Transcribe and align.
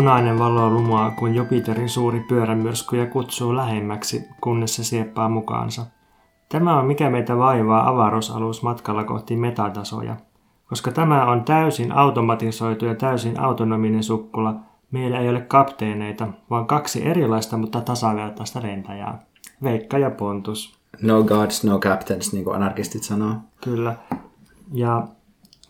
punainen 0.00 0.38
valo 0.38 0.70
lumaa, 0.70 1.10
kun 1.10 1.34
Jupiterin 1.34 1.88
suuri 1.88 2.20
pyörämyrsky 2.20 2.96
ja 2.96 3.06
kutsuu 3.06 3.56
lähemmäksi, 3.56 4.28
kunnes 4.40 4.76
se 4.76 4.84
sieppaa 4.84 5.28
mukaansa. 5.28 5.86
Tämä 6.48 6.78
on 6.78 6.86
mikä 6.86 7.10
meitä 7.10 7.38
vaivaa 7.38 7.88
avaruusalus 7.88 8.62
matkalla 8.62 9.04
kohti 9.04 9.36
metatasoja. 9.36 10.16
Koska 10.68 10.90
tämä 10.90 11.26
on 11.26 11.44
täysin 11.44 11.92
automatisoitu 11.92 12.84
ja 12.84 12.94
täysin 12.94 13.40
autonominen 13.40 14.02
sukkula, 14.02 14.54
meillä 14.90 15.18
ei 15.18 15.28
ole 15.28 15.40
kapteeneita, 15.40 16.28
vaan 16.50 16.66
kaksi 16.66 17.06
erilaista, 17.06 17.56
mutta 17.56 17.80
tasavertaista 17.80 18.62
lentäjää. 18.62 19.18
Veikka 19.62 19.98
ja 19.98 20.10
Pontus. 20.10 20.78
No 21.02 21.22
gods, 21.22 21.64
no 21.64 21.78
captains, 21.78 22.32
niin 22.32 22.44
kuin 22.44 22.56
anarkistit 22.56 23.02
sanoo. 23.02 23.34
Kyllä. 23.64 23.96
Ja 24.72 25.08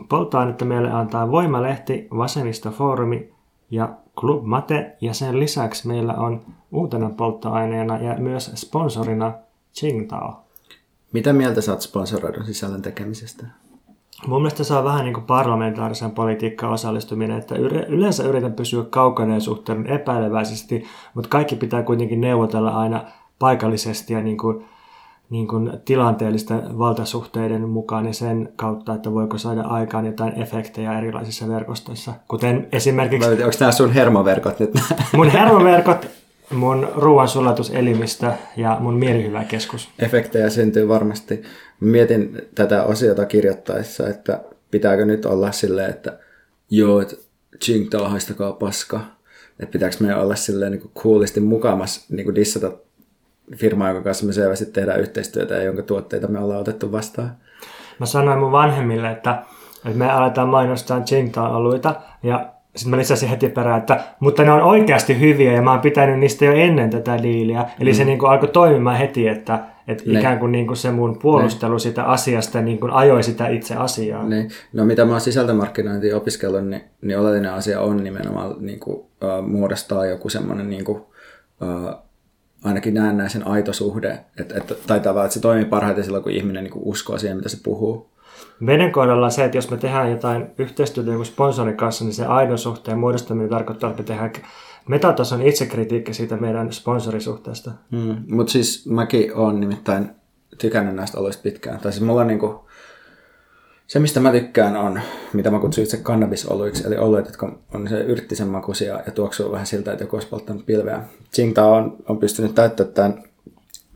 polttoainetta 0.09 0.65
meille 0.65 0.91
antaa 0.93 1.31
Voimalehti, 1.31 2.09
Vasemmistofoorumi 2.17 3.33
ja 3.71 3.89
Club 4.19 4.45
Mate. 4.45 4.97
Ja 5.01 5.15
sen 5.15 5.41
lisäksi 5.41 5.89
meillä 5.89 6.15
on 6.15 6.41
uutena 6.73 7.11
polttoaineena 7.11 7.99
ja 7.99 8.15
myös 8.19 8.53
sponsorina 8.55 9.33
Qingdao. 9.81 10.45
Mitä 11.13 11.33
mieltä 11.33 11.61
saat 11.61 11.81
sponsoroidun 11.81 12.45
sisällön 12.45 12.83
tekemisestä? 12.83 13.47
Mun 14.27 14.43
mielestä 14.43 14.65
se 14.65 14.75
on 14.75 14.85
vähän 14.85 15.05
niin 15.05 15.15
kuin 15.15 15.27
parlamentaarisen 15.27 16.11
politiikkaan 16.11 16.73
osallistuminen, 16.73 17.39
että 17.39 17.55
yleensä 17.89 18.23
yritän 18.23 18.53
pysyä 18.53 18.85
kaukana 18.91 19.35
ja 19.35 19.41
suhteen 19.41 19.87
epäileväisesti, 19.87 20.85
mutta 21.15 21.29
kaikki 21.31 21.57
pitää 21.57 21.83
kuitenkin 21.83 22.21
neuvotella 22.21 22.71
aina 22.71 23.05
paikallisesti 23.39 24.13
ja 24.13 24.23
niin 24.23 24.39
kuin, 24.39 24.65
niin 25.31 25.49
kuin 25.49 25.73
tilanteellisten 25.85 26.79
valtasuhteiden 26.79 27.69
mukaan 27.69 28.07
ja 28.07 28.13
sen 28.13 28.53
kautta, 28.57 28.95
että 28.95 29.13
voiko 29.13 29.39
saada 29.39 29.61
aikaan 29.61 30.07
jotain 30.07 30.43
efektejä 30.43 30.99
erilaisissa 30.99 31.49
verkostoissa. 31.49 32.13
Kuten 32.29 32.69
esimerkiksi... 32.73 33.31
Onko 33.31 33.57
nämä 33.61 33.73
sun 33.73 33.93
hermoverkot 33.93 34.61
nyt? 34.61 34.71
Mun 35.17 35.29
hermoverkot, 35.29 36.07
mun 36.51 36.89
ruoansulatuselimistö 36.95 38.33
ja 38.57 38.77
mun 38.81 38.95
mielihyväkeskus. 38.95 39.89
Efektejä 39.99 40.51
syntyy 40.51 40.89
varmasti. 40.89 41.43
Mietin 41.81 42.43
tätä 42.55 42.85
osiota 42.85 43.27
kirjoittaessa, 43.27 44.09
että 44.09 44.41
pitääkö 44.71 45.05
nyt 45.05 45.25
olla 45.27 45.53
silleen, 45.53 45.91
että 45.91 46.19
joo, 46.71 47.01
että 47.01 47.17
Tsingtao 47.59 48.09
haistakaa 48.09 48.53
paska. 48.53 49.01
Että 49.61 49.73
pitääkö 49.73 49.97
meidän 50.01 50.21
olla 50.21 50.37
silleen 50.37 50.73
niin 50.73 50.91
coolisti 50.99 51.41
mukamas 51.41 52.07
niin 52.11 52.25
kuin 52.25 52.35
dissata 52.35 52.73
firmaa, 53.57 53.89
jonka 53.89 54.03
kanssa 54.03 54.27
me 54.27 54.33
selvästi 54.33 54.67
tehdään 54.67 55.01
yhteistyötä 55.01 55.55
ja 55.55 55.63
jonka 55.63 55.83
tuotteita 55.83 56.29
me 56.29 56.39
ollaan 56.39 56.61
otettu 56.61 56.93
vastaan. 56.93 57.31
Mä 57.99 58.07
sanoin 58.07 58.39
mun 58.39 58.53
vanhemmille, 58.53 59.11
että, 59.11 59.43
että 59.87 59.99
me 59.99 60.11
aletaan 60.11 60.49
mainostaa 60.49 61.01
Qingdao-alueita 61.11 61.95
ja 62.23 62.53
sitten 62.77 62.91
mä 62.91 62.97
lisäsin 62.97 63.29
heti 63.29 63.49
perään, 63.49 63.79
että 63.79 64.05
mutta 64.21 64.43
ne 64.43 64.53
on 64.53 64.63
oikeasti 64.63 65.21
hyviä 65.21 65.53
ja 65.53 65.63
mä 65.63 65.71
oon 65.71 65.81
pitänyt 65.81 66.19
niistä 66.19 66.45
jo 66.45 66.53
ennen 66.53 66.91
tätä 66.91 67.23
diiliä. 67.23 67.67
Eli 67.81 67.91
mm. 67.91 67.97
se 67.97 68.05
niin 68.05 68.19
kuin 68.19 68.31
alkoi 68.31 68.49
toimimaan 68.49 68.97
heti, 68.97 69.29
että, 69.29 69.59
että 69.89 70.05
ne. 70.07 70.19
ikään 70.19 70.39
kuin, 70.39 70.53
niin 70.53 70.67
kuin 70.67 70.77
se 70.77 70.91
mun 70.91 71.19
puolustelu 71.19 71.73
ne. 71.73 71.79
sitä 71.79 72.05
asiasta 72.05 72.61
niin 72.61 72.81
kuin 72.81 72.93
ajoi 72.93 73.23
sitä 73.23 73.49
itse 73.49 73.75
asiaa. 73.75 74.25
Ne. 74.25 74.49
No 74.73 74.85
mitä 74.85 75.05
mä 75.05 75.11
oon 75.11 75.21
sisältömarkkinointia 75.21 76.17
opiskellut, 76.17 76.67
niin, 76.67 76.83
niin 77.03 77.19
oleellinen 77.19 77.53
asia 77.53 77.81
on 77.81 78.05
nimenomaan 78.05 78.55
niin 78.59 78.81
kuin, 78.81 78.97
uh, 78.97 79.47
muodostaa 79.47 80.07
joku 80.07 80.29
semmoinen 80.29 80.71
niin 80.71 80.85
kuin, 80.85 80.99
uh, 80.99 81.95
ainakin 82.65 82.95
näen 82.95 83.31
sen 83.31 83.47
aito 83.47 83.73
suhde, 83.73 84.25
että, 84.39 84.55
että, 84.59 84.75
tai 84.87 85.01
tavallaan, 85.01 85.27
että 85.27 85.35
se 85.35 85.41
toimii 85.41 85.65
parhaiten 85.65 86.05
silloin, 86.05 86.23
kun 86.23 86.33
ihminen 86.33 86.65
niin 86.65 86.73
kuin 86.73 86.85
uskoo 86.85 87.19
siihen, 87.19 87.37
mitä 87.37 87.49
se 87.49 87.59
puhuu. 87.63 88.11
Meidän 88.61 88.93
kohdalla 88.93 89.31
se, 89.31 89.45
että 89.45 89.59
jos 89.59 89.71
me 89.71 89.77
tehdään 89.77 90.11
jotain 90.11 90.47
yhteistyötä 90.59 91.11
jonkun 91.11 91.27
sponsorin 91.27 91.77
kanssa, 91.77 92.05
niin 92.05 92.15
se 92.15 92.27
aidon 92.27 92.59
suhteen 92.59 92.99
muodostaminen 92.99 93.51
tarkoittaa, 93.51 93.91
että 93.91 94.03
me 94.03 94.07
tehdään 94.07 94.33
metatason 94.89 95.43
itsekritiikki 95.43 96.15
siitä 96.15 96.37
meidän 96.37 96.73
sponsorisuhteesta. 96.73 97.71
Mm, 97.91 98.17
mutta 98.29 98.53
siis 98.53 98.87
mäkin 98.87 99.35
olen 99.35 99.61
nimittäin 99.61 100.11
tykännyt 100.59 100.95
näistä 100.95 101.19
oloista 101.19 101.43
pitkään. 101.43 101.81
Tai 101.81 101.93
siis 101.93 102.05
mulla 102.05 102.21
on 102.21 102.27
niinku, 102.27 102.69
se, 103.91 103.99
mistä 103.99 104.21
mä 104.21 104.33
tykkään, 104.33 104.77
on, 104.77 105.01
mitä 105.33 105.51
mä 105.51 105.59
kutsun 105.59 105.85
itse 105.85 105.97
kannabisoluiksi, 105.97 106.87
eli 106.87 106.97
oluet, 106.97 107.27
jotka 107.27 107.59
on 107.75 107.89
se 107.89 108.01
yrttisen 108.01 108.49
makuisia 108.49 109.01
ja 109.07 109.13
tuoksuu 109.13 109.53
vähän 109.53 109.67
siltä, 109.67 109.93
että 109.93 110.05
joku 110.05 110.17
olisi 110.17 110.29
polttanut 110.29 110.67
pilveä. 110.67 111.03
Tsingtao 111.31 111.75
on, 111.75 111.97
on 112.09 112.19
pystynyt 112.19 112.55
täyttämään 112.55 112.95
tämän, 112.95 113.23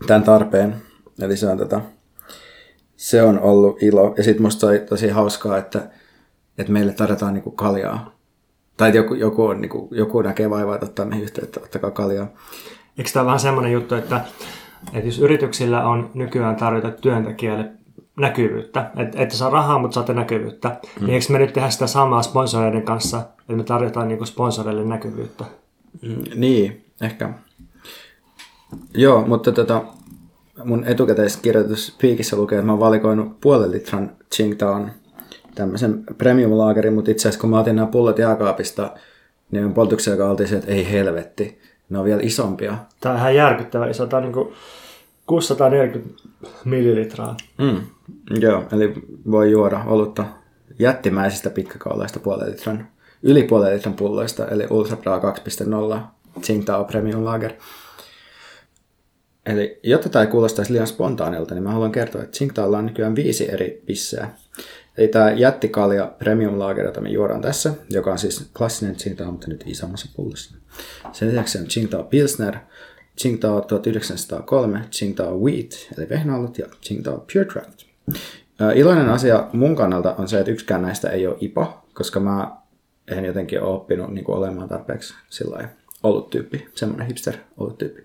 tämän 0.06 0.22
tarpeen, 0.22 0.76
eli 1.20 1.36
se 1.36 1.48
on, 1.48 1.58
tota, 1.58 1.80
se 2.96 3.22
on 3.22 3.40
ollut 3.40 3.82
ilo. 3.82 4.14
Ja 4.16 4.24
sitten 4.24 4.42
musta 4.42 4.66
oli 4.66 4.78
tosi 4.78 5.08
hauskaa, 5.08 5.58
että, 5.58 5.90
että 6.58 6.72
meille 6.72 6.92
tarjotaan 6.92 7.34
niinku 7.34 7.50
kaljaa. 7.50 8.16
Tai 8.76 8.88
että 8.88 8.98
joku, 8.98 9.14
joku, 9.14 9.44
on, 9.44 9.60
niinku, 9.60 9.88
joku 9.90 10.22
näkee 10.22 10.50
vaivaa, 10.50 10.74
että 10.74 10.86
ottaa 10.86 11.06
meihin 11.06 11.24
yhteyttä, 11.24 11.60
ottakaa 11.60 11.90
kaljaa. 11.90 12.26
Eikö 12.98 13.10
tämä 13.12 13.26
vähän 13.26 13.40
semmoinen 13.40 13.72
juttu, 13.72 13.94
että, 13.94 14.20
että 14.92 15.08
jos 15.08 15.18
yrityksillä 15.18 15.88
on 15.88 16.10
nykyään 16.14 16.56
tarjota 16.56 16.90
työntekijälle 16.90 17.83
näkyvyyttä. 18.16 18.90
Että 18.96 19.22
et 19.22 19.30
saa 19.30 19.50
rahaa, 19.50 19.78
mutta 19.78 19.94
saatte 19.94 20.14
näkyvyyttä. 20.14 20.68
Mm. 20.68 21.06
Niin 21.06 21.14
eikö 21.14 21.26
me 21.28 21.38
nyt 21.38 21.52
tehdä 21.52 21.70
sitä 21.70 21.86
samaa 21.86 22.22
sponsoreiden 22.22 22.82
kanssa, 22.82 23.18
että 23.40 23.52
me 23.52 23.64
tarjotaan 23.64 24.08
niinku 24.08 24.26
sponsoreille 24.26 24.84
näkyvyyttä? 24.84 25.44
Mm, 26.02 26.22
niin, 26.34 26.84
ehkä. 27.00 27.30
Joo, 28.94 29.26
mutta 29.26 29.52
tota, 29.52 29.82
mun 30.64 30.84
etukäteiskirjoitus 30.84 31.96
Piikissä 32.00 32.36
lukee, 32.36 32.58
että 32.58 32.66
mä 32.66 32.72
oon 32.72 32.80
valikoinut 32.80 33.40
puolen 33.40 33.70
litran 33.70 34.10
Qingdaon 34.36 34.90
tämmöisen 35.54 36.04
premium 36.18 36.58
laagerin, 36.58 36.92
mutta 36.92 37.10
itse 37.10 37.28
asiassa 37.28 37.40
kun 37.40 37.50
mä 37.50 37.60
otin 37.60 37.76
nämä 37.76 37.88
pullot 37.88 38.18
jääkaapista, 38.18 38.90
niin 39.50 39.64
on 39.64 39.74
poltuksia, 39.74 40.12
joka 40.12 40.30
oltiin 40.30 40.48
se, 40.48 40.56
että 40.56 40.70
ei 40.70 40.90
helvetti, 40.90 41.58
ne 41.90 41.98
on 41.98 42.04
vielä 42.04 42.22
isompia. 42.22 42.76
Tämä 43.00 43.12
on 43.12 43.18
ihan 43.18 43.34
järkyttävä 43.34 43.86
iso, 43.86 44.06
tämä 44.06 44.18
on 44.18 44.24
niin 44.24 44.32
kuin 44.32 44.54
640 45.26 46.22
millilitraa. 46.64 47.36
Mm, 47.58 47.80
joo, 48.40 48.64
eli 48.72 48.94
voi 49.30 49.50
juoda 49.50 49.84
olutta 49.86 50.24
jättimäisistä 50.78 51.50
pitkäkaulaista 51.50 52.20
puolen 52.20 52.50
litran, 52.50 52.88
yli 53.22 53.42
puolen 53.42 53.74
litran 53.74 53.94
pulloista, 53.94 54.48
eli 54.48 54.66
Ultra 54.70 54.96
Bra 54.96 55.20
2.0 55.20 56.40
Tsingtao 56.40 56.84
Premium 56.84 57.24
Lager. 57.24 57.52
Eli 59.46 59.80
jotta 59.82 60.08
tämä 60.08 60.22
ei 60.22 60.30
kuulostaisi 60.30 60.72
liian 60.72 60.86
spontaanilta, 60.86 61.54
niin 61.54 61.62
mä 61.62 61.72
haluan 61.72 61.92
kertoa, 61.92 62.22
että 62.22 62.32
Tsingtaolla 62.32 62.78
on 62.78 62.86
nykyään 62.86 63.16
viisi 63.16 63.50
eri 63.50 63.82
pisseä. 63.86 64.30
Eli 64.98 65.08
tämä 65.08 65.32
jättikalja 65.32 66.14
Premium 66.18 66.58
Lager, 66.58 66.84
jota 66.84 67.00
me 67.00 67.08
juodaan 67.08 67.40
tässä, 67.40 67.74
joka 67.90 68.12
on 68.12 68.18
siis 68.18 68.50
klassinen 68.58 68.96
Tsingtao, 68.96 69.30
mutta 69.30 69.48
nyt 69.48 69.64
isommassa 69.66 70.08
pullossa. 70.16 70.54
Sen 71.12 71.28
lisäksi 71.28 71.58
on 71.58 71.66
Tsingtao 71.66 72.02
Pilsner, 72.02 72.56
Tsingtao 73.16 73.60
1903, 73.60 74.80
Tsingtao 74.90 75.38
Wheat, 75.38 75.88
eli 75.98 76.08
vehnäolut, 76.08 76.58
ja 76.58 76.66
Tsingtao 76.80 77.26
Pure 77.32 77.44
Draft. 77.44 77.93
Iloinen 78.74 79.08
asia 79.08 79.48
mun 79.52 79.76
kannalta 79.76 80.14
on 80.18 80.28
se, 80.28 80.38
että 80.38 80.52
yksikään 80.52 80.82
näistä 80.82 81.10
ei 81.10 81.26
ole 81.26 81.36
IPA, 81.40 81.82
koska 81.94 82.20
mä 82.20 82.56
en 83.08 83.24
jotenkin 83.24 83.62
ole 83.62 83.74
oppinut 83.74 84.10
niin 84.10 84.24
kuin 84.24 84.38
olemaan 84.38 84.68
tarpeeksi 84.68 85.14
sillä 85.30 85.68
ollut 86.02 86.30
tyyppi, 86.30 86.68
semmoinen 86.74 87.06
hipster 87.06 87.34
ollut 87.56 87.78
tyyppi. 87.78 88.04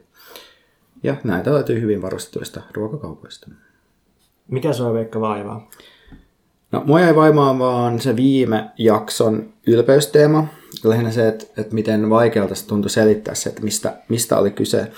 Ja 1.03 1.15
näitä 1.23 1.53
löytyy 1.53 1.81
hyvin 1.81 2.01
varustetuista 2.01 2.61
ruokakaupoista. 2.73 3.49
Mikä 4.47 4.73
sua 4.73 4.93
Veikka 4.93 5.21
vaivaa? 5.21 5.69
No, 6.71 6.83
mua 6.85 7.01
ei 7.01 7.15
vaimaa 7.15 7.59
vaan 7.59 7.99
se 7.99 8.15
viime 8.15 8.69
jakson 8.77 9.53
ylpeysteema. 9.67 10.47
Lähinnä 10.83 11.11
se, 11.11 11.27
että, 11.27 11.45
että 11.57 11.75
miten 11.75 12.09
vaikealta 12.09 12.55
se 12.55 12.67
tuntui 12.67 12.89
selittää 12.89 13.35
se, 13.35 13.49
että 13.49 13.61
mistä, 13.61 13.97
mistä 14.09 14.37
oli 14.37 14.51
kyse. 14.51 14.91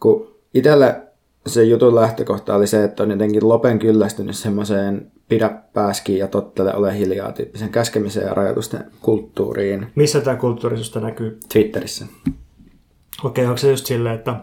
Kun 0.00 0.34
itselle 0.54 1.05
se 1.46 1.64
jutun 1.64 1.94
lähtökohta 1.94 2.54
oli 2.54 2.66
se, 2.66 2.84
että 2.84 3.02
on 3.02 3.10
jotenkin 3.10 3.48
lopen 3.48 3.78
kyllästynyt 3.78 4.36
semmoiseen 4.36 5.12
pidä 5.28 5.50
pääskiin 5.72 6.18
ja 6.18 6.28
tottele 6.28 6.74
ole 6.74 6.98
hiljaa 6.98 7.32
tyyppisen 7.32 7.70
käskemiseen 7.70 8.26
ja 8.26 8.34
rajoitusten 8.34 8.84
kulttuuriin. 9.00 9.86
Missä 9.94 10.20
tämä 10.20 10.36
kulttuurisuus 10.36 10.94
näkyy? 10.94 11.38
Twitterissä. 11.52 12.06
Okei, 13.24 13.44
onko 13.44 13.56
se 13.56 13.70
just 13.70 13.86
silleen, 13.86 14.14
että 14.14 14.40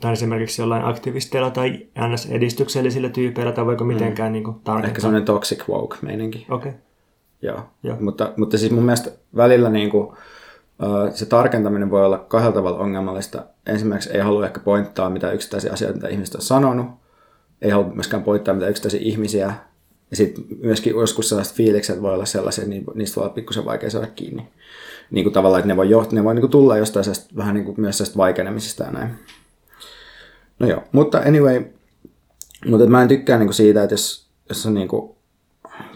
tai 0.00 0.12
esimerkiksi 0.12 0.62
jollain 0.62 0.84
aktivisteilla 0.84 1.50
tai 1.50 1.86
NS-edistyksellisillä 1.98 3.08
tyypeillä, 3.08 3.52
tai 3.52 3.66
voiko 3.66 3.84
mitenkään 3.84 4.30
mm. 4.30 4.32
niin 4.32 4.44
kuin, 4.44 4.54
tarkentaa? 4.54 4.88
Ehkä 4.88 5.00
sellainen 5.00 5.24
toxic 5.24 5.68
woke-meininki. 5.68 6.46
Okei. 6.50 6.70
Okay. 6.70 6.80
Joo. 7.42 7.60
Joo. 7.82 7.96
Mutta, 8.00 8.32
mutta 8.36 8.58
siis 8.58 8.72
mun 8.72 8.84
mielestä 8.84 9.10
välillä 9.36 9.70
niin 9.70 9.90
kuin, 9.90 10.16
se 11.14 11.26
tarkentaminen 11.26 11.90
voi 11.90 12.04
olla 12.04 12.18
kahdella 12.18 12.54
tavalla 12.54 12.78
ongelmallista. 12.78 13.44
Ensimmäiseksi 13.66 14.16
ei 14.16 14.22
halua 14.22 14.46
ehkä 14.46 14.60
pointtaa 14.60 15.10
mitä 15.10 15.32
yksittäisiä 15.32 15.72
asioita, 15.72 15.96
mitä 15.96 16.08
ihmiset 16.08 16.34
on 16.34 16.42
sanonut. 16.42 16.86
Ei 17.62 17.70
halua 17.70 17.94
myöskään 17.94 18.22
pointtaa 18.22 18.54
mitä 18.54 18.68
yksittäisiä 18.68 19.00
ihmisiä. 19.02 19.54
Ja 20.10 20.16
sitten 20.16 20.44
myöskin 20.62 20.92
joskus 20.92 21.28
sellaiset 21.28 21.54
fiilikset 21.54 22.02
voi 22.02 22.14
olla 22.14 22.24
sellaisia, 22.24 22.64
että 22.64 22.92
niistä 22.94 23.16
voi 23.16 23.24
olla 23.24 23.34
pikkusen 23.34 23.64
vaikea 23.64 23.90
saada 23.90 24.06
kiinni. 24.06 24.48
Niin 25.10 25.24
kuin 25.24 25.32
tavallaan, 25.32 25.58
että 25.58 25.68
ne 25.68 25.76
voi, 25.76 25.90
joht- 25.90 26.12
ne 26.12 26.24
voi 26.24 26.34
niin 26.34 26.40
kuin 26.40 26.50
tulla 26.50 26.76
jostain 26.76 27.06
vähän 27.36 27.54
niin 27.54 27.64
kuin 27.64 27.80
myös 27.80 28.16
vaikenemisesta 28.16 28.84
ja 28.84 28.90
näin. 28.90 29.10
No 30.58 30.66
joo, 30.66 30.82
mutta 30.92 31.18
anyway, 31.18 31.64
mutta 32.66 32.86
mä 32.86 33.02
en 33.02 33.08
tykkää 33.08 33.38
niinku 33.38 33.52
siitä, 33.52 33.82
että 33.82 33.94
jos, 33.94 34.26
jos 34.48 34.66
on 34.66 34.74
niinku 34.74 35.16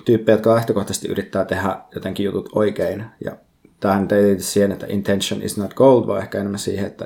tyyppejä, 0.04 0.34
jotka 0.34 0.54
lähtökohtaisesti 0.54 1.08
yrittää 1.08 1.44
tehdä 1.44 1.80
jotenkin 1.94 2.24
jutut 2.24 2.48
oikein 2.52 3.04
ja 3.24 3.36
tähän 3.80 4.08
ei 4.10 4.22
liity 4.22 4.42
siihen, 4.42 4.72
että 4.72 4.86
intention 4.88 5.42
is 5.42 5.56
not 5.56 5.74
gold, 5.74 6.06
vaan 6.06 6.22
ehkä 6.22 6.38
enemmän 6.38 6.58
siihen, 6.58 6.86
että, 6.86 7.04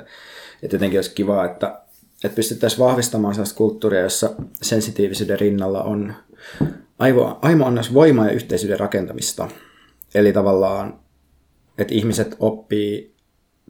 että 0.62 0.76
jotenkin 0.76 0.98
olisi 0.98 1.14
kiva, 1.14 1.44
että, 1.44 1.80
että 2.24 2.36
pystyttäisiin 2.36 2.78
vahvistamaan 2.80 3.34
sellaista 3.34 3.56
kulttuuria, 3.56 4.00
jossa 4.00 4.30
sensitiivisyyden 4.62 5.40
rinnalla 5.40 5.82
on 5.82 6.14
aivo, 6.98 7.38
aimo 7.42 7.66
annos 7.66 7.94
voimaa 7.94 8.26
ja 8.26 8.32
yhteisyyden 8.32 8.80
rakentamista. 8.80 9.48
Eli 10.14 10.32
tavallaan, 10.32 11.00
että 11.78 11.94
ihmiset 11.94 12.36
oppii 12.38 13.14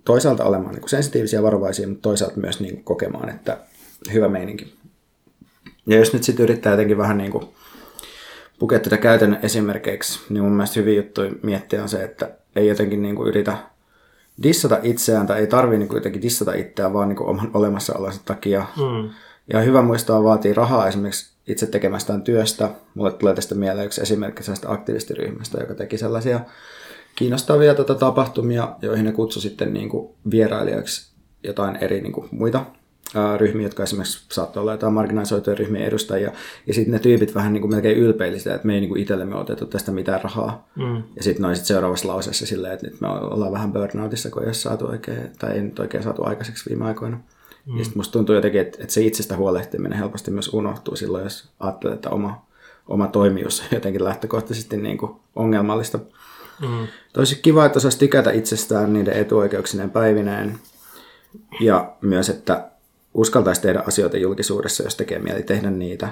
toisaalta 0.04 0.44
olemaan 0.44 0.72
niin 0.72 0.80
kuin 0.80 0.90
sensitiivisiä 0.90 1.38
ja 1.38 1.42
varovaisia, 1.42 1.88
mutta 1.88 2.02
toisaalta 2.02 2.40
myös 2.40 2.60
niin 2.60 2.74
kuin 2.74 2.84
kokemaan, 2.84 3.28
että 3.28 3.58
hyvä 4.12 4.28
meininki. 4.28 4.74
Ja 5.86 5.96
jos 5.96 6.12
nyt 6.12 6.22
sitten 6.22 6.44
yrittää 6.44 6.72
jotenkin 6.72 6.98
vähän 6.98 7.18
niin 7.18 7.32
kuin 7.32 7.44
pukea 8.58 8.78
tätä 8.78 8.96
käytännön 8.96 9.40
esimerkiksi, 9.42 10.20
niin 10.28 10.42
mun 10.42 10.52
mielestä 10.52 10.80
hyvin 10.80 10.96
juttu 10.96 11.20
miettiä 11.42 11.82
on 11.82 11.88
se, 11.88 12.04
että 12.04 12.39
ei 12.56 12.68
jotenkin 12.68 13.02
niin 13.02 13.16
kuin 13.16 13.28
yritä 13.28 13.58
dissata 14.42 14.78
itseään 14.82 15.26
tai 15.26 15.40
ei 15.40 15.46
tarvii 15.46 15.78
niin 15.78 15.88
kuin 15.88 15.96
jotenkin 15.96 16.22
dissata 16.22 16.54
itseään 16.54 16.92
vaan 16.92 17.08
niin 17.08 17.16
kuin 17.16 17.28
oman 17.28 17.50
olemassaolonsa 17.54 18.20
takia. 18.24 18.66
Mm. 18.76 19.10
Ja 19.52 19.60
hyvä 19.60 19.82
muistaa 19.82 20.24
vaatii 20.24 20.52
rahaa 20.52 20.88
esimerkiksi 20.88 21.32
itse 21.46 21.66
tekemästään 21.66 22.22
työstä. 22.22 22.70
Mulle 22.94 23.12
tulee 23.12 23.34
tästä 23.34 23.54
mieleen 23.54 23.86
yksi 23.86 24.00
esimerkki 24.00 24.42
sellaista 24.42 24.72
aktivistiryhmästä, 24.72 25.58
joka 25.60 25.74
teki 25.74 25.98
sellaisia 25.98 26.40
kiinnostavia 27.16 27.74
tota, 27.74 27.94
tapahtumia, 27.94 28.76
joihin 28.82 29.04
ne 29.04 29.12
kutsui 29.12 29.42
sitten 29.42 29.74
niin 29.74 29.88
kuin 29.88 30.14
vierailijoiksi 30.30 31.12
jotain 31.44 31.76
eri 31.76 32.00
niin 32.00 32.12
kuin, 32.12 32.28
muita 32.30 32.64
ryhmiä, 33.36 33.66
jotka 33.66 33.82
esimerkiksi 33.82 34.24
saattoi 34.32 34.60
olla 34.60 34.72
jotain 34.72 34.92
marginalisoituja 34.92 35.56
ryhmien 35.56 35.84
edustajia. 35.84 36.32
Ja 36.66 36.74
sitten 36.74 36.92
ne 36.92 36.98
tyypit 36.98 37.34
vähän 37.34 37.52
niin 37.52 37.60
kuin 37.60 37.70
melkein 37.70 37.98
ylpeili 37.98 38.38
sitä, 38.38 38.54
että 38.54 38.66
me 38.66 38.74
ei 38.74 38.80
niin 38.80 38.88
kuin 38.88 39.00
itsellemme 39.00 39.34
otettu 39.34 39.66
tästä 39.66 39.92
mitään 39.92 40.20
rahaa. 40.22 40.68
Mm. 40.76 41.02
Ja 41.16 41.22
sitten 41.22 41.42
noin 41.42 41.56
sit 41.56 41.64
seuraavassa 41.64 42.08
lauseessa 42.08 42.46
silleen, 42.46 42.74
että 42.74 42.86
nyt 42.86 43.00
me 43.00 43.08
ollaan 43.08 43.52
vähän 43.52 43.72
burnoutissa, 43.72 44.30
kun 44.30 44.42
ei 44.42 44.46
ole 44.46 44.54
saatu 44.54 44.86
oikein, 44.86 45.30
tai 45.38 45.52
ei 45.52 45.62
nyt 45.62 45.78
oikein 45.78 46.02
saatu 46.02 46.24
aikaiseksi 46.24 46.70
viime 46.70 46.84
aikoina. 46.84 47.16
Mm. 47.66 47.78
Ja 47.78 47.84
sitten 47.84 47.98
musta 47.98 48.12
tuntuu 48.12 48.34
jotenkin, 48.34 48.60
että, 48.60 48.78
että 48.80 48.94
se 48.94 49.00
itsestä 49.00 49.36
huolehtiminen 49.36 49.98
helposti 49.98 50.30
myös 50.30 50.54
unohtuu 50.54 50.96
silloin, 50.96 51.24
jos 51.24 51.48
ajattelee, 51.60 51.94
että 51.94 52.10
oma, 52.10 52.46
oma 52.88 53.06
toimijuus 53.06 53.60
on 53.60 53.66
jotenkin 53.72 54.04
lähtökohtaisesti 54.04 54.76
niin 54.76 54.98
kuin 54.98 55.12
ongelmallista. 55.36 55.98
Mm. 56.60 56.86
Tosi 57.12 57.38
kiva, 57.42 57.66
että 57.66 57.78
osaisi 57.78 57.98
tykätä 57.98 58.30
itsestään 58.30 58.92
niiden 58.92 59.14
etuoikeuksineen 59.14 59.90
päivineen. 59.90 60.58
Ja 61.60 61.92
myös, 62.00 62.28
että 62.28 62.69
uskaltaisi 63.14 63.62
tehdä 63.62 63.82
asioita 63.86 64.16
julkisuudessa, 64.16 64.82
jos 64.82 64.96
tekee 64.96 65.18
mieli 65.18 65.42
tehdä 65.42 65.70
niitä. 65.70 66.08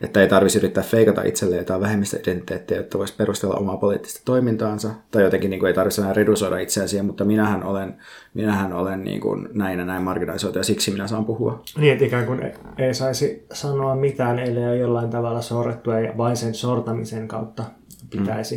Että 0.00 0.20
ei 0.20 0.28
tarvitsisi 0.28 0.58
yrittää 0.58 0.84
feikata 0.84 1.22
itselleen 1.22 1.58
jotain 1.58 1.80
vähemmistöidentiteettiä, 1.80 2.76
jotta 2.76 2.98
voisi 2.98 3.14
perustella 3.16 3.54
omaa 3.54 3.76
poliittista 3.76 4.22
toimintaansa. 4.24 4.90
Tai 5.10 5.22
jotenkin 5.22 5.50
niin 5.50 5.60
kuin 5.60 5.68
ei 5.68 5.74
tarvitse 5.74 6.02
enää 6.02 6.12
redusoida 6.12 6.58
itseään 6.58 6.88
siihen, 6.88 7.06
mutta 7.06 7.24
minähän 7.24 7.64
olen, 7.64 7.96
minähän 8.34 8.72
olen 8.72 9.04
niin 9.04 9.20
kuin 9.20 9.48
näin 9.52 9.78
ja 9.78 9.84
näin 9.84 10.02
marginalisoitu 10.02 10.58
ja 10.58 10.64
siksi 10.64 10.90
minä 10.90 11.06
saan 11.06 11.24
puhua. 11.24 11.62
Niin, 11.76 11.92
että 11.92 12.04
ikään 12.04 12.26
kuin 12.26 12.52
ei 12.78 12.94
saisi 12.94 13.46
sanoa 13.52 13.96
mitään, 13.96 14.38
ellei 14.38 14.64
ole 14.64 14.76
jollain 14.76 15.10
tavalla 15.10 15.42
sorrettua 15.42 16.00
ja 16.00 16.16
vain 16.16 16.36
sen 16.36 16.54
sortamisen 16.54 17.28
kautta 17.28 17.64
pitäisi 18.10 18.56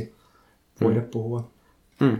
mm. 0.80 0.86
voida 0.86 1.00
mm. 1.00 1.08
puhua. 1.12 1.50
Mm. 2.00 2.14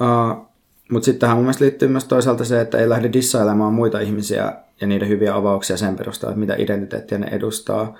Uh, 0.00 0.46
mutta 0.90 1.04
sitten 1.04 1.20
tähän 1.20 1.36
mun 1.36 1.44
mielestä 1.44 1.64
liittyy 1.64 1.88
myös 1.88 2.04
toisaalta 2.04 2.44
se, 2.44 2.60
että 2.60 2.78
ei 2.78 2.88
lähde 2.88 3.12
dissailemaan 3.12 3.72
muita 3.72 4.00
ihmisiä 4.00 4.52
ja 4.80 4.86
niiden 4.86 5.08
hyviä 5.08 5.34
avauksia 5.34 5.76
sen 5.76 5.96
perusteella, 5.96 6.30
että 6.30 6.40
mitä 6.40 6.54
identiteettiä 6.58 7.18
ne 7.18 7.26
edustaa. 7.26 7.98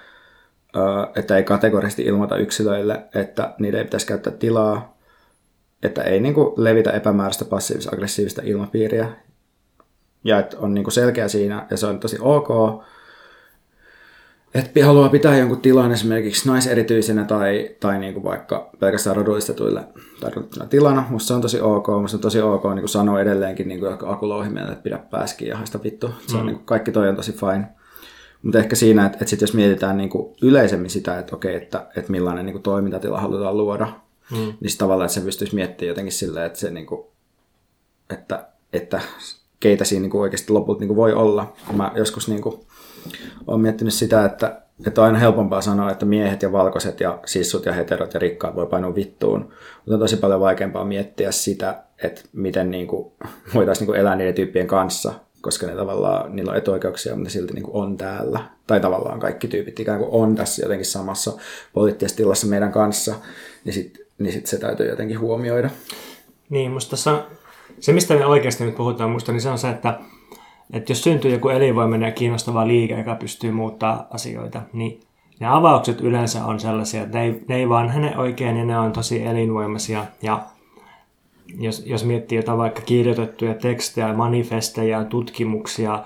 Että 1.16 1.36
ei 1.36 1.44
kategorisesti 1.44 2.02
ilmoita 2.02 2.36
yksilöille, 2.36 3.02
että 3.14 3.54
niiden 3.58 3.78
ei 3.78 3.84
pitäisi 3.84 4.06
käyttää 4.06 4.32
tilaa. 4.32 4.96
Että 5.82 6.02
ei 6.02 6.20
niin 6.20 6.34
kuin 6.34 6.52
levitä 6.56 6.90
epämääräistä 6.90 7.44
passiivis-aggressiivista 7.44 8.42
ilmapiiriä. 8.44 9.08
Ja 10.24 10.38
että 10.38 10.56
on 10.58 10.74
niin 10.74 10.84
kuin 10.84 10.92
selkeä 10.92 11.28
siinä 11.28 11.66
ja 11.70 11.76
se 11.76 11.86
on 11.86 12.00
tosi 12.00 12.16
ok 12.20 12.48
että 14.54 14.86
haluaa 14.86 15.08
pitää 15.08 15.38
jonkun 15.38 15.60
tilan 15.60 15.92
esimerkiksi 15.92 16.48
naiserityisenä 16.48 17.24
tai, 17.24 17.70
tai 17.80 17.98
niin 17.98 18.14
kuin 18.14 18.24
vaikka 18.24 18.70
pelkästään 18.78 19.16
rodullistetuille 19.16 19.84
tarkoittuna 20.20 20.66
tilana. 20.66 21.06
Musta 21.10 21.28
se 21.28 21.34
on 21.34 21.40
tosi 21.40 21.60
ok. 21.60 21.86
Musta 22.00 22.16
on 22.16 22.20
tosi 22.20 22.40
ok 22.40 22.64
niin 22.64 22.80
kuin 22.80 22.88
sanoa 22.88 23.20
edelleenkin 23.20 23.68
niin 23.68 23.80
kuin 23.80 23.92
että 23.92 24.82
pidä 24.82 24.98
pääskin 24.98 25.48
ja 25.48 25.56
haista 25.56 25.82
vittu. 25.84 26.10
Se 26.26 26.36
on, 26.36 26.42
mm. 26.42 26.46
niin 26.46 26.56
kuin, 26.56 26.66
kaikki 26.66 26.92
toi 26.92 27.08
on 27.08 27.16
tosi 27.16 27.32
fine. 27.32 27.68
Mutta 28.42 28.58
ehkä 28.58 28.76
siinä, 28.76 29.06
että, 29.06 29.18
että 29.20 29.30
sit 29.30 29.40
jos 29.40 29.54
mietitään 29.54 29.96
niin 29.96 30.08
kuin 30.08 30.36
yleisemmin 30.42 30.90
sitä, 30.90 31.18
että 31.18 31.36
okei, 31.36 31.54
että, 31.54 31.86
että 31.96 32.10
millainen 32.10 32.46
niin 32.46 32.54
kuin 32.54 32.62
toimintatila 32.62 33.20
halutaan 33.20 33.56
luoda, 33.56 33.86
mm. 34.30 34.36
niin 34.36 34.78
tavallaan, 34.78 35.06
että 35.06 35.14
se 35.14 35.20
pystyisi 35.20 35.54
miettimään 35.54 35.88
jotenkin 35.88 36.12
silleen, 36.12 36.46
että, 36.46 36.58
se, 36.58 36.70
niin 36.70 36.86
kuin, 36.86 37.06
että, 38.10 38.46
että 38.72 39.00
keitä 39.60 39.84
siinä 39.84 40.02
niin 40.02 40.10
kuin 40.10 40.22
oikeasti 40.22 40.52
lopulta 40.52 40.80
niin 40.80 40.88
kuin 40.88 40.96
voi 40.96 41.12
olla. 41.12 41.52
Mä 41.72 41.92
joskus 41.94 42.28
niin 42.28 42.42
kuin, 42.42 42.60
olen 43.46 43.60
miettinyt 43.60 43.94
sitä, 43.94 44.24
että, 44.24 44.60
että 44.86 45.00
on 45.00 45.06
aina 45.06 45.18
helpompaa 45.18 45.60
sanoa, 45.60 45.90
että 45.90 46.06
miehet 46.06 46.42
ja 46.42 46.52
valkoiset 46.52 47.00
ja 47.00 47.18
sissut 47.26 47.66
ja 47.66 47.72
heterot 47.72 48.14
ja 48.14 48.20
rikkaat 48.20 48.54
voi 48.54 48.66
painua 48.66 48.94
vittuun, 48.94 49.40
mutta 49.40 49.94
on 49.94 49.98
tosi 49.98 50.16
paljon 50.16 50.40
vaikeampaa 50.40 50.84
miettiä 50.84 51.32
sitä, 51.32 51.82
että 52.02 52.20
miten 52.32 52.70
niin 52.70 52.86
kuin, 52.86 53.12
voitaisiin 53.54 53.82
niin 53.82 53.92
kuin 53.92 54.00
elää 54.00 54.16
niiden 54.16 54.34
tyyppien 54.34 54.66
kanssa, 54.66 55.12
koska 55.40 55.66
ne 55.66 55.74
tavallaan, 55.74 56.36
niillä 56.36 56.50
on 56.50 56.58
etuoikeuksia, 56.58 57.12
mutta 57.12 57.24
ne 57.24 57.30
silti 57.30 57.54
niin 57.54 57.64
kuin 57.64 57.76
on 57.76 57.96
täällä. 57.96 58.40
Tai 58.66 58.80
tavallaan 58.80 59.20
kaikki 59.20 59.48
tyypit 59.48 59.80
ikään 59.80 59.98
kuin 59.98 60.10
on 60.10 60.34
tässä 60.34 60.62
jotenkin 60.62 60.86
samassa 60.86 61.32
poliittisessa 61.72 62.16
tilassa 62.16 62.46
meidän 62.46 62.72
kanssa, 62.72 63.14
niin 63.64 63.74
sitten 63.74 64.04
niin 64.18 64.32
sit 64.32 64.46
se 64.46 64.58
täytyy 64.58 64.88
jotenkin 64.88 65.20
huomioida. 65.20 65.70
Niin, 66.50 66.70
musta 66.70 66.90
tässä 66.90 67.24
se, 67.80 67.92
mistä 67.92 68.14
me 68.14 68.26
oikeasti 68.26 68.64
nyt 68.64 68.76
puhutaan 68.76 69.10
musta, 69.10 69.32
niin 69.32 69.40
se 69.40 69.48
on 69.48 69.58
se, 69.58 69.70
että 69.70 69.98
että 70.74 70.92
jos 70.92 71.02
syntyy 71.02 71.32
joku 71.32 71.48
elinvoimainen 71.48 72.06
ja 72.06 72.12
kiinnostava 72.12 72.66
liike, 72.66 72.98
joka 72.98 73.14
pystyy 73.14 73.50
muuttaa 73.52 74.06
asioita, 74.10 74.62
niin 74.72 75.00
ne 75.40 75.46
avaukset 75.46 76.00
yleensä 76.00 76.44
on 76.44 76.60
sellaisia, 76.60 77.02
että 77.02 77.18
ne 77.18 77.24
ei, 77.24 77.42
ne 77.48 77.56
ei 77.56 77.68
vaan 77.68 77.88
häne 77.88 78.18
oikein 78.18 78.56
ja 78.56 78.64
ne 78.64 78.78
on 78.78 78.92
tosi 78.92 79.26
elinvoimaisia. 79.26 80.04
Ja 80.22 80.42
jos, 81.58 81.82
jos 81.86 82.04
miettii 82.04 82.36
jotain 82.36 82.58
vaikka 82.58 82.80
kirjoitettuja 82.80 83.54
tekstejä, 83.54 84.14
manifesteja, 84.14 85.04
tutkimuksia, 85.04 86.04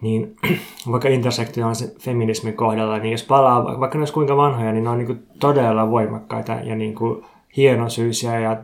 niin 0.00 0.36
vaikka 0.92 1.08
intersektionaalisen 1.08 1.90
feminismin 2.00 2.54
kohdalla, 2.54 2.98
niin 2.98 3.12
jos 3.12 3.22
palaa, 3.22 3.80
vaikka 3.80 3.98
ne 3.98 4.02
olisi 4.02 4.12
kuinka 4.12 4.36
vanhoja, 4.36 4.72
niin 4.72 4.84
ne 4.84 4.90
on 4.90 4.98
niin 4.98 5.26
todella 5.38 5.90
voimakkaita 5.90 6.52
ja 6.52 6.76
niin 6.76 6.94
kuin 6.94 7.24
hienosyisiä 7.56 8.40
ja 8.40 8.56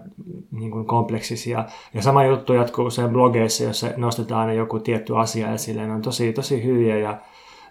niin 0.50 0.70
kuin 0.70 0.86
kompleksisia. 0.86 1.64
Ja 1.94 2.02
sama 2.02 2.24
juttu 2.24 2.52
jatkuu 2.52 2.90
sen 2.90 3.10
blogeissa, 3.10 3.64
jossa 3.64 3.90
nostetaan 3.96 4.56
joku 4.56 4.78
tietty 4.78 5.16
asia 5.16 5.52
esille. 5.52 5.86
Ne 5.86 5.92
on 5.92 6.02
tosi, 6.02 6.32
tosi 6.32 6.64
hyviä 6.64 6.98
ja 6.98 7.18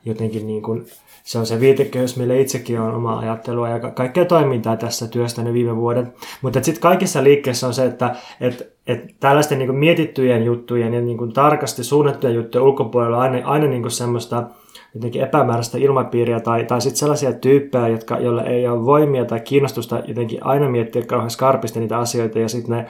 jotenkin 0.05 0.47
niin 0.47 0.61
kuin, 0.61 0.85
se 1.23 1.39
on 1.39 1.45
se 1.45 1.59
viitekehys, 1.59 2.17
mille 2.17 2.41
itsekin 2.41 2.79
on 2.79 2.95
oma 2.95 3.19
ajattelua 3.19 3.69
ja 3.69 3.79
kaikkea 3.79 4.25
toimintaa 4.25 4.77
tässä 4.77 5.07
työstänyt 5.07 5.53
viime 5.53 5.75
vuoden. 5.75 6.13
Mutta 6.41 6.63
sitten 6.63 6.81
kaikissa 6.81 7.23
liikkeissä 7.23 7.67
on 7.67 7.73
se, 7.73 7.85
että 7.85 8.15
et, 8.41 8.73
et 8.87 9.15
tällaisten 9.19 9.57
niin 9.57 9.67
kuin 9.67 9.79
mietittyjen 9.79 10.43
juttujen 10.43 10.93
ja 10.93 11.01
niin 11.01 11.17
kuin 11.17 11.33
tarkasti 11.33 11.83
suunnattujen 11.83 12.35
juttujen 12.35 12.65
ulkopuolella 12.67 13.17
on 13.17 13.23
aina, 13.23 13.47
aina 13.47 13.67
niin 13.67 13.81
kuin 13.81 13.91
semmoista 13.91 14.43
jotenkin 14.95 15.21
epämääräistä 15.21 15.77
ilmapiiriä 15.77 16.39
tai, 16.39 16.63
tai 16.63 16.81
sitten 16.81 16.99
sellaisia 16.99 17.33
tyyppejä, 17.33 17.87
jotka, 17.87 18.17
joilla 18.17 18.43
ei 18.43 18.67
ole 18.67 18.85
voimia 18.85 19.25
tai 19.25 19.39
kiinnostusta 19.39 20.01
jotenkin 20.07 20.45
aina 20.45 20.69
miettiä 20.69 21.05
kauhean 21.05 21.29
skarpisti 21.29 21.79
niitä 21.79 21.97
asioita 21.97 22.39
ja 22.39 22.49
sitten 22.49 22.77
ne 22.77 22.85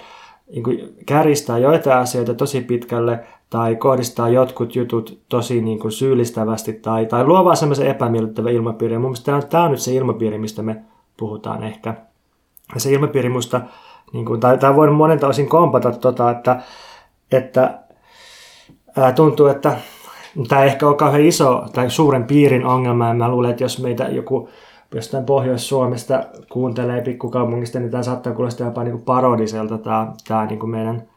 niin 0.52 0.64
kuin 0.64 0.96
käristää 1.06 1.58
joitain 1.58 1.98
asioita 2.00 2.34
tosi 2.34 2.62
pitkälle 2.62 3.20
tai 3.50 3.76
kohdistaa 3.76 4.30
jotkut 4.30 4.76
jutut 4.76 5.20
tosi 5.30 5.62
niin 5.62 5.80
kuin 5.80 5.92
syyllistävästi 5.92 6.74
tai, 6.74 7.06
tai 7.06 7.24
luo 7.24 7.46
vaan 7.46 7.58
semmoisen 7.58 7.88
epämiellyttävän 7.88 8.54
ilmapiirin. 8.54 9.02
Mun 9.02 9.10
mielestä 9.10 9.26
tämä 9.26 9.38
on, 9.38 9.48
tämä 9.50 9.64
on 9.64 9.72
nyt 9.72 9.80
se 9.80 9.94
ilmapiiri, 9.94 10.38
mistä 10.38 10.62
me 10.62 10.82
puhutaan 11.18 11.64
ehkä. 11.64 11.96
Ja 12.74 12.80
se 12.80 12.92
ilmapiiri 12.92 13.30
musta, 13.30 13.62
niin 14.14 14.26
kuin, 14.26 14.40
tai 14.40 14.58
tämä 14.58 14.76
voi 14.76 14.92
monelta 14.92 15.28
osin 15.28 15.50
kompata, 15.50 15.92
tota, 15.92 16.32
että, 16.32 16.62
että 17.32 17.80
ää, 18.98 19.12
tuntuu, 19.12 19.48
että 19.48 19.78
Tämä 20.48 20.62
ei 20.62 20.68
ehkä 20.68 20.88
ole 20.88 20.96
kauhean 20.96 21.26
iso 21.26 21.64
tai 21.74 21.90
suuren 21.90 22.24
piirin 22.24 22.66
ongelma, 22.66 23.08
ja 23.08 23.14
mä 23.14 23.30
luulen, 23.30 23.52
että 23.52 23.64
jos 23.64 23.82
meitä 23.82 24.04
joku 24.04 24.50
jostain 24.96 25.26
Pohjois-Suomesta 25.26 26.24
kuuntelee 26.52 27.02
pikkukaupungista, 27.02 27.80
niin 27.80 27.92
tämä 27.92 28.04
saattaa 28.04 28.34
kuulostaa 28.34 28.68
jopa 28.68 28.84
niin 28.84 29.02
parodiselta 29.02 29.78
tämä, 29.78 30.14
tämä 30.28 30.46
niin 30.46 30.60
kuin 30.60 30.70
meidän, 30.70 31.08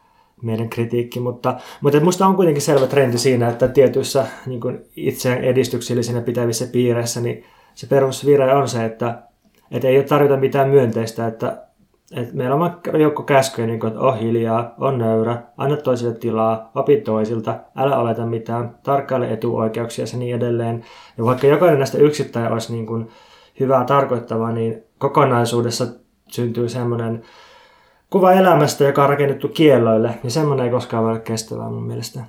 meidän 0.41 0.69
kritiikki, 0.69 1.19
mutta, 1.19 1.55
mutta 1.81 1.99
minusta 1.99 2.27
on 2.27 2.35
kuitenkin 2.35 2.61
selvä 2.61 2.87
trendi 2.87 3.17
siinä, 3.17 3.49
että 3.49 3.67
tietyissä 3.67 4.25
niin 4.45 4.61
kuin 4.61 4.79
itse 4.95 5.33
edistyksellisinä 5.33 6.21
pitävissä 6.21 6.65
piireissä, 6.71 7.21
niin 7.21 7.43
se 7.75 7.87
perusvire 7.87 8.53
on 8.53 8.67
se, 8.67 8.85
että, 8.85 9.23
että 9.71 9.87
ei 9.87 9.97
ole 9.97 10.03
tarjota 10.03 10.37
mitään 10.37 10.69
myönteistä, 10.69 11.27
että 11.27 11.68
et 12.11 12.33
meillä 12.33 12.55
on 12.55 13.01
joukko 13.01 13.23
käskyjä, 13.23 13.67
niin 13.67 13.79
kuin, 13.79 13.87
että 13.87 13.99
on 14.01 14.17
hiljaa, 14.17 14.73
on 14.77 14.97
nöyrä, 14.97 15.43
anna 15.57 15.77
toisille 15.77 16.13
tilaa, 16.13 16.71
opi 16.75 16.97
toisilta, 16.97 17.59
älä 17.75 17.97
oleta 17.97 18.25
mitään, 18.25 18.77
tarkkaile 18.83 19.33
etuoikeuksia 19.33 20.05
ja 20.13 20.19
niin 20.19 20.35
edelleen. 20.35 20.85
Ja 21.17 21.25
vaikka 21.25 21.47
jokainen 21.47 21.77
näistä 21.77 21.97
yksittäin 21.97 22.51
olisi 22.51 22.73
niin 22.73 22.85
kuin 22.85 23.09
hyvää 23.59 23.85
tarkoittava, 23.85 24.51
niin 24.51 24.83
kokonaisuudessa 24.97 25.87
syntyy 26.27 26.69
semmoinen 26.69 27.21
kuva 28.09 28.31
elämästä, 28.31 28.83
joka 28.83 29.03
on 29.03 29.09
rakennettu 29.09 29.47
kielloille, 29.47 30.19
niin 30.23 30.31
semmoinen 30.31 30.65
ei 30.65 30.71
koskaan 30.71 31.03
voi 31.03 31.11
olla 31.11 31.21
kestävää 31.21 31.69
mun 31.69 31.87
mielestä. 31.87 32.19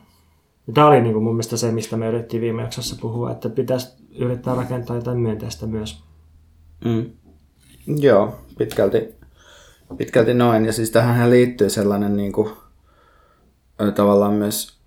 Ja 0.67 0.73
tämä 0.73 0.87
oli 0.87 1.01
niin 1.01 1.13
kuin 1.13 1.23
mun 1.23 1.35
mielestä 1.35 1.57
se, 1.57 1.73
mistä 1.73 1.97
me 1.97 2.09
yritettiin 2.09 2.41
viime 2.41 2.63
jaksossa 2.63 2.97
puhua, 3.01 3.31
että 3.31 3.49
pitäisi 3.49 3.97
yrittää 4.19 4.55
rakentaa 4.55 4.97
jotain 4.97 5.19
myönteistä 5.19 5.67
myös. 5.67 6.05
Mm. 6.85 7.11
Joo, 7.87 8.35
pitkälti, 8.59 9.20
pitkälti 9.97 10.35
noin. 10.35 10.67
Ja 10.67 10.73
siis 10.73 10.91
tähän 10.91 11.31
liittyy 11.31 11.71
sellainen 11.71 12.17
niin 12.17 12.33
kuin, 12.33 12.51
tavallaan 13.95 14.33
myös, 14.33 14.81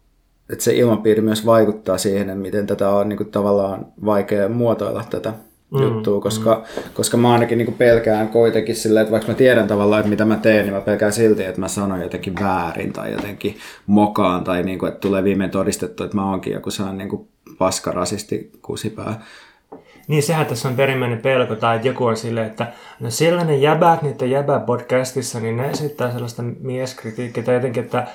että 0.49 0.63
se 0.63 0.75
ilmapiiri 0.75 1.21
myös 1.21 1.45
vaikuttaa 1.45 1.97
siihen, 1.97 2.37
miten 2.37 2.67
tätä 2.67 2.89
on 2.89 3.09
niin 3.09 3.17
kuin, 3.17 3.31
tavallaan 3.31 3.85
vaikea 4.05 4.49
muotoilla 4.49 5.03
tätä 5.09 5.33
mm, 5.71 5.81
juttua, 5.81 6.21
koska, 6.21 6.65
mm. 6.77 6.83
koska 6.93 7.17
mä 7.17 7.33
ainakin 7.33 7.57
niin 7.57 7.65
kuin 7.65 7.77
pelkään 7.77 8.27
kuitenkin 8.29 8.75
silleen, 8.75 9.01
että 9.01 9.11
vaikka 9.11 9.31
mä 9.31 9.37
tiedän 9.37 9.67
tavallaan, 9.67 9.99
että 9.99 10.09
mitä 10.09 10.25
mä 10.25 10.35
teen, 10.35 10.65
niin 10.65 10.73
mä 10.73 10.81
pelkään 10.81 11.13
silti, 11.13 11.43
että 11.43 11.61
mä 11.61 11.67
sanon 11.67 12.01
jotenkin 12.01 12.35
väärin 12.39 12.93
tai 12.93 13.11
jotenkin 13.11 13.57
mokaan 13.87 14.43
tai 14.43 14.63
niin 14.63 14.79
kuin, 14.79 14.87
että 14.87 14.99
tulee 14.99 15.23
viimein 15.23 15.51
todistettu, 15.51 16.03
että 16.03 16.15
mä 16.17 16.29
oonkin 16.29 16.53
joku 16.53 16.71
sellainen 16.71 16.97
niin 16.97 17.09
kuin 17.09 17.27
paskarasisti 17.57 18.51
kusipää. 18.61 19.21
Niin 20.07 20.23
sehän 20.23 20.45
tässä 20.45 20.69
on 20.69 20.75
perimmäinen 20.75 21.21
pelko, 21.21 21.55
tai 21.55 21.75
että 21.75 21.87
joku 21.87 22.05
on 22.05 22.17
silleen, 22.17 22.47
että 22.47 22.67
no 22.99 23.09
sellainen 23.09 23.61
jäbät 23.61 24.01
niiden 24.01 24.31
jäbä 24.31 24.59
podcastissa, 24.59 25.39
niin 25.39 25.57
ne 25.57 25.69
esittää 25.69 26.11
sellaista 26.11 26.43
mieskritiikkiä 26.59 27.43
tai 27.43 27.55
jotenkin, 27.55 27.83
että, 27.83 28.07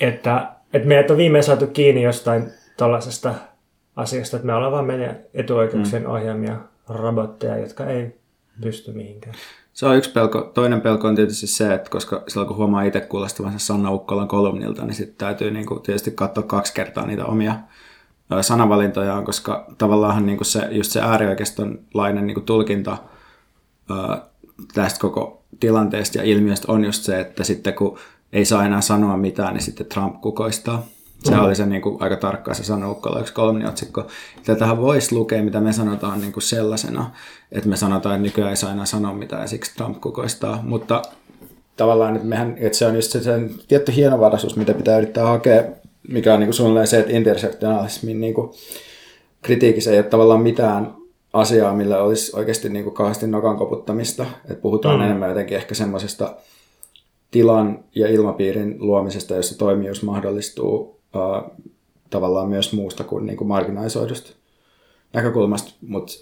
että, 0.00 0.48
että 0.72 0.88
meidät 0.88 1.10
on 1.10 1.16
viimein 1.16 1.44
saatu 1.44 1.66
kiinni 1.66 2.02
jostain 2.02 2.50
tällaisesta 2.76 3.34
asiasta, 3.96 4.36
että 4.36 4.46
me 4.46 4.54
ollaan 4.54 4.72
vaan 4.72 4.84
meidän 4.84 5.18
etuoikeuksien 5.34 6.02
mm. 6.02 6.10
ohjaamia 6.10 6.56
robotteja, 6.88 7.58
jotka 7.58 7.86
ei 7.86 8.18
pysty 8.62 8.92
mihinkään. 8.92 9.34
Se 9.72 9.86
on 9.86 9.96
yksi 9.96 10.12
pelko. 10.12 10.50
Toinen 10.54 10.80
pelko 10.80 11.08
on 11.08 11.16
tietysti 11.16 11.46
se, 11.46 11.74
että 11.74 11.90
koska 11.90 12.22
silloin 12.28 12.48
kun 12.48 12.56
huomaa 12.56 12.82
itse 12.82 13.00
kuulostavansa 13.00 13.58
Sanna 13.58 13.90
Ukkolan 13.90 14.28
kolumnilta, 14.28 14.84
niin 14.84 14.94
sitten 14.94 15.16
täytyy 15.16 15.50
niin 15.50 15.66
kuin 15.66 15.82
tietysti 15.82 16.10
katsoa 16.10 16.42
kaksi 16.42 16.74
kertaa 16.74 17.06
niitä 17.06 17.24
omia 17.24 17.54
sanavalintojaan, 18.40 19.24
koska 19.24 19.66
tavallaan 19.78 20.26
niin 20.26 20.38
kuin 20.38 20.46
se, 20.46 20.68
just 20.70 20.92
se 20.92 21.00
äärioikeistonlainen 21.00 22.26
niin 22.26 22.34
kuin 22.34 22.46
tulkinta 22.46 22.96
ää, 23.90 24.22
tästä 24.74 25.00
koko 25.00 25.42
tilanteesta 25.60 26.18
ja 26.18 26.24
ilmiöstä 26.24 26.72
on 26.72 26.84
just 26.84 27.02
se, 27.02 27.20
että 27.20 27.44
sitten 27.44 27.74
kun 27.74 27.98
ei 28.32 28.44
saa 28.44 28.64
enää 28.64 28.80
sanoa 28.80 29.16
mitään, 29.16 29.54
niin 29.54 29.62
sitten 29.62 29.86
Trump 29.86 30.20
kukoistaa. 30.20 30.86
Se 31.24 31.34
mm. 31.34 31.40
oli 31.40 31.54
se 31.54 31.66
niin 31.66 31.82
kuin, 31.82 32.02
aika 32.02 32.16
tarkkaan 32.16 32.54
se 32.54 32.64
sanoi 32.64 32.90
Ukkola 32.90 33.20
yksi 33.20 33.32
kolminiotsikko. 33.32 34.06
Tätähän 34.44 34.78
voisi 34.78 35.14
lukea, 35.14 35.42
mitä 35.42 35.60
me 35.60 35.72
sanotaan 35.72 36.20
niin 36.20 36.32
kuin 36.32 36.42
sellaisena, 36.42 37.10
että 37.52 37.68
me 37.68 37.76
sanotaan, 37.76 38.14
että 38.14 38.22
nykyään 38.22 38.50
ei 38.50 38.56
saa 38.56 38.72
enää 38.72 38.84
sanoa 38.84 39.14
mitään 39.14 39.42
ja 39.42 39.48
siksi 39.48 39.76
Trump 39.76 40.00
kukoistaa. 40.00 40.60
Mutta 40.62 41.02
tavallaan, 41.76 42.16
että, 42.16 42.28
mehän, 42.28 42.54
että 42.58 42.78
se 42.78 42.86
on 42.86 42.94
just 42.94 43.10
se, 43.10 43.22
se 43.22 43.40
tietty 43.68 43.94
hienovaraisuus, 43.96 44.56
mitä 44.56 44.74
pitää 44.74 44.98
yrittää 44.98 45.26
hakea 45.26 45.62
mikä 46.08 46.34
on 46.34 46.40
niin 46.40 46.48
kuin 46.48 46.54
suunnilleen 46.54 46.86
se, 46.86 46.98
että 46.98 47.12
intersektionaalismin 47.12 48.20
niin 48.20 48.34
kuin 48.34 48.50
kritiikissä 49.42 49.90
ei 49.90 49.98
ole 49.98 50.06
tavallaan 50.06 50.40
mitään 50.40 50.94
asiaa, 51.32 51.74
millä 51.74 52.02
olisi 52.02 52.36
oikeasti 52.36 52.68
niin 52.68 52.84
kuin 52.84 52.94
kauheasti 52.94 53.26
nokan 53.26 53.56
koputtamista. 53.56 54.26
Että 54.44 54.62
puhutaan 54.62 55.00
mm. 55.00 55.04
enemmän 55.04 55.28
jotenkin 55.28 55.56
ehkä 55.56 55.74
semmoisesta 55.74 56.36
tilan 57.30 57.84
ja 57.94 58.08
ilmapiirin 58.08 58.76
luomisesta, 58.78 59.34
jossa 59.34 59.58
toimijuus 59.58 60.02
mahdollistuu 60.02 61.00
uh, 61.14 61.58
tavallaan 62.10 62.48
myös 62.48 62.72
muusta 62.72 63.04
kuin, 63.04 63.26
niin 63.26 63.36
kuin 63.36 63.48
marginalisoidusta 63.48 64.30
näkökulmasta, 65.12 65.72
mutta 65.80 66.12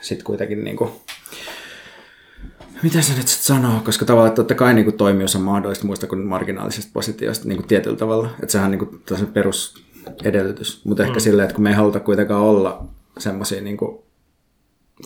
sitten 0.00 0.24
kuitenkin 0.24 0.64
niin 0.64 0.76
kuin, 0.76 0.90
mitä 2.82 3.02
sä 3.02 3.16
nyt 3.16 3.28
sanoo, 3.28 3.80
koska 3.84 4.04
tavallaan 4.04 4.34
totta 4.34 4.54
kai 4.54 4.74
niin 4.74 4.92
toimijuus 4.92 5.36
on 5.36 5.42
mahdollista 5.42 5.86
muista 5.86 6.06
kuin 6.06 6.26
marginaalisesta 6.26 6.90
positiosta 6.94 7.48
niin 7.48 7.56
kuin 7.56 7.68
tietyllä 7.68 7.96
tavalla, 7.96 8.30
että 8.42 8.52
sehän 8.52 8.64
on 8.64 8.70
niin 8.70 8.88
kuin 8.88 9.26
perusedellytys, 9.32 10.84
mutta 10.84 11.02
mm. 11.02 11.08
ehkä 11.08 11.20
silleen, 11.20 11.44
että 11.44 11.54
kun 11.54 11.64
me 11.64 11.70
ei 11.70 11.76
haluta 11.76 12.00
kuitenkaan 12.00 12.42
olla 12.42 12.84
semmoisia 13.18 13.60
niin 13.60 13.76
kuin, 13.76 13.98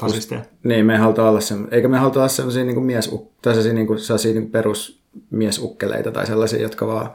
Fasisteja. 0.00 0.40
Niin, 0.64 0.87
me 0.87 0.92
ei 0.92 0.99
haluta 0.99 1.28
olla 1.28 1.40
semmoisia, 1.40 1.76
eikä 1.76 1.88
me 1.88 1.99
haluta 1.99 2.21
olla 2.21 2.28
semmoisia 2.28 2.64
niin 2.64 2.83
mies, 2.83 3.11
tai 3.42 3.52
sellaisia, 3.52 3.73
niin 3.73 3.87
kuin, 3.87 3.99
sellaisia 3.99 4.33
niin 4.33 4.50
perusmiesukkeleita 4.50 6.12
tai 6.12 6.26
sellaisia, 6.26 6.62
jotka 6.62 6.87
vaan 6.87 7.11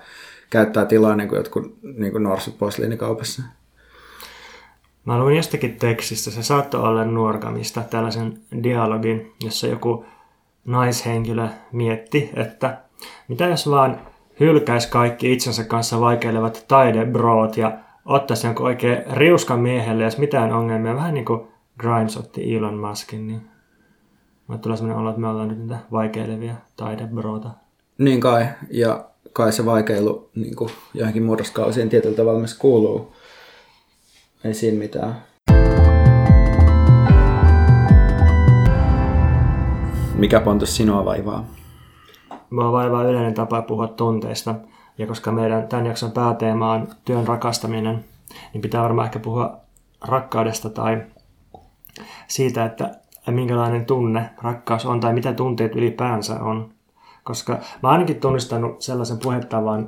käyttää 0.49 0.85
tilaa 0.85 1.15
niin 1.15 1.29
kuin 1.29 1.37
jotkut 1.37 1.77
niin 1.97 2.11
kuin 2.11 2.23
norsut 2.23 2.57
posliinikaupassa. 2.57 3.41
Mä 5.05 5.19
luin 5.19 5.35
jostakin 5.35 5.75
tekstistä, 5.75 6.31
se 6.31 6.43
saattoi 6.43 6.81
olla 6.81 7.05
Nuorgamista, 7.05 7.83
tällaisen 7.89 8.39
dialogin, 8.63 9.33
jossa 9.43 9.67
joku 9.67 10.05
naishenkilö 10.67 11.47
mietti, 11.71 12.29
että 12.35 12.77
mitä 13.27 13.45
jos 13.45 13.69
vaan 13.69 14.01
hylkäisi 14.39 14.89
kaikki 14.89 15.33
itsensä 15.33 15.63
kanssa 15.63 16.01
vaikeilevat 16.01 16.65
taidebroot 16.67 17.57
ja 17.57 17.77
ottaisi 18.05 18.47
jonkun 18.47 18.65
oikein 18.65 19.03
riuskan 19.11 19.59
miehelle, 19.59 20.03
jos 20.03 20.17
mitään 20.17 20.53
ongelmia, 20.53 20.95
vähän 20.95 21.13
niin 21.13 21.25
kuin 21.25 21.47
Grimes 21.79 22.17
otti 22.17 22.55
Elon 22.55 22.77
Muskin, 22.77 23.27
niin 23.27 23.41
Mä 24.47 24.57
tulee 24.57 24.77
sellainen 24.77 25.01
olo, 25.01 25.09
että 25.09 25.21
me 25.21 25.27
ollaan 25.27 25.47
nyt 25.47 25.59
niitä 25.59 25.77
vaikeilevia 25.91 26.55
taidebroota. 26.75 27.49
Niin 27.97 28.21
kai, 28.21 28.45
ja 28.69 29.09
kai 29.33 29.51
se 29.51 29.65
vaikeilu 29.65 30.29
niin 30.35 30.55
kuin 30.55 30.71
johonkin 30.93 31.23
murroskausiin 31.23 31.89
tietyllä 31.89 32.15
tavalla 32.15 32.39
myös 32.39 32.57
kuuluu. 32.57 33.13
Ei 34.43 34.53
siinä 34.53 34.77
mitään. 34.77 35.23
Mikä 40.17 40.39
Pontus 40.39 40.75
sinua 40.75 41.05
vaivaa? 41.05 41.45
Mua 42.49 42.71
vaivaa 42.71 43.03
yleinen 43.03 43.33
tapa 43.33 43.61
puhua 43.61 43.87
tunteista. 43.87 44.55
Ja 44.97 45.07
koska 45.07 45.31
meidän 45.31 45.67
tämän 45.67 45.85
jakson 45.85 46.11
pääteema 46.11 46.71
on 46.71 46.87
työn 47.05 47.27
rakastaminen, 47.27 48.05
niin 48.53 48.61
pitää 48.61 48.81
varmaan 48.81 49.05
ehkä 49.05 49.19
puhua 49.19 49.57
rakkaudesta 50.01 50.69
tai 50.69 51.01
siitä, 52.27 52.65
että 52.65 52.91
minkälainen 53.27 53.85
tunne 53.85 54.29
rakkaus 54.41 54.85
on 54.85 54.99
tai 54.99 55.13
mitä 55.13 55.33
tunteet 55.33 55.75
ylipäänsä 55.75 56.43
on. 56.43 56.69
Koska 57.23 57.59
mä 57.83 57.89
ainakin 57.89 58.19
tunnistanut 58.19 58.81
sellaisen 58.81 59.19
puhettavan, 59.19 59.87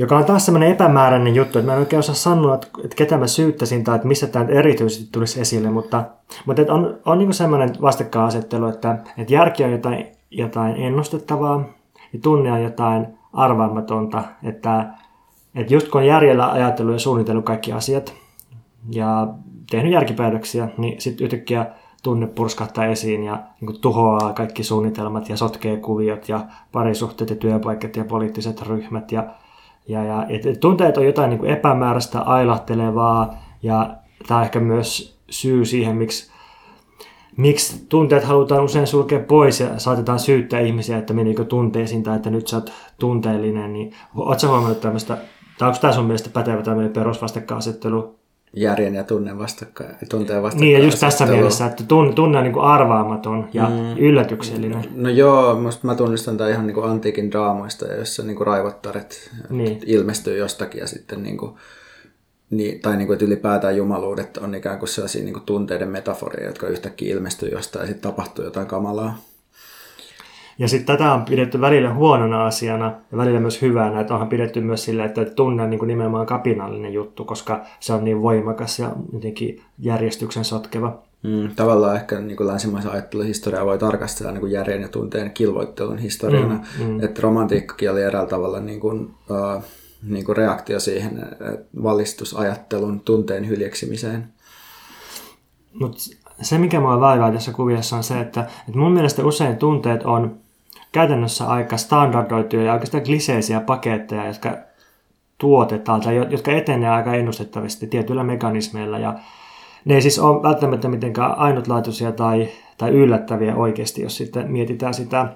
joka 0.00 0.16
on 0.16 0.24
taas 0.24 0.44
semmoinen 0.46 0.70
epämääräinen 0.70 1.34
juttu, 1.34 1.58
että 1.58 1.70
mä 1.70 1.74
en 1.74 1.80
oikein 1.80 2.00
osaa 2.00 2.14
sanoa, 2.14 2.54
että, 2.54 2.96
ketä 2.96 3.18
mä 3.18 3.26
syyttäisin 3.26 3.84
tai 3.84 3.96
että 3.96 4.08
missä 4.08 4.26
tämä 4.26 4.46
erityisesti 4.48 5.08
tulisi 5.12 5.40
esille, 5.40 5.70
mutta, 5.70 6.04
mutta 6.46 6.62
että 6.62 6.74
on, 6.74 6.98
on 7.04 7.18
niin 7.18 7.34
semmoinen 7.34 7.70
vastakkainasettelu, 7.82 8.66
että, 8.66 8.98
että 9.18 9.34
järki 9.34 9.64
on 9.64 9.72
jotain, 9.72 10.06
jotain 10.30 10.76
ennustettavaa 10.76 11.64
ja 12.12 12.18
tunne 12.22 12.52
on 12.52 12.62
jotain 12.62 13.06
arvaamatonta, 13.32 14.24
että, 14.42 14.86
että 15.54 15.74
just 15.74 15.88
kun 15.88 16.00
on 16.00 16.06
järjellä 16.06 16.52
ajatellut 16.52 16.94
ja 16.94 16.98
suunnitellut 16.98 17.44
kaikki 17.44 17.72
asiat 17.72 18.14
ja 18.90 19.28
tehnyt 19.70 19.92
järkipäätöksiä, 19.92 20.68
niin 20.78 21.00
sitten 21.00 21.24
yhtäkkiä 21.24 21.66
tunne 22.02 22.26
purskahtaa 22.26 22.86
esiin 22.86 23.24
ja 23.24 23.42
niin 23.60 23.80
tuhoaa 23.80 24.32
kaikki 24.32 24.64
suunnitelmat 24.64 25.28
ja 25.28 25.36
sotkee 25.36 25.76
kuviot 25.76 26.28
ja 26.28 26.40
parisuhteet 26.72 27.30
ja 27.30 27.36
työpaikat 27.36 27.96
ja 27.96 28.04
poliittiset 28.04 28.62
ryhmät 28.62 29.12
ja 29.12 29.24
ja, 29.88 30.04
ja 30.04 30.26
et, 30.28 30.60
tunteet 30.60 30.96
on 30.96 31.06
jotain 31.06 31.30
niin 31.30 31.38
kuin 31.38 31.50
epämääräistä, 31.50 32.20
ailahtelevaa 32.20 33.34
ja 33.62 33.96
tämä 34.28 34.38
on 34.38 34.44
ehkä 34.44 34.60
myös 34.60 35.18
syy 35.30 35.64
siihen, 35.64 35.96
miksi, 35.96 36.30
miksi 37.36 37.86
tunteet 37.88 38.24
halutaan 38.24 38.64
usein 38.64 38.86
sulkea 38.86 39.20
pois 39.20 39.60
ja 39.60 39.78
saatetaan 39.78 40.18
syyttää 40.18 40.60
ihmisiä, 40.60 40.98
että 40.98 41.12
menikö 41.12 41.44
tunteisiin 41.44 42.02
tai 42.02 42.16
että 42.16 42.30
nyt 42.30 42.48
sä 42.48 42.56
oot 42.56 42.72
tunteellinen. 42.98 43.72
Niin, 43.72 43.92
ootko 44.16 44.46
huomannut 44.46 44.80
tämmöistä, 44.80 45.18
tai 45.58 45.68
onko 45.68 45.80
tämä 45.80 45.92
sun 45.92 46.04
mielestä 46.04 46.30
pätevä 46.30 46.62
tämmöinen 46.62 46.92
perusvastakkainasettelu 46.92 48.19
järjen 48.52 48.94
ja 48.94 49.04
tunne 49.04 49.38
vastakkain, 49.38 49.96
tunteen 50.08 50.42
vastakkain. 50.42 50.66
Niin, 50.66 50.78
ja 50.78 50.84
just 50.84 51.00
tässä 51.00 51.26
mielessä, 51.26 51.66
että 51.66 51.84
tunne, 51.88 52.12
tunne 52.12 52.38
on 52.38 52.44
niin 52.44 52.52
kuin 52.52 52.64
arvaamaton 52.64 53.48
ja 53.52 53.68
mm. 53.68 53.98
yllätyksellinen. 53.98 54.84
No 54.94 55.08
joo, 55.08 55.60
musta 55.60 55.86
mä 55.86 55.94
tunnistan 55.94 56.36
tämän 56.36 56.52
ihan 56.52 56.66
niin 56.66 56.74
kuin 56.74 56.90
antiikin 56.90 57.30
draamoista, 57.30 57.86
joissa 57.86 58.22
niin 58.22 58.36
kuin 58.36 58.46
raivottaret 58.46 59.30
niin. 59.50 59.80
ilmestyy 59.86 60.38
jostakin 60.38 60.80
ja 60.80 60.86
sitten 60.86 61.22
niin 61.22 61.36
kuin, 61.38 61.52
niin, 62.50 62.80
tai 62.80 62.96
niin 62.96 63.06
kuin, 63.06 63.14
että 63.14 63.24
ylipäätään 63.24 63.76
jumaluudet 63.76 64.36
on 64.36 64.54
ikään 64.54 64.78
kuin 64.78 64.88
sellaisia 64.88 65.24
niin 65.24 65.34
kuin 65.34 65.46
tunteiden 65.46 65.88
metaforia, 65.88 66.46
jotka 66.46 66.66
yhtäkkiä 66.66 67.14
ilmestyy 67.14 67.48
jostain 67.48 67.82
ja 67.82 67.86
sitten 67.86 68.10
tapahtuu 68.10 68.44
jotain 68.44 68.66
kamalaa. 68.66 69.18
Ja 70.60 70.68
sitten 70.68 70.96
tätä 70.96 71.12
on 71.12 71.24
pidetty 71.24 71.60
välillä 71.60 71.94
huonona 71.94 72.46
asiana 72.46 72.92
ja 73.12 73.18
välillä 73.18 73.40
myös 73.40 73.62
hyvänä, 73.62 74.00
että 74.00 74.14
onhan 74.14 74.28
pidetty 74.28 74.60
myös 74.60 74.84
sillä, 74.84 75.04
että 75.04 75.24
tunne 75.24 75.62
on 75.62 75.70
niin 75.70 75.78
kuin 75.78 75.86
nimenomaan 75.86 76.26
kapinallinen 76.26 76.92
juttu, 76.92 77.24
koska 77.24 77.64
se 77.80 77.92
on 77.92 78.04
niin 78.04 78.22
voimakas 78.22 78.78
ja 78.78 78.92
jotenkin 79.12 79.62
järjestyksen 79.78 80.44
sotkeva. 80.44 81.02
Mm, 81.22 81.50
tavallaan 81.56 81.96
ehkä 81.96 82.20
niin 82.20 82.36
kuin 82.36 82.46
länsimaisen 82.46 82.92
ajatteluhistoriaa 82.92 83.66
voi 83.66 83.78
tarkastella 83.78 84.32
niin 84.32 84.40
kuin 84.40 84.52
järjen 84.52 84.82
ja 84.82 84.88
tunteen 84.88 85.30
kilvoittelun 85.30 85.98
historiana, 85.98 86.54
mm, 86.78 86.84
mm. 86.84 87.04
että 87.04 87.22
romantiikkakin 87.22 87.90
oli 87.90 88.02
eräällä 88.02 88.30
tavalla 88.30 88.60
niin 88.60 88.80
kuin, 88.80 89.00
uh, 89.00 89.64
niin 90.02 90.24
kuin 90.24 90.36
reaktio 90.36 90.80
siihen 90.80 91.26
valistusajattelun 91.82 93.00
tunteen 93.00 93.48
hyljeksimiseen. 93.48 94.28
Mutta 95.80 95.98
se, 96.42 96.58
mikä 96.58 96.80
mua 96.80 97.00
vaivaa 97.00 97.32
tässä 97.32 97.52
kuviossa 97.52 97.96
on 97.96 98.04
se, 98.04 98.20
että, 98.20 98.40
että 98.40 98.78
mun 98.78 98.92
mielestä 98.92 99.24
usein 99.24 99.56
tunteet 99.56 100.02
on 100.02 100.40
käytännössä 100.92 101.46
aika 101.46 101.76
standardoituja 101.76 102.62
ja 102.62 102.72
oikeastaan 102.72 103.04
kliseisiä 103.04 103.60
paketteja, 103.60 104.26
jotka 104.26 104.56
tuotetaan 105.38 106.00
tai 106.00 106.16
jotka 106.16 106.52
etenee 106.52 106.90
aika 106.90 107.14
ennustettavasti 107.14 107.86
tietyillä 107.86 108.24
mekanismeilla. 108.24 108.98
Ja 108.98 109.14
ne 109.84 109.94
ei 109.94 110.02
siis 110.02 110.18
ole 110.18 110.42
välttämättä 110.42 110.88
mitenkään 110.88 111.38
ainutlaatuisia 111.38 112.12
tai, 112.12 112.48
tai 112.78 112.90
yllättäviä 112.90 113.56
oikeasti, 113.56 114.02
jos 114.02 114.16
sitten 114.16 114.50
mietitään 114.52 114.94
sitä. 114.94 115.26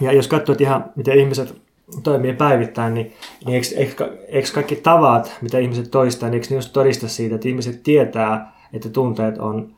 Ja 0.00 0.12
jos 0.12 0.28
katsoo 0.28 0.56
ihan, 0.58 0.84
miten 0.96 1.18
ihmiset 1.18 1.62
toimii 2.02 2.32
päivittäin, 2.32 2.94
niin, 2.94 3.12
niin 3.46 3.54
eikö, 3.54 3.66
eikö, 3.76 4.18
eikö 4.28 4.48
kaikki 4.54 4.76
tavat, 4.76 5.36
mitä 5.40 5.58
ihmiset 5.58 5.90
toistaa, 5.90 6.28
niin 6.28 6.34
eikö 6.34 6.46
ne 6.50 6.56
just 6.56 6.72
todista 6.72 7.08
siitä, 7.08 7.34
että 7.34 7.48
ihmiset 7.48 7.82
tietää, 7.82 8.52
että 8.72 8.88
tunteet 8.88 9.38
on 9.38 9.74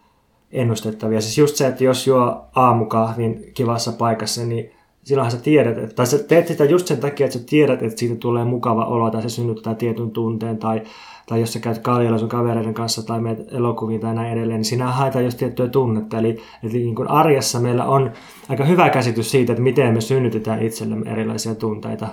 ennustettavia. 0.53 1.21
Siis 1.21 1.39
just 1.39 1.57
se, 1.57 1.67
että 1.67 1.85
jos 1.85 2.07
juo 2.07 2.45
aamukahvin 2.55 3.51
kivassa 3.55 3.93
paikassa, 3.93 4.45
niin 4.45 4.71
silloinhan 5.05 5.33
sä 5.33 5.39
tiedät, 5.39 5.79
että, 5.79 5.95
tai 5.95 6.07
sä 6.07 6.19
teet 6.19 6.47
sitä 6.47 6.65
just 6.65 6.87
sen 6.87 6.99
takia, 6.99 7.27
että 7.27 7.39
sä 7.39 7.45
tiedät, 7.47 7.83
että 7.83 7.99
siitä 7.99 8.17
tulee 8.17 8.45
mukava 8.45 8.85
olo 8.85 9.11
tai 9.11 9.23
se 9.23 9.29
synnyttää 9.29 9.75
tietyn 9.75 10.11
tunteen 10.11 10.59
tai, 10.59 10.83
tai 11.27 11.41
jos 11.41 11.53
sä 11.53 11.61
käyt 11.61 11.79
kaljalla 11.79 12.19
sun 12.19 12.29
kavereiden 12.29 12.75
kanssa 12.75 13.07
tai 13.07 13.21
meet 13.21 13.53
elokuviin 13.53 14.01
tai 14.01 14.15
näin 14.15 14.33
edelleen, 14.33 14.59
niin 14.59 14.65
sinä 14.65 14.87
haetaan 14.87 15.25
just 15.25 15.39
tiettyä 15.39 15.69
tunnetta. 15.69 16.19
Eli, 16.19 16.43
eli 16.63 16.73
niin 16.73 16.95
kuin 16.95 17.09
arjessa 17.09 17.61
meillä 17.61 17.85
on 17.85 18.13
aika 18.49 18.65
hyvä 18.65 18.91
käsitys 18.91 19.31
siitä, 19.31 19.53
että 19.53 19.63
miten 19.63 19.95
me 19.95 20.01
synnytetään 20.01 20.63
itsellemme 20.63 21.11
erilaisia 21.11 21.55
tunteita. 21.55 22.09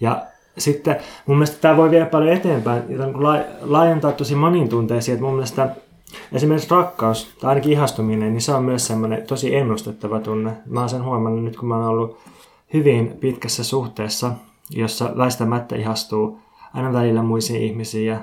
Ja 0.00 0.26
sitten 0.58 0.96
mun 1.26 1.36
mielestä 1.36 1.60
tämä 1.60 1.76
voi 1.76 1.90
viedä 1.90 2.06
paljon 2.06 2.32
eteenpäin 2.32 2.82
ja 2.88 2.98
laajentaa 3.60 4.12
tosi 4.12 4.34
moniin 4.34 4.68
tunteisiin. 4.68 5.12
Että 5.12 5.24
mun 5.24 5.34
mielestä 5.34 5.76
Esimerkiksi 6.32 6.70
rakkaus, 6.70 7.36
tai 7.40 7.48
ainakin 7.48 7.72
ihastuminen, 7.72 8.32
niin 8.32 8.42
se 8.42 8.54
on 8.54 8.64
myös 8.64 8.86
semmoinen 8.86 9.26
tosi 9.26 9.56
ennustettava 9.56 10.20
tunne. 10.20 10.52
Mä 10.66 10.80
oon 10.80 10.88
sen 10.88 11.04
huomannut 11.04 11.44
nyt, 11.44 11.56
kun 11.56 11.68
mä 11.68 11.76
oon 11.76 11.86
ollut 11.86 12.18
hyvin 12.72 13.16
pitkässä 13.20 13.64
suhteessa, 13.64 14.32
jossa 14.70 15.10
väistämättä 15.16 15.76
ihastuu 15.76 16.38
aina 16.74 16.92
välillä 16.92 17.22
muisiin 17.22 17.62
ihmisiin 17.62 18.06
ja 18.06 18.20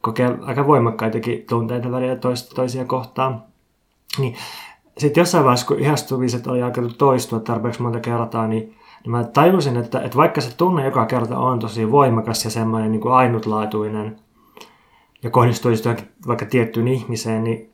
kokee 0.00 0.38
aika 0.42 0.66
voimakkaitakin 0.66 1.44
tunteita 1.48 1.90
välillä 1.90 2.16
toista 2.16 2.54
toisia 2.54 2.84
kohtaan. 2.84 3.42
Niin 4.18 4.34
sitten 4.98 5.20
jossain 5.20 5.44
vaiheessa, 5.44 5.66
kun 5.66 5.80
ihastumiset 5.80 6.46
oli 6.46 6.62
alkanut 6.62 6.98
toistua 6.98 7.40
tarpeeksi 7.40 7.82
monta 7.82 8.00
kertaa, 8.00 8.46
niin, 8.46 8.62
niin 9.02 9.10
mä 9.10 9.24
tajusin, 9.24 9.76
että, 9.76 10.00
että 10.00 10.16
vaikka 10.16 10.40
se 10.40 10.56
tunne 10.56 10.84
joka 10.84 11.06
kerta 11.06 11.38
on 11.38 11.58
tosi 11.58 11.90
voimakas 11.90 12.44
ja 12.44 12.50
semmoinen 12.50 12.92
niin 12.92 13.00
kuin 13.00 13.14
ainutlaatuinen, 13.14 14.16
ja 15.24 15.30
kohdistuisi 15.30 15.88
vaikka 16.26 16.46
tiettyyn 16.46 16.88
ihmiseen, 16.88 17.44
niin 17.44 17.70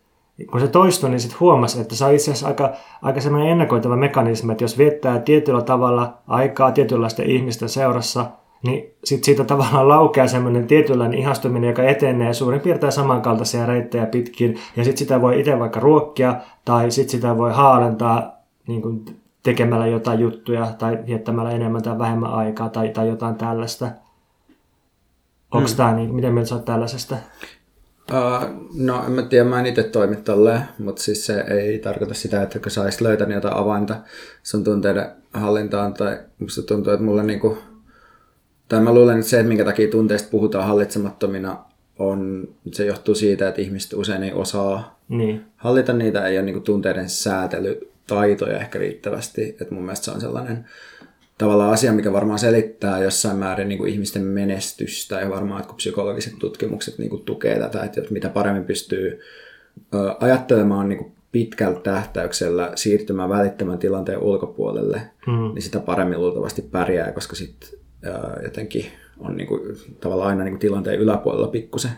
kun 0.51 0.61
se 0.61 0.69
toistui, 0.69 1.11
niin 1.11 1.21
sitten 1.21 1.41
huomasi, 1.41 1.81
että 1.81 1.95
se 1.95 2.05
on 2.05 2.15
itse 2.15 2.31
asiassa 2.31 2.47
aika, 2.47 2.73
aika 3.03 3.21
semmoinen 3.21 3.51
ennakoitava 3.51 3.97
mekanismi, 3.97 4.53
että 4.53 4.65
jos 4.65 4.79
viettää 4.79 5.19
tietyllä 5.19 5.63
tavalla 5.63 6.19
aikaa 6.27 6.73
tietynlaisten 6.73 7.31
ihmisten 7.31 7.69
seurassa, 7.69 8.27
niin 8.63 8.95
sitten 9.05 9.25
siitä 9.25 9.45
tavallaan 9.45 9.89
laukeaa 9.89 10.27
semmoinen 10.27 10.67
tietynlainen 10.67 11.19
ihastuminen, 11.19 11.69
joka 11.69 11.83
etenee 11.83 12.35
suurin 12.35 12.61
piirtein 12.61 12.93
samankaltaisia 12.93 13.67
reittejä 13.67 14.07
pitkin, 14.07 14.59
ja 14.77 14.85
sitten 14.85 14.99
sitä 14.99 15.21
voi 15.21 15.41
itse 15.41 15.59
vaikka 15.59 15.81
ruokkia, 15.81 16.35
tai 16.65 16.91
sitten 16.91 17.11
sitä 17.11 17.39
voi 17.39 17.53
haalentaa 17.53 18.33
niin 18.67 18.83
kuin 18.83 19.05
tekemällä 19.43 19.87
jotain 19.87 20.21
juttuja, 20.21 20.67
tai 20.79 20.99
viettämällä 21.07 21.51
enemmän 21.51 21.83
tai 21.83 21.99
vähemmän 21.99 22.33
aikaa, 22.33 22.69
tai, 22.69 22.89
tai 22.89 23.09
jotain 23.09 23.35
tällaista. 23.35 23.87
Onko 25.51 25.69
mm. 25.69 25.77
tämä 25.77 25.95
niin, 25.95 26.15
miten 26.15 26.33
mieltä 26.33 26.49
sä 26.49 26.59
tällaisesta? 26.59 27.17
Uh, 28.13 28.69
no 28.75 29.05
en 29.07 29.13
mä 29.13 29.23
tiedä, 29.23 29.45
mä 29.45 29.61
en 29.61 29.67
itse 29.67 29.83
toimi 29.83 30.17
tolleen, 30.17 30.63
mutta 30.79 31.03
siis 31.03 31.27
se 31.27 31.41
ei 31.41 31.79
tarkoita 31.79 32.15
sitä, 32.15 32.43
että 32.43 32.59
kun 32.59 32.71
sä 32.71 32.83
olisit 32.83 33.01
löytänyt 33.01 33.35
jotain 33.35 33.57
avainta 33.57 33.97
sun 34.43 34.65
tunteiden 34.65 35.11
hallintaan, 35.33 35.95
tai 35.95 36.19
musta 36.39 36.63
tuntuu, 36.63 36.93
että 36.93 37.05
mulle 37.05 37.23
niinku, 37.23 37.59
tai 38.69 38.81
mä 38.81 38.95
luulen, 38.95 39.19
että 39.19 39.31
se, 39.31 39.39
että 39.39 39.49
minkä 39.49 39.65
takia 39.65 39.91
tunteista 39.91 40.29
puhutaan 40.31 40.67
hallitsemattomina, 40.67 41.65
on, 41.99 42.49
se 42.73 42.87
johtuu 42.87 43.15
siitä, 43.15 43.49
että 43.49 43.61
ihmiset 43.61 43.93
usein 43.93 44.23
ei 44.23 44.33
osaa 44.33 45.01
niin. 45.09 45.45
hallita 45.57 45.93
niitä, 45.93 46.27
ei 46.27 46.37
ole 46.37 46.45
niinku 46.45 46.61
tunteiden 46.61 47.09
säätelytaitoja 47.09 48.59
ehkä 48.59 48.79
riittävästi, 48.79 49.57
että 49.61 49.75
mun 49.75 49.83
mielestä 49.83 50.05
se 50.05 50.11
on 50.11 50.21
sellainen 50.21 50.67
tavallaan 51.41 51.73
asia, 51.73 51.93
mikä 51.93 52.13
varmaan 52.13 52.39
selittää 52.39 53.03
jossain 53.03 53.37
määrin 53.37 53.69
niin 53.69 53.79
kuin 53.79 53.93
ihmisten 53.93 54.23
menestystä 54.23 55.21
ja 55.21 55.31
varmaan, 55.31 55.61
että 55.61 55.75
psykologiset 55.75 56.39
tutkimukset 56.39 56.99
niin 56.99 57.11
kuin 57.11 57.25
tukee 57.25 57.59
tätä, 57.59 57.83
että 57.85 58.01
mitä 58.11 58.29
paremmin 58.29 58.65
pystyy 58.65 59.21
ajattelemaan 60.21 60.89
niin 60.89 60.99
kuin 60.99 61.13
pitkällä 61.33 61.81
tähtäyksellä 61.81 62.73
siirtymään 62.75 63.29
välittömän 63.29 63.79
tilanteen 63.79 64.19
ulkopuolelle, 64.19 65.03
mm. 65.27 65.55
niin 65.55 65.63
sitä 65.63 65.81
paremmin 65.81 66.21
luultavasti 66.21 66.63
pärjää, 66.63 67.13
koska 67.13 67.37
sitten 67.37 67.69
jotenkin 68.43 68.87
on 69.19 69.37
niin 69.37 69.47
kuin, 69.47 69.61
tavallaan 70.01 70.29
aina 70.29 70.45
niin 70.45 70.53
kuin 70.53 70.61
tilanteen 70.61 71.01
yläpuolella 71.01 71.49
pikkusen. 71.49 71.91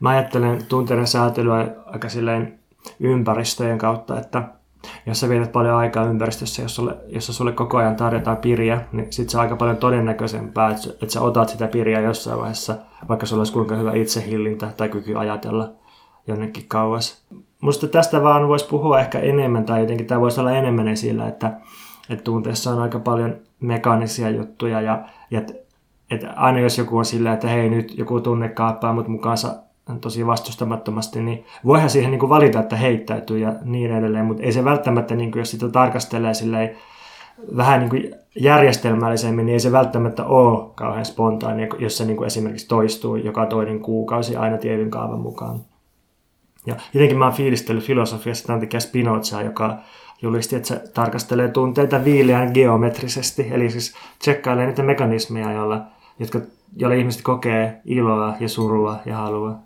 Mä 0.00 0.10
ajattelen 0.10 0.64
tunteiden 0.68 1.06
säätelyä 1.06 1.74
aika 1.86 2.08
silleen 2.08 2.58
ympäristöjen 3.00 3.78
kautta, 3.78 4.20
että 4.20 4.42
jos 5.06 5.20
sä 5.20 5.28
vietät 5.28 5.52
paljon 5.52 5.76
aikaa 5.76 6.04
ympäristössä, 6.04 6.62
jos 6.62 6.76
sulle, 6.76 6.96
jossa 7.08 7.32
sulle 7.32 7.52
koko 7.52 7.76
ajan 7.76 7.96
tarjotaan 7.96 8.36
piriä, 8.36 8.80
niin 8.92 9.12
sit 9.12 9.30
se 9.30 9.36
on 9.36 9.42
aika 9.42 9.56
paljon 9.56 9.76
todennäköisempää, 9.76 10.70
että, 10.70 10.90
että 10.90 11.12
sä 11.12 11.20
otat 11.20 11.48
sitä 11.48 11.68
piriä 11.68 12.00
jossain 12.00 12.38
vaiheessa, 12.38 12.76
vaikka 13.08 13.26
sulla 13.26 13.40
olisi 13.40 13.52
kuinka 13.52 13.76
hyvä 13.76 13.92
itsehillintä 13.92 14.68
tai 14.76 14.88
kyky 14.88 15.16
ajatella 15.16 15.72
jonnekin 16.26 16.64
kauas. 16.68 17.26
Musta 17.60 17.86
tästä 17.86 18.22
vaan 18.22 18.48
voisi 18.48 18.68
puhua 18.68 19.00
ehkä 19.00 19.18
enemmän, 19.18 19.64
tai 19.64 19.80
jotenkin 19.80 20.06
tämä 20.06 20.20
voisi 20.20 20.40
olla 20.40 20.52
enemmän 20.52 20.88
esillä, 20.88 21.28
että, 21.28 21.52
että 22.10 22.24
tunteessa 22.24 22.70
on 22.70 22.82
aika 22.82 22.98
paljon 22.98 23.36
mekaanisia 23.60 24.30
juttuja, 24.30 24.80
ja, 24.80 25.04
ja 25.30 25.42
että, 26.10 26.32
aina 26.36 26.60
jos 26.60 26.78
joku 26.78 26.98
on 26.98 27.04
silleen, 27.04 27.34
että 27.34 27.48
hei 27.48 27.70
nyt 27.70 27.98
joku 27.98 28.20
tunne 28.20 28.48
kaappaa 28.48 28.92
mut 28.92 29.08
mukaansa 29.08 29.65
tosi 30.00 30.26
vastustamattomasti, 30.26 31.22
niin 31.22 31.44
voihan 31.64 31.90
siihen 31.90 32.10
niin 32.10 32.18
kuin 32.18 32.30
valita, 32.30 32.60
että 32.60 32.76
heittäytyy 32.76 33.38
ja 33.38 33.52
niin 33.64 33.90
edelleen, 33.90 34.24
mutta 34.24 34.42
ei 34.42 34.52
se 34.52 34.64
välttämättä, 34.64 35.14
niin 35.14 35.32
kuin 35.32 35.40
jos 35.40 35.50
sitä 35.50 35.68
tarkastelee 35.68 36.34
silleen, 36.34 36.76
vähän 37.56 37.80
niin 37.80 37.90
kuin 37.90 38.14
järjestelmällisemmin, 38.40 39.46
niin 39.46 39.54
ei 39.54 39.60
se 39.60 39.72
välttämättä 39.72 40.24
ole 40.24 40.70
kauhean 40.74 41.04
spontaani, 41.04 41.68
jos 41.78 41.98
se 41.98 42.04
niin 42.04 42.16
kuin 42.16 42.26
esimerkiksi 42.26 42.68
toistuu 42.68 43.16
joka 43.16 43.46
toinen 43.46 43.80
kuukausi 43.80 44.36
aina 44.36 44.58
tietyn 44.58 44.90
kaavan 44.90 45.20
mukaan. 45.20 45.60
Ja 46.66 46.76
jotenkin 46.94 47.18
mä 47.18 47.24
oon 47.24 47.34
fiilistellyt 47.34 47.84
filosofiassa 47.84 48.46
tämän 48.46 48.80
Spinozaa, 48.80 49.42
joka 49.42 49.78
julisti, 50.22 50.56
että 50.56 50.68
se 50.68 50.82
tarkastelee 50.94 51.48
tunteita 51.48 52.04
viileän 52.04 52.50
geometrisesti, 52.54 53.48
eli 53.50 53.70
siis 53.70 53.94
tsekkailee 54.18 54.66
niitä 54.66 54.82
mekanismeja, 54.82 55.52
joilla, 55.52 55.82
jotka, 56.18 56.40
joilla 56.76 56.96
ihmiset 56.96 57.22
kokee 57.22 57.80
iloa 57.84 58.34
ja 58.40 58.48
surua 58.48 58.98
ja 59.06 59.16
halua. 59.16 59.65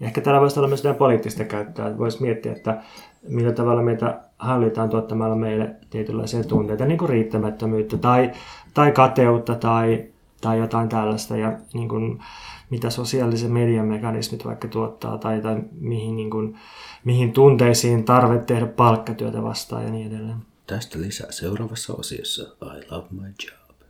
Ehkä 0.00 0.20
täällä 0.20 0.40
voisi 0.40 0.60
olla 0.60 0.68
myös 0.68 0.80
jotain 0.80 0.98
poliittista 0.98 1.44
käyttöä. 1.44 1.98
Voisi 1.98 2.22
miettiä, 2.22 2.52
että 2.52 2.82
millä 3.28 3.52
tavalla 3.52 3.82
meitä 3.82 4.20
hallitaan 4.38 4.90
tuottamalla 4.90 5.36
meille 5.36 5.74
tietynlaisia 5.90 6.44
tunteita, 6.44 6.84
niin 6.84 6.98
kuin 6.98 7.08
riittämättömyyttä 7.08 7.96
tai, 7.98 8.32
tai 8.74 8.92
kateutta 8.92 9.54
tai, 9.54 10.04
tai 10.40 10.58
jotain 10.58 10.88
tällaista. 10.88 11.36
Ja 11.36 11.58
niin 11.74 11.88
kuin, 11.88 12.22
mitä 12.70 12.90
sosiaalisen 12.90 13.52
median 13.52 13.86
mekanismit 13.86 14.44
vaikka 14.44 14.68
tuottaa 14.68 15.18
tai, 15.18 15.40
tai 15.40 15.56
mihin, 15.80 16.16
niin 16.16 16.30
kuin, 16.30 16.58
mihin 17.04 17.32
tunteisiin 17.32 18.04
tarve 18.04 18.38
tehdä 18.38 18.66
palkkatyötä 18.66 19.42
vastaan 19.42 19.84
ja 19.84 19.90
niin 19.90 20.14
edelleen. 20.14 20.38
Tästä 20.66 21.00
lisää 21.00 21.32
seuraavassa 21.32 21.94
osiossa 21.94 22.42
I 22.42 22.90
love 22.90 23.06
my 23.10 23.26
job. 23.26 23.80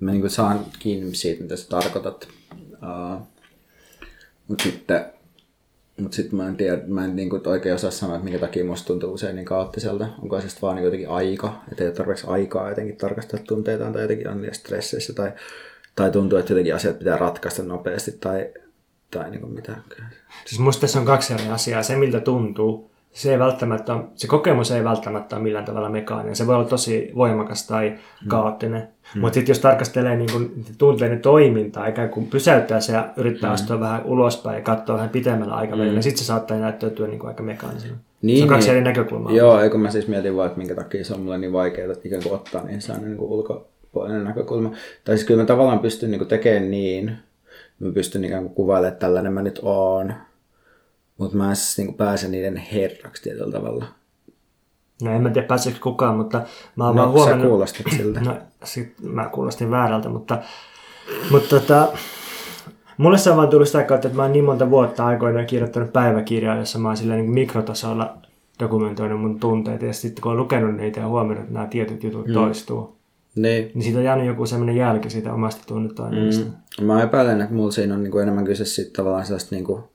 Mä 0.00 0.10
niin 0.10 0.30
saan 0.30 0.60
kiinni 0.78 1.14
siitä, 1.14 1.42
mitä 1.42 1.56
sä 1.56 1.68
tarkoitat. 1.68 2.28
Uh, 2.72 3.26
mutta 4.48 4.64
sitten 4.64 5.15
mutta 6.00 6.16
sitten 6.16 6.36
mä 6.36 6.48
en 6.48 6.56
tiedä, 6.56 6.82
mä 6.86 7.04
en 7.04 7.16
niin 7.16 7.30
kuin 7.30 7.48
oikein 7.48 7.74
osaa 7.74 7.90
sanoa, 7.90 8.16
että 8.16 8.24
minkä 8.24 8.38
takia 8.38 8.64
musta 8.64 8.86
tuntuu 8.86 9.12
usein 9.12 9.36
niin 9.36 9.46
kaoottiselta. 9.46 10.06
Onko 10.22 10.40
se 10.40 10.58
vaan 10.62 10.76
niin 10.76 10.84
jotenkin 10.84 11.08
aika, 11.08 11.62
että 11.72 11.84
ei 11.84 11.88
ole 11.88 11.96
tarpeeksi 11.96 12.26
aikaa 12.26 12.68
jotenkin 12.68 12.96
tarkastella 12.96 13.44
tunteitaan 13.48 13.92
tai 13.92 14.02
jotenkin 14.02 14.28
on 14.28 14.46
stresseissä 14.52 15.12
tai, 15.12 15.32
tai 15.96 16.10
tuntuu, 16.10 16.38
että 16.38 16.52
jotenkin 16.52 16.74
asiat 16.74 16.98
pitää 16.98 17.16
ratkaista 17.16 17.62
nopeasti 17.62 18.12
tai, 18.12 18.52
tai 19.10 19.30
niin 19.30 19.40
kuin 19.40 19.52
mitä. 19.52 19.76
Siis 20.44 20.60
musta 20.60 20.80
tässä 20.80 20.98
on 21.00 21.06
kaksi 21.06 21.34
eri 21.34 21.48
asiaa. 21.48 21.82
Se, 21.82 21.96
miltä 21.96 22.20
tuntuu, 22.20 22.90
se, 23.16 23.32
ei 23.32 23.38
välttämättä, 23.38 23.96
se 24.14 24.26
kokemus 24.26 24.70
ei 24.70 24.84
välttämättä 24.84 25.36
ole 25.36 25.42
millään 25.42 25.64
tavalla 25.64 25.88
mekaaninen. 25.88 26.36
Se 26.36 26.46
voi 26.46 26.54
olla 26.54 26.68
tosi 26.68 27.12
voimakas 27.14 27.66
tai 27.66 27.90
mm. 27.90 28.28
kaoottinen. 28.28 28.88
Hmm. 29.14 29.20
Mutta 29.20 29.34
sitten 29.34 29.50
jos 29.50 29.58
tarkastelee 29.58 30.16
niin 30.16 30.32
kun, 30.32 30.52
tunteiden 30.78 31.20
toimintaa, 31.20 31.86
ikään 31.86 32.08
kuin 32.08 32.26
pysäyttää 32.26 32.80
se 32.80 32.92
ja 32.92 33.08
yrittää 33.16 33.50
hmm. 33.50 33.54
astua 33.54 33.80
vähän 33.80 34.04
ulospäin 34.04 34.56
ja 34.56 34.62
katsoa 34.62 34.96
vähän 34.96 35.10
pitemmällä 35.10 35.54
aikavälillä, 35.54 35.92
niin 35.92 36.02
sitten 36.02 36.18
se 36.18 36.24
saattaa 36.24 36.58
näyttäytyä 36.58 37.06
niin 37.06 37.26
aika 37.26 37.42
mekaanisena. 37.42 37.96
Niin, 38.22 38.38
se 38.38 38.42
on 38.44 38.48
kaksi 38.48 38.68
niin. 38.68 38.76
eri 38.76 38.84
näkökulmaa. 38.84 39.32
Joo, 39.32 39.60
eikö 39.60 39.78
mä 39.78 39.90
siis 39.90 40.08
mietin 40.08 40.36
vaan, 40.36 40.46
että 40.46 40.58
minkä 40.58 40.74
takia 40.74 41.04
se 41.04 41.14
on 41.14 41.20
mulle 41.20 41.38
niin 41.38 41.52
vaikeaa 41.52 41.92
että 41.92 42.08
ikään 42.08 42.22
kuin 42.22 42.34
ottaa 42.34 42.64
niin 42.64 42.80
sellainen 42.80 43.10
niin 43.10 43.18
kuin 43.18 43.30
ulkopuolinen 43.30 44.24
näkökulma. 44.24 44.70
Tai 45.04 45.16
siis 45.16 45.26
kyllä 45.26 45.42
mä 45.42 45.46
tavallaan 45.46 45.78
pystyn 45.78 46.10
niin 46.10 46.26
tekemään 46.26 46.70
niin, 46.70 47.16
mä 47.80 47.92
pystyn 47.92 48.24
ikään 48.24 48.42
kuin 48.42 48.54
kuvailemaan, 48.54 48.92
että 48.92 49.06
tällainen 49.06 49.32
mä 49.32 49.42
nyt 49.42 49.60
oon, 49.62 50.14
mutta 51.18 51.36
mä 51.36 51.50
en 51.50 51.56
niin 51.76 51.86
kuin 51.86 51.96
pääse 51.96 52.28
niiden 52.28 52.56
herraksi 52.56 53.22
tietyllä 53.22 53.52
tavalla. 53.52 53.84
No 55.02 55.10
en 55.12 55.22
mä 55.22 55.30
tiedä 55.30 55.46
pääseekö 55.48 55.78
kukaan, 55.82 56.16
mutta 56.16 56.42
mä 56.76 56.86
oon 56.86 56.96
No, 56.96 57.02
vaan 57.02 57.12
sä 57.12 57.18
huomannut... 57.18 57.48
kuulostit 57.48 57.86
siltä. 57.96 58.20
No 58.24 58.36
sit 58.64 58.94
mä 59.02 59.28
kuulostin 59.28 59.70
väärältä, 59.70 60.08
mutta, 60.08 60.38
mutta 61.30 61.48
tota, 61.48 61.88
mulle 62.96 63.18
se 63.18 63.30
on 63.30 63.36
vaan 63.36 63.48
tullut 63.48 63.68
sitä 63.68 63.82
kautta, 63.82 64.08
että 64.08 64.16
mä 64.16 64.22
oon 64.22 64.32
niin 64.32 64.44
monta 64.44 64.70
vuotta 64.70 65.06
aikoinaan 65.06 65.46
kirjoittanut 65.46 65.92
päiväkirjaa, 65.92 66.56
jossa 66.56 66.78
mä 66.78 66.88
oon 66.88 66.96
silleen 66.96 67.20
niin 67.20 67.30
mikrotasolla 67.30 68.16
dokumentoinut 68.60 69.20
mun 69.20 69.40
tunteita 69.40 69.84
ja 69.84 69.92
sitten 69.92 70.22
kun 70.22 70.32
on 70.32 70.38
lukenut 70.38 70.76
niitä 70.76 71.00
ja 71.00 71.08
huomannut, 71.08 71.38
että 71.38 71.52
nämä 71.54 71.66
tietyt 71.66 72.02
jutut 72.02 72.26
mm. 72.26 72.34
toistuu, 72.34 72.96
Niin. 73.36 73.70
niin 73.74 73.82
siitä 73.82 73.98
on 73.98 74.04
jäänyt 74.04 74.26
joku 74.26 74.46
semmoinen 74.46 74.76
jälki 74.76 75.10
siitä 75.10 75.32
omasta 75.32 75.62
tunnetoiminnasta. 75.66 76.44
Mm. 76.80 76.86
Mä 76.86 77.02
epäilen, 77.02 77.40
että 77.40 77.54
mulla 77.54 77.70
siinä 77.70 77.94
on 77.94 78.02
niinku 78.02 78.18
enemmän 78.18 78.44
kyse 78.44 78.64
siitä 78.64 78.90
tavallaan 78.96 79.26
sellaista 79.26 79.54
niinku 79.54 79.90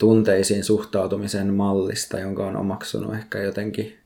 tunteisiin 0.00 0.64
suhtautumisen 0.64 1.54
mallista, 1.54 2.18
jonka 2.18 2.46
on 2.46 2.56
omaksunut 2.56 3.14
ehkä 3.14 3.38
jotenkin, 3.38 3.98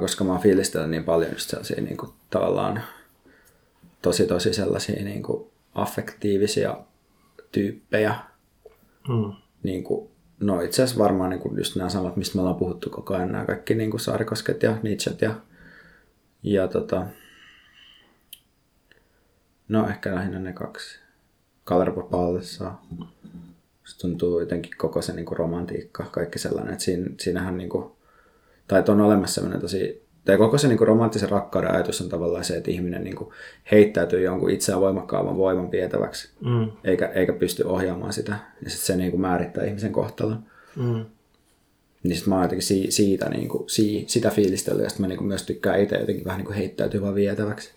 koska 0.00 0.24
mä 0.24 0.32
oon 0.32 0.40
fiilistellyt 0.40 0.90
niin 0.90 1.04
paljon 1.04 1.32
just 1.32 1.50
sellaisia 1.50 1.82
niinku 1.82 2.14
tavallaan 2.30 2.82
tosi 4.02 4.26
tosi 4.26 4.52
sellaisia 4.52 5.04
niinku 5.04 5.50
affektiivisia 5.74 6.76
tyyppejä. 7.52 8.14
Mm. 9.08 9.32
Niinku, 9.62 10.10
no 10.40 10.60
itse 10.60 10.82
asiassa 10.82 11.02
varmaan 11.04 11.30
niinku 11.30 11.54
just 11.56 11.76
nämä 11.76 11.90
samat, 11.90 12.16
mistä 12.16 12.36
me 12.36 12.40
ollaan 12.40 12.56
puhuttu 12.56 12.90
koko 12.90 13.14
ajan, 13.14 13.32
nämä 13.32 13.44
kaikki 13.44 13.74
niinku 13.74 13.98
Saarikosket 13.98 14.62
ja 14.62 14.76
Nietzschet 14.82 15.22
ja, 15.22 15.34
ja 16.42 16.68
tota, 16.68 17.06
no 19.68 19.88
ehkä 19.88 20.14
lähinnä 20.14 20.38
ne 20.38 20.52
kaksi. 20.52 20.98
Kalervo 21.64 22.02
Pallessa. 22.02 22.72
Se 23.88 23.98
tuntuu 23.98 24.40
jotenkin 24.40 24.72
koko 24.78 25.02
se 25.02 25.12
niinku 25.12 25.34
romantiikka, 25.34 26.04
kaikki 26.12 26.38
sellainen, 26.38 26.72
että 26.72 26.84
siinä, 26.84 27.06
siinähän 27.20 27.56
niinku, 27.58 27.96
tai 28.68 28.78
että 28.78 28.92
on 28.92 29.00
olemassa 29.00 29.34
sellainen 29.34 29.60
tosi, 29.60 30.02
tai 30.24 30.36
koko 30.36 30.58
se 30.58 30.68
niinku 30.68 30.84
romanttisen 30.84 31.28
rakkauden 31.30 31.70
ajatus 31.74 32.00
on 32.00 32.08
tavallaan 32.08 32.44
se, 32.44 32.56
että 32.56 32.70
ihminen 32.70 33.04
niinku 33.04 33.32
heittäytyy 33.70 34.20
jonkun 34.22 34.50
itseään 34.50 34.80
voimakkaamman 34.80 35.36
voiman 35.36 35.70
vietäväksi, 35.70 36.30
Mm. 36.44 36.68
eikä, 36.84 37.06
eikä 37.06 37.32
pysty 37.32 37.62
ohjaamaan 37.62 38.12
sitä, 38.12 38.32
ja 38.64 38.70
sitten 38.70 38.86
se 38.86 38.96
niinku 38.96 39.18
määrittää 39.18 39.64
ihmisen 39.64 39.92
kohtalon. 39.92 40.42
Mm. 40.76 41.04
Niin 42.02 42.16
sit 42.16 42.26
mä 42.26 42.34
oon 42.34 42.44
jotenkin 42.44 42.66
si- 42.66 42.90
siitä, 42.90 43.28
niinku, 43.28 43.64
si- 43.66 44.04
sitä 44.06 44.30
fiilistellyt, 44.30 44.82
ja 44.84 44.90
sit 44.90 44.98
mä 44.98 45.06
niinku 45.06 45.24
myös 45.24 45.42
tykkään 45.42 45.80
itse 45.80 45.96
jotenkin 45.96 46.24
vähän 46.24 46.38
niinku 46.38 46.52
heittäytyä 46.52 47.00
vaan 47.00 47.14
vietäväksi. 47.14 47.72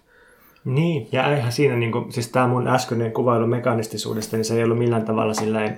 Niin, 0.65 1.08
ja 1.12 1.36
eihän 1.36 1.52
siinä, 1.52 1.76
niin 1.76 1.91
kuin, 1.91 2.12
siis 2.12 2.28
tämä 2.28 2.47
mun 2.47 2.67
äskeinen 2.67 3.12
kuvailu 3.12 3.47
mekanistisuudesta, 3.47 4.38
niin 4.38 4.45
se 4.45 4.58
ei 4.58 4.63
ollut 4.63 4.78
millään 4.78 5.06
tavalla 5.06 5.34
silleen, 5.34 5.78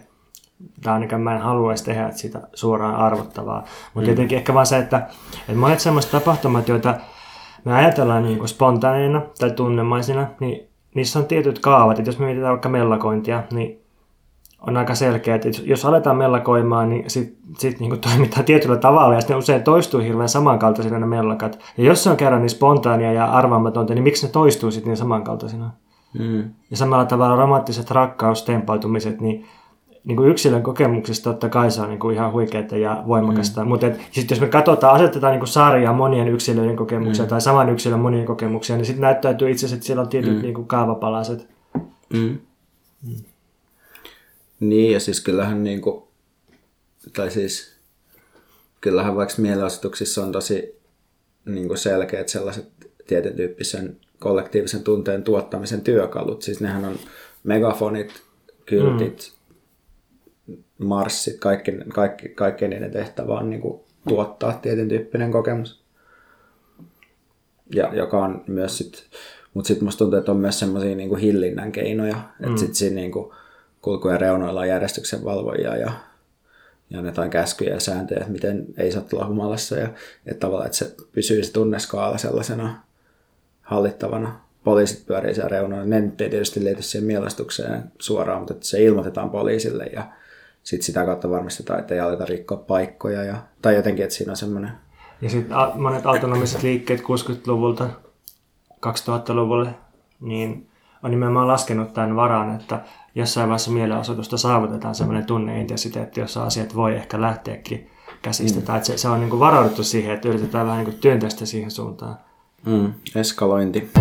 tai 0.84 0.93
ainakaan 0.93 1.21
mä 1.21 1.36
en 1.36 1.41
haluaisi 1.41 1.86
tehdä 1.86 2.12
sitä 2.12 2.41
suoraan 2.54 2.95
arvottavaa. 2.95 3.63
Mutta 3.93 4.08
mm. 4.08 4.12
jotenkin 4.12 4.38
ehkä 4.38 4.54
vaan 4.54 4.65
se, 4.65 4.78
että, 4.78 4.97
että 5.39 5.60
monet 5.60 5.80
sellaiset 5.80 6.12
tapahtumat, 6.12 6.67
joita 6.67 6.95
me 7.65 7.73
ajatellaan 7.73 8.23
niin 8.23 8.38
kuin 8.38 8.49
spontaaneina 8.49 9.21
tai 9.39 9.52
tunnemaisina, 9.52 10.28
niin 10.39 10.69
niissä 10.95 11.19
on 11.19 11.26
tietyt 11.26 11.60
kaavat. 11.60 11.99
Että 11.99 12.10
jos 12.10 12.19
me 12.19 12.26
mietitään 12.26 12.52
vaikka 12.52 12.69
mellakointia, 12.69 13.43
niin 13.52 13.84
on 14.67 14.78
aika 14.78 14.95
selkeä, 14.95 15.36
että 15.36 15.49
jos 15.63 15.86
aletaan 15.86 16.17
mellakoimaan, 16.17 16.89
niin 16.89 17.10
sitten 17.10 17.56
sit 17.58 17.80
niin 17.80 17.99
toimitaan 17.99 18.45
tietyllä 18.45 18.78
tavalla 18.78 19.13
ja 19.13 19.21
sitten 19.21 19.38
usein 19.38 19.63
toistuu 19.63 19.99
hirveän 19.99 20.30
samankaltaisina 20.30 20.99
ne 20.99 21.06
mellakat. 21.06 21.60
Ja 21.78 21.84
jos 21.84 22.04
se 22.04 22.10
on 22.10 22.17
kerran 22.17 22.41
niin 22.41 22.49
spontaania 22.49 23.13
ja 23.13 23.26
arvaamatonta, 23.26 23.93
niin 23.93 24.04
miksi 24.04 24.26
ne 24.26 24.32
toistuu 24.32 24.71
sitten 24.71 24.89
niin 24.89 24.97
samankaltaisina? 24.97 25.71
Mm. 26.19 26.43
Ja 26.71 26.78
samalla 26.78 27.06
tavalla 27.06 27.36
romanttiset 27.36 27.91
rakkaustempautumiset, 27.91 29.21
niin, 29.21 29.45
niin 30.04 30.18
kuin 30.18 30.30
yksilön 30.30 30.63
kokemuksista 30.63 31.30
totta 31.30 31.50
kai 31.50 31.72
se 31.72 31.82
on 31.82 31.89
niin 31.89 32.00
kuin 32.00 32.16
ihan 32.16 32.32
huikeaa 32.32 32.78
ja 32.78 33.04
voimakasta. 33.08 33.63
Mm. 33.63 33.68
Mutta 33.68 33.88
sitten 34.12 34.36
jos 34.36 34.42
me 34.42 34.48
katsotaan, 34.48 34.96
asetetaan 34.96 35.32
niin 35.32 35.39
kuin 35.39 35.48
sarjaa 35.48 35.94
monien 35.94 36.28
yksilöiden 36.28 36.76
kokemuksia 36.76 37.26
mm. 37.26 37.30
tai 37.30 37.42
saman 37.42 37.70
yksilön 37.70 38.00
monien 38.00 38.26
kokemuksia, 38.26 38.76
niin 38.76 38.86
sitten 38.86 39.02
näyttäytyy 39.02 39.52
itse 39.52 39.60
asiassa, 39.66 39.76
että 39.76 39.86
siellä 39.86 40.02
on 40.02 40.10
tietyt 40.10 40.36
mm. 40.36 40.42
niin 40.42 40.54
kuin 40.54 40.68
kaavapalaset. 40.68 41.48
Mm. 42.13 42.38
Niin, 44.60 44.94
ja 44.94 45.00
siis 45.00 45.22
kyllähän 45.22 45.63
niinku, 45.63 46.08
tai 47.16 47.32
siis 47.32 47.76
kyllähän 48.82 49.16
vaikka 49.16 49.36
mielenosoituksissa 49.38 50.24
on 50.24 50.32
tosi 50.32 50.82
niinku 51.46 51.76
selkeät 51.76 52.30
sellaiset 52.30 52.72
tietyn 53.08 53.36
tyyppisen 53.36 53.98
kollektiivisen 54.20 54.84
tunteen 54.84 55.24
tuottamisen 55.24 55.82
työkalut. 55.82 56.42
Siis 56.42 56.62
nehän 56.62 56.86
on 56.86 56.96
megafonit, 57.44 58.24
kyltit, 58.66 59.32
mm. 59.33 59.33
Marssit, 60.84 61.39
kaikki, 61.39 61.72
kaikki, 61.93 62.30
kaikki 62.30 62.67
niiden 62.67 62.91
tehtävä 62.91 63.34
on 63.34 63.50
niinku 63.50 63.86
tuottaa 64.08 64.54
tietyn 64.54 64.89
tyyppinen 64.89 65.32
kokemus. 65.32 65.84
Ja 67.76 67.93
joka 67.93 68.24
on 68.24 68.43
myös 68.48 68.78
sit, 68.78 69.04
mutta 69.54 69.67
sitten 69.67 69.86
musta 69.86 69.98
tuntuu, 69.98 70.19
että 70.19 70.32
on 70.32 70.38
myös 70.38 70.60
semmoisia 70.60 70.96
niinku 70.96 71.15
hillinnän 71.15 71.72
keinoja, 71.72 72.17
että 72.39 72.52
mm. 72.52 72.58
sitten 72.58 72.76
siinä 72.76 72.96
niinku, 72.96 73.34
kulkujen 73.82 74.22
reunoilla 74.22 74.60
on 74.60 74.67
järjestyksen 74.67 75.26
valvojia 75.26 75.78
ja, 75.78 75.91
ja 76.89 77.00
annetaan 77.00 77.30
käskyjä 77.30 77.74
ja 77.74 77.80
sääntöjä, 77.80 78.19
että 78.19 78.32
miten 78.32 78.65
ei 78.78 78.91
saa 78.91 79.02
tulla 79.02 79.28
humalassa 79.28 79.76
ja 79.76 79.89
että 80.26 80.39
tavallaan, 80.39 80.65
että 80.65 80.78
se 80.78 80.96
pysyy 81.12 81.43
se 81.43 81.52
tunneskaala 81.52 82.17
sellaisena 82.17 82.84
hallittavana. 83.62 84.39
Poliisit 84.63 85.06
pyörii 85.06 85.34
siellä 85.34 85.50
reunoilla. 85.50 85.86
Ne 85.86 86.02
nyt 86.02 86.22
ei 86.22 86.30
tietysti 86.30 86.63
liity 86.63 86.82
siihen 86.82 87.08
mielestukseen 87.08 87.84
suoraan, 88.00 88.39
mutta 88.39 88.54
että 88.54 88.65
se 88.65 88.84
ilmoitetaan 88.84 89.30
poliisille 89.30 89.86
ja 89.86 90.04
sitten 90.63 90.86
sitä 90.86 91.06
kautta 91.06 91.30
varmistetaan, 91.30 91.80
että 91.80 91.93
ei 91.93 91.99
aleta 91.99 92.26
rikkoa 92.26 92.58
paikkoja 92.58 93.23
ja, 93.23 93.36
tai 93.62 93.76
jotenkin, 93.76 94.04
että 94.04 94.15
siinä 94.15 94.32
on 94.32 94.38
semmoinen 94.38 94.71
Ja 95.21 95.30
sitten 95.30 95.58
monet 95.76 96.06
autonomiset 96.06 96.63
liikkeet 96.63 97.02
60-luvulta 97.02 97.89
2000-luvulle, 98.73 99.76
niin 100.19 100.69
on 101.04 101.12
nimenomaan 101.12 101.47
laskenut 101.47 101.93
tämän 101.93 102.15
varaan, 102.15 102.56
että 102.56 102.82
jossain 103.15 103.47
vaiheessa 103.47 103.71
mielenosoitusta 103.71 104.38
saavutetaan 104.38 104.95
sellainen 104.95 105.26
tunneintensiteetti, 105.26 106.19
jossa 106.19 106.43
asiat 106.43 106.76
voi 106.76 106.95
ehkä 106.95 107.21
lähteäkin 107.21 107.89
käsistä. 108.21 108.60
Mm. 108.60 108.65
Tai 108.65 108.78
että 108.78 108.88
se, 108.88 108.97
se 108.97 109.10
on 109.10 109.19
niin 109.19 109.30
kuin 109.30 109.39
varauduttu 109.39 109.84
siihen, 109.84 110.13
että 110.15 110.30
yritetään 110.30 110.67
vähän 110.67 110.86
niin 110.86 110.99
työntää 110.99 111.30
sitä 111.30 111.45
siihen 111.45 111.71
suuntaan. 111.71 112.17
mm, 112.65 112.93
eskalointi. 113.15 113.91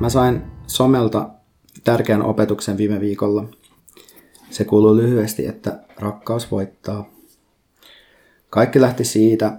Mä 0.00 0.08
sain 0.08 0.42
somelta 0.66 1.35
tärkeän 1.86 2.22
opetuksen 2.22 2.76
viime 2.76 3.00
viikolla. 3.00 3.44
Se 4.50 4.64
kuuluu 4.64 4.96
lyhyesti, 4.96 5.46
että 5.46 5.78
rakkaus 5.98 6.50
voittaa. 6.50 7.08
Kaikki 8.50 8.80
lähti 8.80 9.04
siitä, 9.04 9.52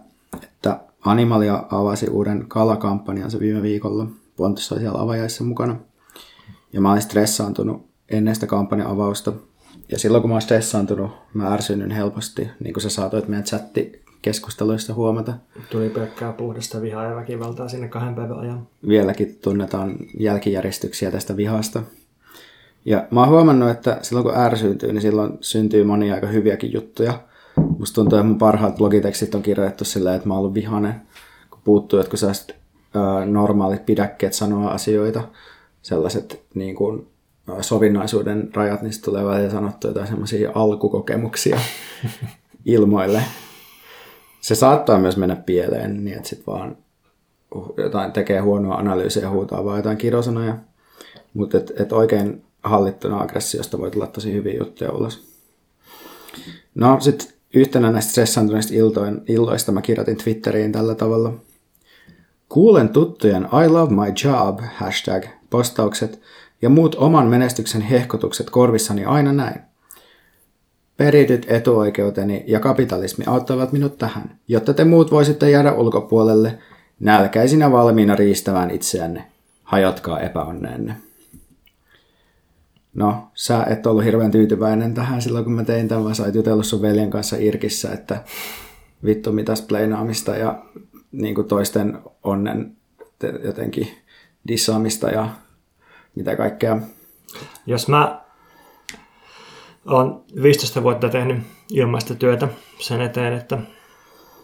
että 0.44 0.80
Animalia 1.06 1.63
avasi 1.72 2.10
uuden 2.10 2.46
kalakampanjansa 2.48 3.40
viime 3.40 3.62
viikolla. 3.62 4.08
Pontus 4.38 4.72
oli 4.72 4.80
siellä 4.80 5.02
avajaissa 5.02 5.44
mukana. 5.44 5.76
Ja 6.74 6.82
mä 6.82 6.92
olin 6.92 7.02
stressaantunut 7.02 7.86
ennen 8.10 8.36
sitä 8.36 8.48
kampanjan 8.48 8.90
avausta. 8.90 9.34
Ja 9.92 10.00
silloin 10.00 10.22
kun 10.22 10.30
mä 10.30 10.36
oon 10.36 10.42
stressaantunut, 10.42 11.12
mä 11.34 11.54
ärsynyn 11.54 11.92
helposti, 11.92 12.50
niin 12.63 12.74
kuin 12.74 12.84
sä 12.84 12.90
saatoit 12.90 13.28
meidän 13.28 13.46
chattikeskusteluista 13.46 14.94
huomata. 14.94 15.34
Tuli 15.70 15.90
pelkkää 15.90 16.34
puhdasta 16.34 16.82
vihaa 16.82 17.04
ja 17.04 17.16
väkivaltaa 17.16 17.68
sinne 17.68 17.88
kahden 17.88 18.16
päivän 18.16 18.40
ajan. 18.40 18.68
Vieläkin 18.88 19.40
tunnetaan 19.42 19.96
jälkijäristyksiä 20.20 21.12
tästä 21.12 21.38
vihasta. 21.38 21.84
Ja 22.88 23.08
mä 23.12 23.19
oon 23.19 23.30
huomannut, 23.30 23.69
että 23.69 24.00
silloin 24.02 24.23
kun 24.23 24.38
ärsyyntyy, 24.38 24.93
niin 24.93 25.02
silloin 25.02 25.38
syntyy 25.41 25.84
monia 25.84 26.13
aika 26.13 26.28
hyviäkin 26.28 26.73
juttuja. 26.73 27.19
Musta 27.80 27.95
tuntuu, 27.95 28.17
että 28.17 28.28
mun 28.28 28.38
parhaat 28.38 28.76
blogitekstit 28.76 29.36
on 29.36 29.41
kirjoitettu 29.41 29.86
silleen, 29.86 30.15
että 30.15 30.28
mä 30.28 30.34
oon 30.34 30.39
ollut 30.39 30.54
vihainen, 30.54 31.02
kun 31.50 31.60
puuttuu 31.63 32.00
jotkut 32.00 32.19
sellaiset 32.19 32.56
normaalit 33.26 33.86
pidäkkeet 33.86 34.34
sanoa 34.34 34.71
asioita, 34.71 35.21
sellaiset 35.82 36.41
niin 36.54 36.76
kuin, 36.76 37.08
sovinnaisuuden 37.62 38.50
rajat, 38.54 38.82
niin 38.82 39.02
tulee 39.06 39.26
välillä 39.26 39.52
sanottu 39.52 39.88
jotain 39.88 40.08
semmoisia 40.08 40.52
alkukokemuksia 40.56 41.60
ilmoille. 42.65 43.21
Se 44.41 44.56
saattaa 44.56 45.00
myös 45.00 45.17
mennä 45.17 45.36
pieleen 45.36 46.06
niin, 46.06 46.17
että 46.17 46.30
sit 46.30 46.47
vaan 46.47 46.78
jotain 47.78 48.12
tekee 48.12 48.39
huonoa 48.39 48.76
analyysiä 48.76 49.23
ja 49.23 49.30
huutaa 49.30 49.65
vaan 49.65 49.78
jotain 49.78 49.97
kirosanoja. 49.97 50.58
Mutta 51.34 51.58
et, 51.58 51.71
et 51.80 51.91
oikein 51.91 52.46
hallittuna 52.67 53.19
aggressiosta 53.19 53.77
voi 53.77 53.91
tulla 53.91 54.08
tosi 54.08 54.34
hyviä 54.34 54.58
juttuja 54.60 54.91
ulos. 54.91 55.27
No 56.75 56.99
sitten 56.99 57.27
yhtenä 57.53 57.91
näistä 57.91 58.12
stressaantuneista 58.12 58.73
iltoin, 58.73 59.21
illoista 59.27 59.71
mä 59.71 59.82
kirjoitin 59.82 60.17
Twitteriin 60.17 60.71
tällä 60.71 60.95
tavalla. 60.95 61.34
Kuulen 62.49 62.89
tuttujen 62.89 63.43
I 63.65 63.69
love 63.69 63.93
my 63.93 64.13
job 64.23 64.60
hashtag 64.75 65.25
postaukset 65.49 66.21
ja 66.62 66.69
muut 66.69 66.95
oman 66.95 67.27
menestyksen 67.27 67.82
hehkotukset 67.82 68.49
korvissani 68.49 69.06
aina 69.06 69.34
näin. 69.34 69.62
Perityt 70.97 71.45
etuoikeuteni 71.49 72.43
ja 72.47 72.60
kapitalismi 72.60 73.25
auttavat 73.27 73.71
minut 73.71 73.97
tähän, 73.97 74.39
jotta 74.47 74.73
te 74.73 74.84
muut 74.84 75.12
voisitte 75.12 75.49
jäädä 75.49 75.73
ulkopuolelle 75.73 76.58
nälkäisinä 76.99 77.71
valmiina 77.71 78.15
riistämään 78.15 78.71
itseänne. 78.71 79.25
Hajotkaa 79.63 80.19
epäonneenne. 80.19 80.95
No, 82.97 83.27
sä 83.33 83.63
et 83.63 83.86
ollut 83.86 84.03
hirveän 84.03 84.31
tyytyväinen 84.31 84.93
tähän 84.93 85.21
silloin, 85.21 85.43
kun 85.43 85.53
mä 85.53 85.63
tein 85.63 85.88
tämän, 85.88 86.03
vaan 86.03 86.15
sä 86.15 86.23
oot 86.23 86.36
jutellut 86.36 86.65
sun 86.65 86.81
veljen 86.81 87.10
kanssa 87.10 87.36
Irkissä, 87.39 87.91
että 87.91 88.23
vittu 89.05 89.31
mitäs 89.31 89.62
pleinaamista 89.62 90.36
ja 90.36 90.63
niin 91.12 91.36
kuin 91.36 91.47
toisten 91.47 91.99
onnen 92.23 92.77
jotenkin 93.43 93.88
dissaamista 94.47 95.10
ja 95.10 95.29
mitä 96.15 96.36
kaikkea. 96.36 96.77
Jos 97.65 97.88
mä 97.88 98.21
oon 99.86 100.23
15 100.43 100.83
vuotta 100.83 101.10
tehnyt 101.10 101.38
ilmaista 101.71 102.15
työtä 102.15 102.47
sen 102.79 103.01
eteen, 103.01 103.33
että 103.33 103.57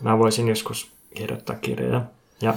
mä 0.02 0.20
voisin 0.20 0.48
joskus 0.48 0.92
kirjoittaa 1.16 1.56
kirjoja. 1.56 2.02
Ja 2.42 2.54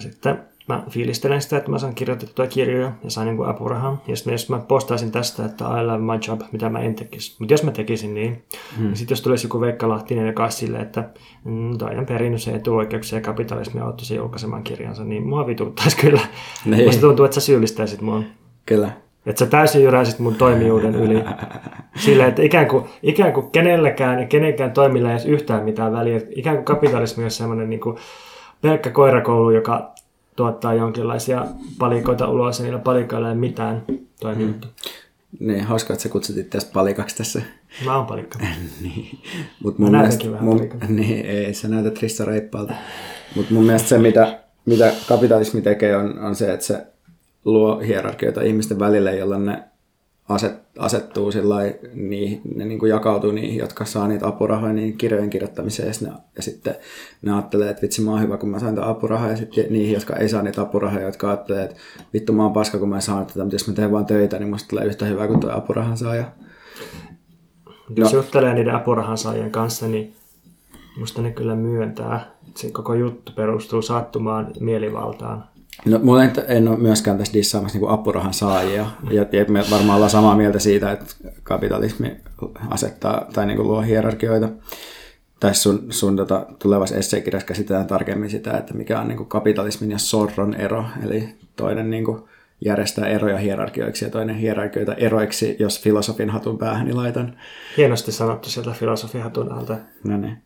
sitten 0.00 0.44
mä 0.68 0.82
fiilistelen 0.90 1.42
sitä, 1.42 1.56
että 1.56 1.70
mä 1.70 1.78
saan 1.78 1.94
kirjoitettua 1.94 2.46
kirjoja 2.46 2.92
ja 3.04 3.10
saan 3.10 3.26
niin 3.26 3.46
apurahaa. 3.46 4.02
Ja 4.06 4.16
sitten 4.16 4.32
jos 4.32 4.48
mä 4.48 4.58
postaisin 4.58 5.12
tästä, 5.12 5.44
että 5.44 5.64
I 5.64 5.84
love 5.84 5.98
my 5.98 6.20
job, 6.28 6.40
mitä 6.52 6.68
mä 6.68 6.78
en 6.78 6.94
tekisi. 6.94 7.36
Mutta 7.38 7.54
jos 7.54 7.62
mä 7.62 7.70
tekisin 7.70 8.14
niin, 8.14 8.42
hmm. 8.76 8.86
niin 8.86 8.96
sitten 8.96 9.12
jos 9.12 9.22
tulisi 9.22 9.46
joku 9.46 9.60
Veikka 9.60 9.88
Lahtinen 9.88 10.26
ja 10.26 10.50
silleen, 10.50 10.82
että 10.82 11.10
mm, 11.44 11.78
toi 11.78 11.96
on 11.96 12.06
perinnyt 12.06 12.42
se 12.42 12.50
etuoikeuksia 12.50 13.18
ja 13.18 13.22
kapitalismia 13.22 13.84
auttaisi 13.84 14.16
julkaisemaan 14.16 14.62
kirjansa, 14.62 15.04
niin 15.04 15.28
mua 15.28 15.46
vituttaisi 15.46 15.96
kyllä. 16.06 16.20
Niin. 16.64 16.84
Musta 16.84 17.00
tuntuu, 17.00 17.24
että 17.24 17.34
sä 17.34 17.40
syyllistäisit 17.40 18.00
mua. 18.00 18.22
Kyllä. 18.66 18.90
Että 19.26 19.38
sä 19.38 19.46
täysin 19.46 19.82
jyräisit 19.82 20.18
mun 20.18 20.34
toimijuuden 20.34 20.94
yli. 20.94 21.24
Sillä, 22.04 22.26
että 22.26 22.42
ikään 22.42 22.68
kuin, 22.68 22.84
ikään 23.02 23.32
kuin 23.32 23.50
kenelläkään 23.50 24.20
ja 24.20 24.26
kenenkään 24.26 24.72
toimilla 24.72 25.08
ei 25.08 25.12
edes 25.12 25.26
yhtään 25.26 25.64
mitään 25.64 25.92
väliä. 25.92 26.20
Ikään 26.36 26.56
kuin 26.56 26.64
kapitalismi 26.64 27.24
on 27.24 27.30
semmoinen 27.30 27.70
niin 27.70 27.80
kuin 27.80 27.96
pelkkä 28.62 28.90
koirakoulu, 28.90 29.50
joka 29.50 29.92
tuottaa 30.38 30.74
jonkinlaisia 30.74 31.46
palikoita 31.78 32.28
ulos 32.28 32.58
ja 32.58 32.64
niillä 32.64 32.78
palikoilla 32.78 33.26
ei 33.26 33.32
ole 33.32 33.40
mitään 33.40 33.82
toimintaa. 34.20 34.70
Mm. 34.70 35.46
Niin, 35.46 35.64
hauska, 35.64 35.92
että 35.92 36.02
sä 36.02 36.08
kutsut 36.08 36.36
itseäsi 36.36 36.70
palikaksi 36.72 37.16
tässä. 37.16 37.42
Mä 37.84 37.96
oon 37.96 38.06
palikka. 38.06 38.38
niin. 38.82 39.18
Mut 39.64 39.78
mun 39.78 39.90
mielestä, 39.90 40.30
vähän 40.30 40.44
mun, 40.44 40.70
Niin, 40.88 41.26
ei, 41.26 41.54
sä 41.54 41.68
näytät 41.68 42.02
Rissa 42.02 42.24
Reippaalta. 42.24 42.74
Mutta 43.36 43.54
mun 43.54 43.64
mielestä 43.64 43.88
se, 43.88 43.98
mitä, 43.98 44.38
mitä 44.66 44.92
kapitalismi 45.08 45.62
tekee, 45.62 45.96
on, 45.96 46.18
on 46.18 46.34
se, 46.34 46.52
että 46.52 46.66
se 46.66 46.86
luo 47.44 47.78
hierarkioita 47.78 48.42
ihmisten 48.42 48.78
välille, 48.78 49.16
jolla 49.16 49.38
ne 49.38 49.62
aset, 50.28 50.58
asettuu 50.78 51.32
sillä 51.32 51.56
niin, 51.94 52.40
ne 52.54 52.64
niin 52.64 52.78
kuin 52.78 52.90
jakautuu 52.90 53.32
niihin, 53.32 53.58
jotka 53.58 53.84
saa 53.84 54.08
niitä 54.08 54.26
apurahoja 54.26 54.72
niin 54.72 54.96
kirjojen 54.98 55.30
kirjoittamiseen. 55.30 55.88
Ja, 55.88 56.08
ne, 56.08 56.16
ja 56.36 56.42
sitten 56.42 56.74
ne 57.22 57.32
ajattelee, 57.32 57.70
että 57.70 57.82
vitsi 57.82 58.02
mä 58.02 58.10
oon 58.10 58.20
hyvä, 58.20 58.36
kun 58.36 58.48
mä 58.48 58.58
sain 58.58 58.74
tätä 58.74 58.88
apurahaa. 58.88 59.30
Ja 59.30 59.36
sitten 59.36 59.66
niihin, 59.70 59.94
jotka 59.94 60.16
ei 60.16 60.28
saa 60.28 60.42
niitä 60.42 60.62
apurahoja, 60.62 61.06
jotka 61.06 61.28
ajattelee, 61.28 61.64
että 61.64 61.76
vittu 62.14 62.32
mä 62.32 62.42
oon 62.42 62.52
paska, 62.52 62.78
kun 62.78 62.88
mä 62.88 62.96
en 62.96 63.02
saa 63.02 63.24
tätä. 63.24 63.40
Mutta 63.40 63.54
jos 63.54 63.68
mä 63.68 63.74
teen 63.74 63.92
vaan 63.92 64.06
töitä, 64.06 64.38
niin 64.38 64.48
musta 64.48 64.68
tulee 64.68 64.84
yhtä 64.84 65.04
hyvä 65.04 65.26
kuin 65.26 65.40
tuo 65.40 65.50
apurahan 65.50 65.96
saaja. 65.96 66.24
Jos 67.96 68.12
no. 68.12 68.18
juttelee 68.18 68.54
niiden 68.54 68.74
apurahan 68.74 69.18
saajien 69.18 69.50
kanssa, 69.50 69.88
niin 69.88 70.16
musta 70.98 71.22
ne 71.22 71.30
kyllä 71.30 71.56
myöntää, 71.56 72.30
että 72.48 72.60
se 72.60 72.70
koko 72.70 72.94
juttu 72.94 73.32
perustuu 73.32 73.82
sattumaan 73.82 74.52
mielivaltaan. 74.60 75.44
No, 75.84 75.98
mulla 75.98 76.24
en, 76.24 76.32
en 76.48 76.68
ole 76.68 76.78
myöskään 76.78 77.18
tässä 77.18 77.32
dissaamassa 77.32 77.78
niin 77.78 77.90
apurahan 77.90 78.34
saajia. 78.34 78.86
Ja, 79.10 79.26
ja 79.32 79.44
me 79.48 79.64
varmaan 79.70 79.94
ollaan 79.94 80.10
samaa 80.10 80.36
mieltä 80.36 80.58
siitä, 80.58 80.92
että 80.92 81.06
kapitalismi 81.42 82.16
asettaa 82.70 83.26
tai 83.32 83.46
niin 83.46 83.56
kuin 83.56 83.68
luo 83.68 83.80
hierarkioita. 83.80 84.48
Tässä 85.40 85.62
sun, 85.62 85.86
sun 85.90 86.16
tota, 86.16 86.46
tulevassa 86.58 86.96
esseekirjassa 86.96 87.46
käsitellään 87.46 87.86
tarkemmin 87.86 88.30
sitä, 88.30 88.56
että 88.56 88.74
mikä 88.74 89.00
on 89.00 89.08
niin 89.08 89.16
kuin 89.16 89.28
kapitalismin 89.28 89.90
ja 89.90 89.98
sorron 89.98 90.54
ero. 90.54 90.84
Eli 91.04 91.28
toinen 91.56 91.90
niin 91.90 92.04
kuin 92.04 92.22
järjestää 92.64 93.06
eroja 93.06 93.38
hierarkioiksi 93.38 94.04
ja 94.04 94.10
toinen 94.10 94.36
hierarkioita 94.36 94.94
eroiksi, 94.94 95.56
jos 95.58 95.80
filosofin 95.80 96.30
hatun 96.30 96.58
päähän 96.58 96.96
laitan. 96.96 97.36
Hienosti 97.76 98.12
sanottu 98.12 98.50
sieltä 98.50 98.70
filosofin 98.70 99.22
hatun 99.22 99.52
alta. 99.52 99.76
No 100.04 100.16
niin. 100.16 100.38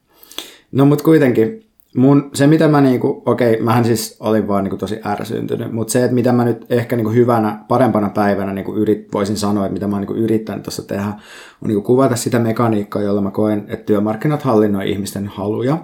No 0.73 0.85
mutta 0.85 1.05
kuitenkin 1.05 1.72
mun, 1.97 2.31
se 2.35 2.47
mitä 2.47 2.69
mä 2.69 2.81
niinku, 2.81 3.23
okei, 3.27 3.53
okay, 3.53 3.65
mähän 3.65 3.85
siis 3.85 4.17
olin 4.21 4.49
vaan 4.49 4.65
niinku 4.65 4.77
tosi 4.77 5.01
ärsyntynyt, 5.07 5.73
mutta 5.73 5.93
se, 5.93 6.05
että 6.05 6.15
mitä 6.15 6.33
mä 6.33 6.45
nyt 6.45 6.67
ehkä 6.71 6.97
niinku 6.97 7.13
hyvänä, 7.13 7.65
parempana 7.69 8.11
päivänä 8.11 8.53
niinku 8.53 8.75
yrit, 8.77 9.09
voisin 9.13 9.37
sanoa, 9.37 9.67
että 9.67 9.73
mitä 9.73 9.87
mä 9.87 9.97
oon 9.97 10.01
niinku 10.01 10.15
yrittänyt 10.15 10.63
tuossa 10.63 10.83
tehdä, 10.83 11.07
on 11.63 11.69
niinku 11.69 11.83
kuvata 11.83 12.17
sitä 12.17 12.39
mekaniikkaa, 12.39 13.03
jolla 13.03 13.21
mä 13.21 13.31
koen, 13.31 13.65
että 13.69 13.87
työmarkkinat 13.87 14.43
hallinnoi 14.43 14.91
ihmisten 14.91 15.27
haluja. 15.27 15.79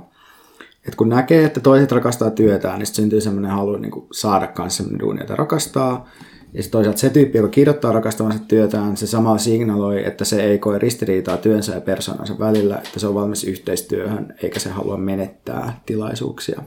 Et 0.88 0.94
kun 0.94 1.08
näkee, 1.08 1.44
että 1.44 1.60
toiset 1.60 1.92
rakastaa 1.92 2.30
työtään, 2.30 2.78
niin 2.78 2.86
syntyy 2.86 3.20
semmoinen 3.20 3.50
halu 3.50 3.76
niinku 3.76 4.06
saada 4.12 4.46
kanssa 4.46 4.76
semmoinen 4.76 5.00
duuni, 5.00 5.20
jota 5.20 5.36
rakastaa. 5.36 6.08
Ja 6.52 6.62
sitten 6.62 6.78
toisaalta 6.78 7.00
se 7.00 7.10
tyyppi, 7.10 7.38
joka 7.38 7.50
kirjoittaa 7.50 7.92
rakastavansa 7.92 8.38
työtään, 8.48 8.96
se 8.96 9.06
samalla 9.06 9.38
signaloi, 9.38 10.06
että 10.06 10.24
se 10.24 10.42
ei 10.42 10.58
koe 10.58 10.78
ristiriitaa 10.78 11.36
työnsä 11.36 11.74
ja 11.74 11.80
persoonansa 11.80 12.38
välillä, 12.38 12.76
että 12.76 13.00
se 13.00 13.06
on 13.06 13.14
valmis 13.14 13.44
yhteistyöhön, 13.44 14.34
eikä 14.42 14.60
se 14.60 14.70
halua 14.70 14.96
menettää 14.96 15.80
tilaisuuksia. 15.86 16.62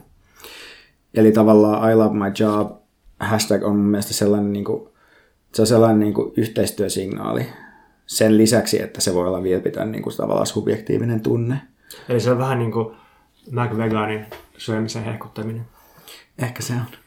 Eli 1.14 1.32
tavallaan 1.32 1.92
I 1.92 1.94
love 1.94 2.18
my 2.18 2.32
job 2.38 2.82
hashtag 3.20 3.62
on 3.62 3.76
mun 3.76 3.86
mielestä 3.86 4.14
sellainen, 4.14 4.52
niin 4.52 4.64
kuin, 4.64 4.88
se 5.54 5.62
on 5.62 5.66
sellainen 5.66 6.00
niin 6.00 6.14
kuin 6.14 6.32
yhteistyösignaali. 6.36 7.46
Sen 8.06 8.38
lisäksi, 8.38 8.82
että 8.82 9.00
se 9.00 9.14
voi 9.14 9.28
olla 9.28 9.42
vilpitön 9.42 9.92
niin 9.92 10.02
kuin 10.02 10.16
tavallaan 10.16 10.46
subjektiivinen 10.46 11.20
tunne. 11.20 11.60
Eli 12.08 12.20
se 12.20 12.30
on 12.30 12.38
vähän 12.38 12.58
niin 12.58 12.72
kuin 12.72 12.94
McVeganin 13.50 14.26
syömisen 14.56 15.04
hehkuttaminen. 15.04 15.64
Ehkä 16.38 16.62
se 16.62 16.72
on. 16.72 17.01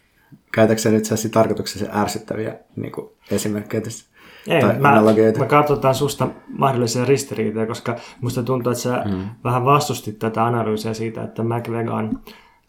Käytätkö 0.56 0.90
nyt 0.90 1.06
sellaisia 1.06 1.32
tarkoituksessa 1.32 1.86
ärsyttäviä 1.94 2.56
niin 2.76 2.92
kuin 2.92 3.10
esimerkkejä 3.32 3.82
tässä? 3.82 4.06
Ei, 4.48 4.62
tai 4.62 4.80
mä, 4.80 5.02
mä 5.38 5.46
katsotaan 5.46 5.96
susta 5.96 6.28
mahdollisia 6.48 7.06
ristiriitoja, 7.06 7.66
koska 7.66 7.96
musta 8.22 8.44
tuntuu, 8.44 8.72
että 8.72 8.84
sä 8.84 9.04
mm. 9.06 9.30
vähän 9.44 9.66
vastustit 9.66 10.20
tätä 10.20 10.46
analyysiä 10.46 10.94
siitä, 10.94 11.24
että 11.24 11.44
McVegan 11.44 12.20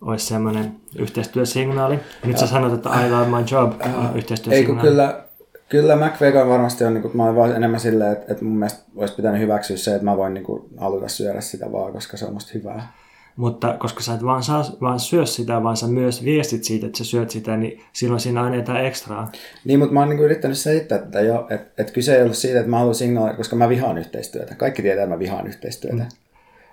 olisi 0.01 0.27
semmoinen 0.27 0.77
yhteistyösignaali. 0.99 1.99
Nyt 2.25 2.39
sä 2.39 2.47
sanot, 2.47 2.73
että 2.73 2.91
I 3.07 3.11
love 3.11 3.27
my 3.27 3.45
job 3.51 3.73
on 3.99 4.17
yhteistyösignaali. 4.17 4.81
Ei 4.81 4.91
kyllä, 4.91 5.25
kyllä 5.69 5.97
McVegan 5.97 6.49
varmasti 6.49 6.85
on, 6.85 6.95
niin 6.95 7.03
kuin, 7.03 7.17
mä 7.17 7.25
olen 7.25 7.37
vaan 7.37 7.57
enemmän 7.57 7.81
silleen, 7.81 8.13
että, 8.13 8.33
että 8.33 8.45
mun 8.45 8.59
mielestä 8.59 8.83
olisi 8.97 9.15
pitänyt 9.15 9.41
hyväksyä 9.41 9.77
se, 9.77 9.95
että 9.95 10.05
mä 10.05 10.17
voin 10.17 10.35
niin 10.35 10.45
kuin, 10.45 10.63
haluta 10.77 11.09
syödä 11.09 11.41
sitä 11.41 11.73
vaan, 11.73 11.93
koska 11.93 12.17
se 12.17 12.27
on 12.27 12.33
musta 12.33 12.51
hyvää 12.55 12.93
mutta 13.37 13.75
koska 13.79 14.01
sä 14.01 14.15
et 14.15 14.25
vaan, 14.25 14.43
saa, 14.43 14.65
vaan 14.81 15.01
syö 15.01 15.27
sitä, 15.27 15.63
vaan 15.63 15.77
sä 15.77 15.87
myös 15.87 16.25
viestit 16.25 16.65
siitä, 16.65 16.87
että 16.87 16.99
sä 16.99 17.05
syöt 17.05 17.31
sitä, 17.31 17.57
niin 17.57 17.83
silloin 17.93 18.21
siinä 18.21 18.43
on 18.43 18.55
jotain 18.55 18.87
ekstraa. 18.87 19.33
Niin, 19.65 19.79
mutta 19.79 19.95
mä 19.95 20.01
oon 20.01 20.09
niinku 20.09 20.25
yrittänyt 20.25 20.59
selittää 20.59 20.99
tätä 20.99 21.21
jo, 21.21 21.47
että 21.51 21.83
et 21.83 21.91
kyse 21.91 22.17
ei 22.17 22.23
ollut 22.23 22.37
siitä, 22.37 22.59
että 22.59 22.71
mä 22.71 22.79
haluan 22.79 22.95
signaaleja, 22.95 23.37
koska 23.37 23.57
mä 23.57 23.69
vihaan 23.69 23.99
yhteistyötä. 23.99 24.55
Kaikki 24.55 24.83
tietää, 24.83 25.05
että 25.05 25.15
mä 25.15 25.19
vihaan 25.19 25.47
yhteistyötä. 25.47 26.03
Mm. 26.03 26.09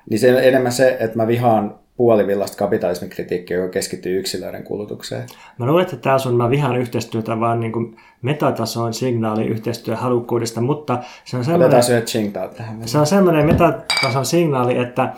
Niin 0.10 0.20
se 0.20 0.36
on 0.36 0.44
enemmän 0.44 0.72
se, 0.72 0.98
että 1.00 1.18
mä 1.18 1.28
vihaan 1.28 1.76
puolivillasta 1.98 2.58
kapitalismin 2.58 3.10
kritiikkiä, 3.10 3.58
joka 3.58 3.70
keskittyy 3.70 4.20
yksilöiden 4.20 4.64
kulutukseen. 4.64 5.28
Mä 5.58 5.66
luulen, 5.66 5.84
että 5.84 5.98
tämä 5.98 6.18
on 6.26 6.36
mä 6.36 6.50
vihaan 6.50 6.78
yhteistyötä 6.78 7.40
vaan 7.40 7.60
niin 7.60 7.72
kuin 7.72 7.98
metatason 8.22 8.94
signaali 8.94 9.46
yhteistyöhalukkuudesta, 9.46 10.62
mutta 10.62 11.04
se 11.26 11.38
on 11.38 11.46
semmoinen... 11.46 11.78
Otetaan. 11.78 12.88
Se 12.88 12.98
on 12.98 13.06
semmoinen 13.06 13.46
metatason 13.46 14.26
signaali, 14.26 14.78
että 14.78 15.14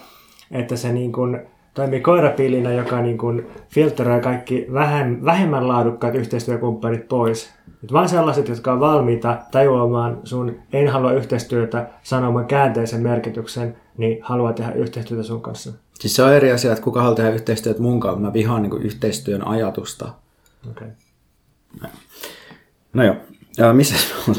että 0.56 0.76
se 0.76 0.92
niin 0.92 1.12
kuin 1.12 1.40
toimii 1.74 2.00
koirapiilinä, 2.00 2.74
joka 2.74 3.02
niin 3.02 3.18
kuin 3.18 3.48
filtteroi 3.70 4.22
kaikki 4.22 4.68
vähem, 4.74 5.20
vähemmän 5.26 5.68
laadukkaat 5.68 6.16
yhteistyökumppanit 6.16 7.08
pois. 7.08 7.50
Et 7.84 7.94
vain 7.94 8.10
sellaiset, 8.10 8.48
jotka 8.48 8.74
on 8.74 8.80
valmiita 8.80 9.38
tajuamaan 9.52 10.20
sun 10.24 10.56
en 10.74 10.88
halua 10.88 11.12
yhteistyötä 11.12 11.90
sanomaan 12.04 12.46
käänteisen 12.46 13.02
merkityksen, 13.02 13.78
niin 13.98 14.18
haluaa 14.22 14.54
tehdä 14.54 14.72
yhteistyötä 14.72 15.24
sun 15.24 15.42
kanssa. 15.42 15.72
Siis 16.00 16.16
se 16.16 16.24
on 16.24 16.34
eri 16.34 16.52
asia, 16.52 16.72
että 16.72 16.84
kuka 16.84 17.02
haluaa 17.02 17.16
tehdä 17.16 17.30
yhteistyötä 17.30 17.82
mun 17.82 18.00
kanssa. 18.00 18.22
Mä 18.22 18.34
vihaan 18.34 18.62
niin 18.62 18.82
yhteistyön 18.82 19.48
ajatusta. 19.48 20.10
Okay. 20.72 20.88
No 22.94 23.04
joo, 23.04 23.16
ja 23.58 23.74
missä 23.74 23.96
me 24.28 24.34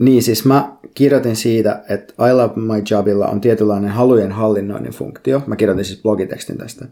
niin, 0.00 0.22
siis 0.22 0.44
mä 0.44 0.72
kirjoitin 0.94 1.36
siitä, 1.36 1.82
että 1.88 2.14
I 2.28 2.32
Love 2.32 2.52
My 2.56 2.82
Jobilla 2.90 3.26
on 3.26 3.40
tietynlainen 3.40 3.90
halujen 3.90 4.32
hallinnoinnin 4.32 4.92
funktio. 4.92 5.42
Mä 5.46 5.56
kirjoitin 5.56 5.84
siis 5.84 6.02
blogitekstin 6.02 6.58
tästä. 6.58 6.84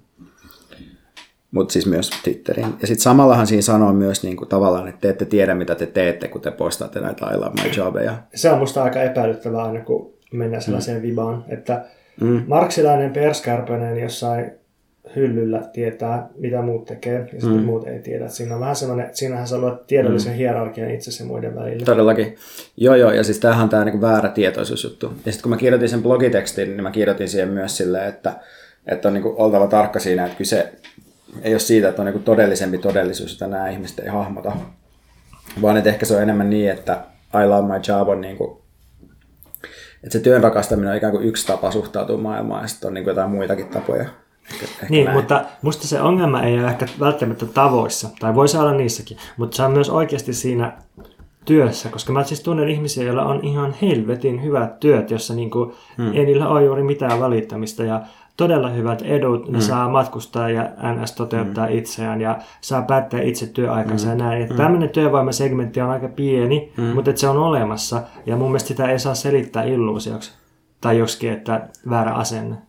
Mutta 1.51 1.73
siis 1.73 1.87
myös 1.87 2.11
Twitteriin. 2.25 2.75
Ja 2.81 2.87
sitten 2.87 3.03
samallahan 3.03 3.47
siinä 3.47 3.63
sanoo 3.63 3.93
myös 3.93 4.23
niin 4.23 4.37
kuin 4.37 4.49
tavallaan, 4.49 4.89
että 4.89 5.01
te 5.01 5.09
ette 5.09 5.25
tiedä, 5.25 5.55
mitä 5.55 5.75
te 5.75 5.87
teette, 5.87 6.29
kun 6.29 6.41
te 6.41 6.51
postaatte 6.51 7.01
näitä 7.01 7.27
I 7.27 7.37
Love 7.37 7.63
My 7.63 7.71
Jobeja. 7.77 8.15
Se 8.35 8.51
on 8.51 8.59
musta 8.59 8.83
aika 8.83 9.03
epäilyttävää 9.03 9.65
aina, 9.65 9.85
kun 9.85 10.13
mennään 10.33 10.63
sellaiseen 10.63 10.99
mm. 10.99 11.03
vibaan, 11.03 11.45
että 11.49 11.85
mm. 12.21 12.43
marksilainen 12.47 13.13
perskärpönen 13.13 13.99
jossain 13.99 14.51
hyllyllä 15.17 15.63
tietää, 15.73 16.29
mitä 16.39 16.63
muut 16.63 16.85
tekee, 16.85 17.19
ja 17.19 17.41
sitten 17.41 17.59
mm. 17.59 17.65
muut 17.65 17.87
ei 17.87 17.99
tiedä. 17.99 18.29
Siinä 18.29 18.55
on 18.55 18.61
vähän 18.61 18.77
semmoinen, 18.77 19.11
siinähän 19.13 19.49
sä 19.49 19.59
luot 19.59 19.87
tiedollisen 19.87 20.33
mm. 20.33 20.37
hierarkian 20.37 20.91
itse 20.91 21.11
sen 21.11 21.27
muiden 21.27 21.57
välillä. 21.57 21.85
Todellakin. 21.85 22.37
Joo, 22.77 22.95
joo, 22.95 23.13
ja 23.13 23.25
siis 23.25 23.39
tämähän 23.39 23.63
on 23.63 23.69
tämä 23.69 23.85
niinku 23.85 24.01
väärä 24.01 24.29
tietoisuusjuttu. 24.29 25.07
Ja 25.07 25.33
sitten 25.33 25.43
kun 25.43 25.51
mä 25.51 25.57
kirjoitin 25.57 25.89
sen 25.89 26.03
blogitekstin, 26.03 26.69
niin 26.69 26.83
mä 26.83 26.91
kirjoitin 26.91 27.29
siihen 27.29 27.49
myös 27.49 27.77
silleen, 27.77 28.09
että, 28.09 28.33
että 28.87 29.09
on 29.09 29.15
niinku 29.15 29.35
oltava 29.39 29.67
tarkka 29.67 30.01
siinä, 30.01 30.25
että 30.25 30.39
kyse 30.39 30.73
ei 31.43 31.53
ole 31.53 31.59
siitä, 31.59 31.89
että 31.89 32.03
on 32.03 32.07
niinku 32.07 32.23
todellisempi 32.23 32.79
todellisuus, 32.79 33.33
jota 33.33 33.47
nämä 33.47 33.69
ihmiset 33.69 33.99
ei 33.99 34.09
hahmota. 34.09 34.53
vaan 35.63 35.77
että 35.77 35.91
ehkä 35.91 36.07
se 36.07 36.17
on 36.17 36.23
enemmän 36.23 36.51
niin, 36.51 36.71
että 36.71 37.01
I 37.43 37.47
love 37.47 37.69
my 37.69 37.81
job 37.89 38.09
on 38.09 38.21
niin 38.21 38.37
kuin, 38.37 38.59
että 40.05 40.13
se 40.13 40.21
työn 40.21 40.43
rakastaminen 40.43 40.91
on 40.91 40.97
ikään 40.97 41.13
kuin 41.13 41.25
yksi 41.25 41.47
tapa 41.47 41.71
suhtautua 41.71 42.19
maailmaan 42.19 42.63
ja 42.63 42.69
sitten 42.69 42.89
on 42.89 42.95
niin 42.95 43.05
kuin 43.05 43.13
jotain 43.13 43.31
muitakin 43.31 43.69
tapoja. 43.69 44.05
Ehkä, 44.53 44.65
ehkä 44.65 44.87
Niin, 44.91 45.05
näin. 45.05 45.17
mutta 45.17 45.45
musta 45.63 45.87
se 45.87 46.01
ongelma 46.01 46.43
ei 46.43 46.61
ole 46.61 46.69
ehkä 46.69 46.87
välttämättä 47.01 47.47
tavoissa, 47.47 48.09
tai 48.21 48.35
voi 48.35 48.47
olla 48.59 48.73
niissäkin, 48.73 49.17
mutta 49.37 49.57
se 49.57 49.63
on 49.63 49.73
myös 49.73 49.91
oikeasti 49.91 50.33
siinä 50.33 50.73
työssä, 51.45 51.89
koska 51.89 52.13
mä 52.13 52.25
siis 52.25 52.43
tunnen 52.43 52.69
ihmisiä, 52.69 53.05
joilla 53.05 53.25
on 53.25 53.45
ihan 53.45 53.75
helvetin 53.83 54.43
hyvät 54.43 54.81
työt, 54.81 55.11
jossa 55.11 55.35
niinku 55.35 55.75
hmm. 55.97 56.13
ei 56.15 56.27
niillä 56.27 56.49
ole 56.49 56.65
juuri 56.65 56.83
mitään 56.83 57.21
valittamista 57.21 57.85
ja 57.85 58.03
todella 58.37 58.69
hyvät 58.69 59.03
edut, 59.03 59.49
ne 59.49 59.59
hmm. 59.59 59.61
saa 59.61 59.89
matkustaa 59.89 60.51
ja 60.51 60.71
NS 60.93 61.13
toteuttaa 61.13 61.67
hmm. 61.67 61.79
itseään 61.79 62.21
ja 62.21 62.39
saa 62.61 62.83
päättää 62.83 63.21
itse 63.21 63.47
työaikansa 63.47 64.09
hmm. 64.09 64.19
ja 64.19 64.25
näin. 64.25 64.43
Että 64.43 64.55
hmm. 64.55 64.63
Tämmöinen 64.63 64.89
työvoimasegmentti 64.89 65.81
on 65.81 65.91
aika 65.91 66.09
pieni, 66.09 66.73
hmm. 66.77 66.85
mutta 66.85 67.13
se 67.17 67.29
on 67.29 67.37
olemassa 67.37 68.03
ja 68.27 68.37
mun 68.37 68.49
mielestä 68.49 68.69
sitä 68.69 68.91
ei 68.91 68.99
saa 68.99 69.15
selittää 69.15 69.65
illuusioksi 69.65 70.33
tai 70.81 70.99
joskin, 70.99 71.33
että 71.33 71.69
väärä 71.91 72.15
asenne. 72.15 72.68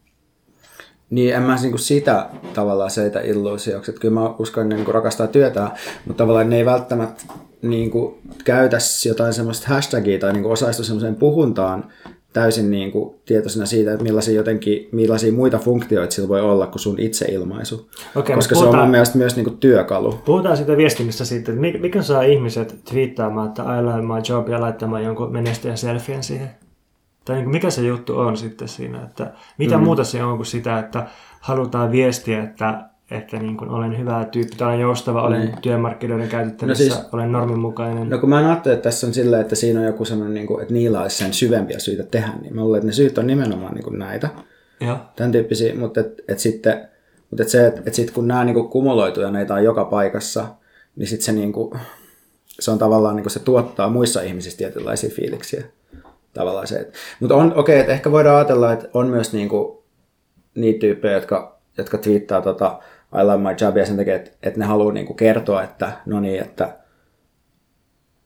Niin, 1.09 1.35
en 1.35 1.41
mä 1.43 1.55
niin 1.55 1.71
kuin 1.71 1.79
sitä 1.79 2.25
tavallaan 2.53 2.91
seitä 2.91 3.19
illuusioksi. 3.19 3.91
Että 3.91 4.01
kyllä 4.01 4.13
mä 4.13 4.29
uskon, 4.39 4.69
ne 4.69 4.75
niin 4.75 4.87
rakastaa 4.87 5.27
työtään, 5.27 5.71
mutta 6.05 6.23
tavallaan 6.23 6.49
ne 6.49 6.57
ei 6.57 6.65
välttämättä 6.65 7.23
niin 7.61 7.91
kuin 7.91 8.15
käytä 8.45 8.77
jotain 9.05 9.33
semmoista 9.33 9.67
hashtagia 9.67 10.19
tai 10.19 10.33
niin 10.33 10.45
osaistu 10.45 10.83
semmoiseen 10.83 11.15
puhuntaan 11.15 11.85
täysin 12.33 12.71
niin 12.71 12.91
kuin 12.91 13.15
tietoisena 13.25 13.65
siitä, 13.65 13.91
että 13.91 14.03
millaisia, 14.03 14.33
jotenkin, 14.35 14.89
millaisia 14.91 15.33
muita 15.33 15.57
funktioita 15.57 16.13
sillä 16.15 16.29
voi 16.29 16.41
olla 16.41 16.67
kuin 16.67 16.79
sun 16.79 16.99
itseilmaisu. 16.99 17.89
Okei, 18.15 18.35
Koska 18.35 18.35
mutta 18.35 18.41
se 18.47 18.55
on 18.55 18.61
puhutaan- 18.61 18.83
mun 18.83 18.91
mielestä 18.91 19.17
myös 19.17 19.35
niin 19.35 19.43
kuin 19.43 19.57
työkalu. 19.57 20.19
Puhutaan 20.25 20.57
siitä 20.57 20.77
viestinnästä 20.77 21.25
siitä, 21.25 21.51
että 21.51 21.61
mikä- 21.79 22.01
saa 22.01 22.21
ihmiset 22.21 22.75
twiittaamaan, 22.89 23.47
että 23.47 23.63
I 23.63 23.83
love 23.83 24.01
my 24.01 24.21
job 24.29 24.49
ja 24.49 24.61
laittamaan 24.61 25.03
jonkun 25.03 25.31
menestäjän 25.33 25.77
selfien 25.77 26.23
siihen. 26.23 26.49
Tai 27.29 27.35
niin 27.35 27.45
kuin 27.45 27.53
mikä 27.55 27.69
se 27.69 27.81
juttu 27.81 28.19
on 28.19 28.37
sitten 28.37 28.67
siinä, 28.67 29.03
että 29.03 29.31
mitä 29.57 29.77
mm. 29.77 29.83
muuta 29.83 30.03
se 30.03 30.23
on 30.23 30.35
kuin 30.37 30.45
sitä, 30.45 30.79
että 30.79 31.07
halutaan 31.39 31.91
viestiä, 31.91 32.43
että, 32.43 32.81
että 33.11 33.37
niin 33.39 33.57
kuin 33.57 33.69
olen 33.69 33.97
hyvä 33.99 34.25
tyyppi, 34.31 34.55
tai 34.55 34.67
olen 34.67 34.79
joustava, 34.79 35.21
olen 35.21 35.41
Niin. 35.41 35.61
työmarkkinoiden 35.61 36.29
käytettävissä, 36.29 36.83
No 36.83 36.89
no 36.89 36.95
siis- 36.95 37.13
olen 37.13 37.31
norminmukainen. 37.31 38.09
No 38.09 38.17
kun 38.17 38.29
mä 38.29 38.37
ajattelen, 38.37 38.75
että 38.77 38.89
tässä 38.89 39.07
on 39.07 39.13
silleen, 39.13 39.41
että 39.41 39.55
siinä 39.55 39.79
on 39.79 39.85
joku 39.85 40.05
sellainen, 40.05 40.33
niin 40.33 40.47
kuin, 40.47 40.61
että 40.61 40.73
niillä 40.73 41.01
olisi 41.01 41.17
sen 41.17 41.33
syvempiä 41.33 41.79
syitä 41.79 42.03
tehdä, 42.03 42.29
niin 42.41 42.55
mä 42.55 42.61
luulen, 42.61 42.77
että 42.77 42.87
ne 42.87 42.93
syyt 42.93 43.17
on 43.17 43.27
nimenomaan 43.27 43.73
niin 43.73 43.83
kuin 43.83 43.99
näitä. 43.99 44.29
Joo. 44.81 44.97
tämän 45.15 45.31
tyyppisiä, 45.31 45.75
mutta 45.75 45.99
et, 45.99 46.21
et 46.27 46.39
sitten, 46.39 46.87
mutta 47.29 47.43
et 47.43 47.49
se, 47.49 47.67
että 47.67 47.81
et 47.85 47.93
sit 47.93 48.11
kun 48.11 48.27
nämä 48.27 48.43
niinku 48.43 48.63
kumuloituu 48.63 49.23
ja 49.23 49.31
näitä 49.31 49.53
on 49.53 49.63
joka 49.63 49.85
paikassa, 49.85 50.45
niin 50.95 51.07
sitten 51.07 51.25
se, 51.25 51.31
niinku, 51.31 51.77
se 52.59 52.71
on 52.71 52.77
tavallaan, 52.77 53.15
niinku 53.15 53.29
se 53.29 53.39
tuottaa 53.39 53.89
muissa 53.89 54.21
ihmisissä 54.21 54.57
tietynlaisia 54.57 55.09
fiiliksiä. 55.09 55.63
Tavallaan 56.33 56.67
se, 56.67 56.91
mutta 57.19 57.35
on, 57.35 57.47
okei, 57.51 57.59
okay, 57.59 57.75
että 57.75 57.93
ehkä 57.93 58.11
voidaan 58.11 58.35
ajatella, 58.35 58.73
että 58.73 58.87
on 58.93 59.07
myös 59.07 59.33
niinku, 59.33 59.83
niitä 60.55 60.79
tyyppejä, 60.79 61.13
jotka, 61.13 61.59
jotka 61.77 61.97
twiittaa 61.97 62.41
tota, 62.41 62.79
I 63.21 63.23
love 63.23 63.37
my 63.37 63.55
job 63.61 63.77
ja 63.77 63.85
sen 63.85 63.97
takia, 63.97 64.15
että, 64.15 64.31
että 64.43 64.59
ne 64.59 64.65
haluaa 64.65 64.93
niinku 64.93 65.13
kertoa, 65.13 65.63
että 65.63 65.91
no 66.05 66.19
niin, 66.19 66.41
että 66.41 66.75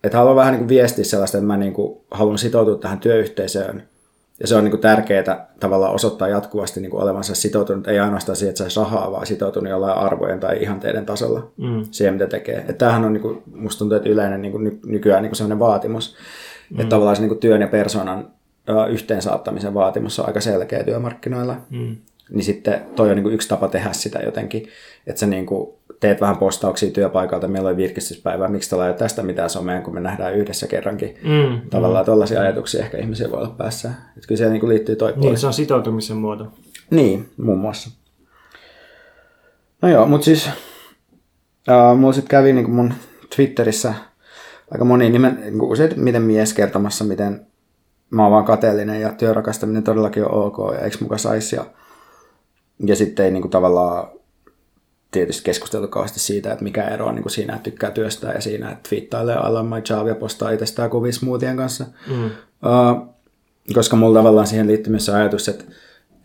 että 0.03 0.17
haluan 0.17 0.35
vähän 0.35 0.53
niin 0.53 0.67
viestiä 0.67 1.05
sellaista, 1.05 1.37
että 1.37 1.47
mä 1.47 1.57
niin 1.57 1.73
kuin 1.73 2.01
haluan 2.11 2.37
sitoutua 2.37 2.77
tähän 2.77 2.99
työyhteisöön. 2.99 3.83
Ja 4.39 4.47
se 4.47 4.55
on 4.55 4.63
niin 4.63 4.79
tärkeää 4.79 5.47
tavallaan 5.59 5.93
osoittaa 5.93 6.27
jatkuvasti 6.27 6.81
niin 6.81 6.89
kuin 6.89 7.03
olevansa 7.03 7.35
sitoutunut, 7.35 7.87
ei 7.87 7.99
ainoastaan 7.99 8.35
siihen, 8.35 8.49
että 8.49 8.57
saisi 8.57 8.79
rahaa, 8.79 9.11
vaan 9.11 9.25
sitoutunut 9.25 9.69
jollain 9.69 9.97
arvojen 9.97 10.39
tai 10.39 10.63
ihanteiden 10.63 11.05
tasolla 11.05 11.51
Mm. 11.57 11.85
siihen, 11.91 12.13
mitä 12.13 12.27
tekee. 12.27 12.57
Että 12.57 12.73
tämähän 12.73 13.05
on, 13.05 13.13
niin 13.13 13.21
kuin, 13.21 13.43
musta 13.55 13.79
tuntuu, 13.79 13.95
että 13.97 14.09
yleinen 14.09 14.41
niin 14.41 14.51
kuin 14.51 14.63
ny- 14.63 14.79
nykyään 14.85 15.21
niin 15.21 15.29
kuin 15.29 15.37
sellainen 15.37 15.59
vaatimus. 15.59 16.15
Mm. 16.73 16.79
Että 16.79 16.89
tavallaan 16.89 17.15
se 17.15 17.21
niin 17.21 17.29
kuin 17.29 17.39
työn 17.39 17.61
ja 17.61 17.67
persoonan 17.67 18.27
yhteensaattamisen 18.89 19.73
vaatimus 19.73 20.19
on 20.19 20.27
aika 20.27 20.41
selkeä 20.41 20.83
työmarkkinoilla. 20.83 21.57
Mm. 21.69 21.95
Niin 22.29 22.43
sitten 22.43 22.81
toi 22.95 23.09
on 23.09 23.15
niin 23.15 23.23
kuin 23.23 23.35
yksi 23.35 23.47
tapa 23.47 23.67
tehdä 23.67 23.93
sitä 23.93 24.19
jotenkin, 24.19 24.67
että 25.07 25.19
sä 25.19 25.25
niin 25.25 25.45
kuin 25.45 25.73
teet 25.99 26.21
vähän 26.21 26.37
postauksia 26.37 26.91
työpaikalta, 26.91 27.47
meillä 27.47 27.69
oli 27.69 27.77
virkistyspäivä, 27.77 28.47
miksi 28.47 28.69
tällä 28.69 28.85
ei 28.85 28.89
ole 28.89 28.97
tästä 28.97 29.23
mitään 29.23 29.49
somea, 29.49 29.81
kun 29.81 29.93
me 29.93 29.99
nähdään 29.99 30.35
yhdessä 30.35 30.67
kerrankin. 30.67 31.15
Mm. 31.23 31.61
Tavallaan 31.69 32.05
tällaisia 32.05 32.41
ajatuksia 32.41 32.83
ehkä 32.83 32.97
ihmisiä 32.97 33.31
voi 33.31 33.39
olla 33.39 33.55
päässä. 33.57 33.89
Että 33.89 34.27
kyllä 34.27 34.37
siellä 34.37 34.53
niin 34.53 34.69
liittyy 34.69 34.95
toi 34.95 35.13
puoli. 35.13 35.27
Niin, 35.27 35.37
se 35.37 35.47
on 35.47 35.53
sitoutumisen 35.53 36.17
muoto. 36.17 36.47
Niin, 36.89 37.29
muun 37.37 37.59
muassa. 37.59 37.89
No 39.81 39.89
joo, 39.89 40.05
mutta 40.05 40.25
siis 40.25 40.47
uh, 40.47 41.97
mulla 41.97 42.13
sitten 42.13 42.29
kävi 42.29 42.53
niin 42.53 42.71
mun 42.71 42.93
Twitterissä 43.35 43.93
aika 44.73 44.85
moni 44.85 45.09
nimen, 45.09 45.39
niin 45.41 45.61
usein 45.61 45.91
miten 45.95 46.21
mies 46.21 46.53
kertomassa, 46.53 47.03
miten 47.03 47.45
mä 48.09 48.23
oon 48.23 48.31
vaan 48.31 48.45
kateellinen 48.45 49.01
ja 49.01 49.11
työrakastaminen 49.11 49.83
todellakin 49.83 50.25
on 50.25 50.31
ok 50.31 50.57
ja 50.73 50.79
eikö 50.79 50.97
muka 51.01 51.17
saisi. 51.17 51.55
Ja, 51.55 51.65
ja 52.85 52.95
sitten 52.95 53.25
ei 53.25 53.31
niin 53.31 53.41
kuin 53.41 53.51
tavallaan 53.51 54.07
tietysti 55.11 55.43
keskusteltu 55.43 55.87
kauheasti 55.87 56.19
siitä, 56.19 56.51
että 56.51 56.63
mikä 56.63 56.83
ero 56.83 57.05
on 57.05 57.15
niin 57.15 57.23
kuin 57.23 57.31
siinä, 57.31 57.53
että 57.55 57.63
tykkää 57.63 57.91
työstää 57.91 58.33
ja 58.33 58.41
siinä, 58.41 58.71
että 58.71 58.89
twiittailee 58.89 59.49
love 59.49 59.69
my 59.69 59.81
job 59.89 60.07
ja 60.07 60.15
postaa 60.15 60.51
itsestään 60.51 60.89
kuvia 60.89 61.11
smoothien 61.11 61.57
kanssa. 61.57 61.85
Mm. 62.07 62.25
Uh, 62.25 63.13
koska 63.73 63.95
mulla 63.95 64.19
tavallaan 64.19 64.47
siihen 64.47 64.67
liittyy 64.67 64.91
myös 64.91 65.09
ajatus, 65.09 65.49
että, 65.49 65.63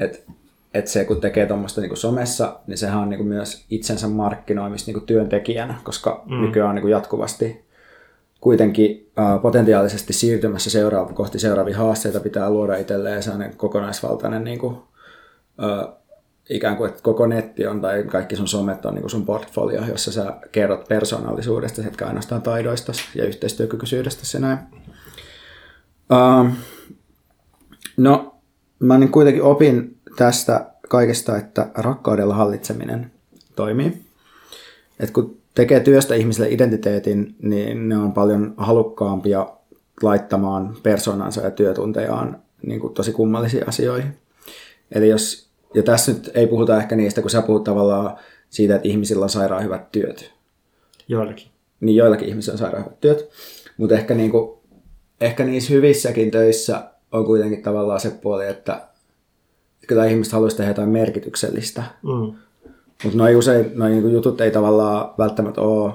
että, 0.01 0.19
että 0.75 0.91
se 0.91 1.05
kun 1.05 1.21
tekee 1.21 1.47
tuommoista 1.47 1.81
niin 1.81 1.97
somessa, 1.97 2.61
niin 2.67 2.79
sehän 2.79 2.99
on 2.99 3.09
niin 3.09 3.19
kuin 3.19 3.29
myös 3.29 3.65
itsensä 3.71 4.09
markkinoimista 4.09 4.89
niin 4.89 4.95
kuin 4.95 5.07
työntekijänä, 5.07 5.75
koska 5.85 6.23
mm. 6.27 6.41
nykyään 6.41 6.69
on 6.69 6.75
niin 6.75 6.83
kuin 6.83 6.93
jatkuvasti 6.93 7.68
kuitenkin 8.41 9.11
potentiaalisesti 9.43 10.13
siirtymässä 10.13 10.71
seuraava, 10.71 11.13
kohti 11.13 11.39
seuraavia 11.39 11.79
haasteita 11.79 12.21
pitää 12.21 12.51
luoda 12.51 12.77
itselleen 12.77 13.23
sellainen 13.23 13.57
kokonaisvaltainen 13.57 14.45
niin 14.45 14.59
kuin, 14.59 14.77
ikään 16.51 16.77
kuin, 16.77 16.91
että 16.91 17.03
koko 17.03 17.27
netti 17.27 17.67
on 17.67 17.81
tai 17.81 18.03
kaikki 18.03 18.37
sun 18.37 18.49
somet 18.49 18.87
on 18.87 18.95
niin 18.95 19.03
kuin 19.03 19.11
sun 19.11 19.27
portfolio, 19.27 19.85
jossa 19.85 20.13
sä 20.13 20.35
kerrot 20.53 20.89
persoonallisuudesta, 20.89 21.83
etkä 21.87 22.07
ainoastaan 22.07 22.43
taidoista 22.43 22.93
ja 23.15 23.25
yhteistyökykyisyydestä 23.25 24.23
ja 24.35 24.41
näin. 24.41 24.59
No, 27.97 28.35
mä 28.79 28.99
niin 28.99 29.13
kuitenkin 29.13 29.43
opin 29.43 29.97
tästä 30.17 30.67
kaikesta, 30.89 31.37
että 31.37 31.71
rakkaudella 31.75 32.35
hallitseminen 32.35 33.13
toimii. 33.57 34.03
Et 35.01 35.11
kun 35.11 35.39
tekee 35.59 35.81
työstä 35.81 36.15
ihmisille 36.15 36.49
identiteetin, 36.51 37.37
niin 37.43 37.89
ne 37.89 37.97
on 37.97 38.13
paljon 38.13 38.55
halukkaampia 38.57 39.47
laittamaan 40.03 40.77
persoonansa 40.83 41.41
ja 41.41 41.51
työtuntejaan 41.51 42.43
niin 42.67 42.81
kuin 42.81 42.95
tosi 42.95 43.13
kummallisiin 43.13 43.69
asioihin. 43.69 44.19
Eli 44.93 45.09
jos, 45.09 45.51
ja 45.75 45.83
tässä 45.83 46.13
nyt 46.13 46.31
ei 46.35 46.47
puhuta 46.47 46.77
ehkä 46.77 46.97
niistä, 46.97 47.21
kun 47.21 47.31
sä 47.31 47.43
puhut 47.43 47.65
tavallaan 47.65 48.17
siitä, 48.51 48.75
että 48.75 48.89
ihmisillä 48.89 49.23
on 49.23 49.31
sairaan 49.31 49.65
hyvät 49.65 49.93
työt. 49.93 50.33
Joillekin. 51.09 51.49
Niin 51.81 51.97
joillakin 51.97 52.29
ihmisillä 52.29 52.55
on 52.55 52.59
sairaan 52.59 52.85
hyvät 52.85 53.01
työt, 53.01 53.29
mutta 53.77 53.95
ehkä, 53.95 54.15
niin 54.15 54.31
kuin, 54.31 54.59
ehkä 55.21 55.45
niissä 55.45 55.73
hyvissäkin 55.73 56.31
töissä 56.31 56.91
on 57.13 57.25
kuitenkin 57.25 57.63
tavallaan 57.63 58.01
se 58.01 58.11
puoli, 58.11 58.47
että 58.47 58.89
kyllä 59.87 60.07
ihmiset 60.07 60.33
haluaisi 60.33 60.57
tehdä 60.57 60.71
jotain 60.71 60.89
merkityksellistä. 60.89 61.83
Mm. 62.03 62.39
Mutta 63.05 63.19
noin 63.19 63.37
usein 63.37 63.71
noi 63.75 63.91
niinku 63.91 64.09
jutut 64.09 64.41
ei 64.41 64.51
tavallaan 64.51 65.15
välttämättä 65.19 65.61
ole 65.61 65.93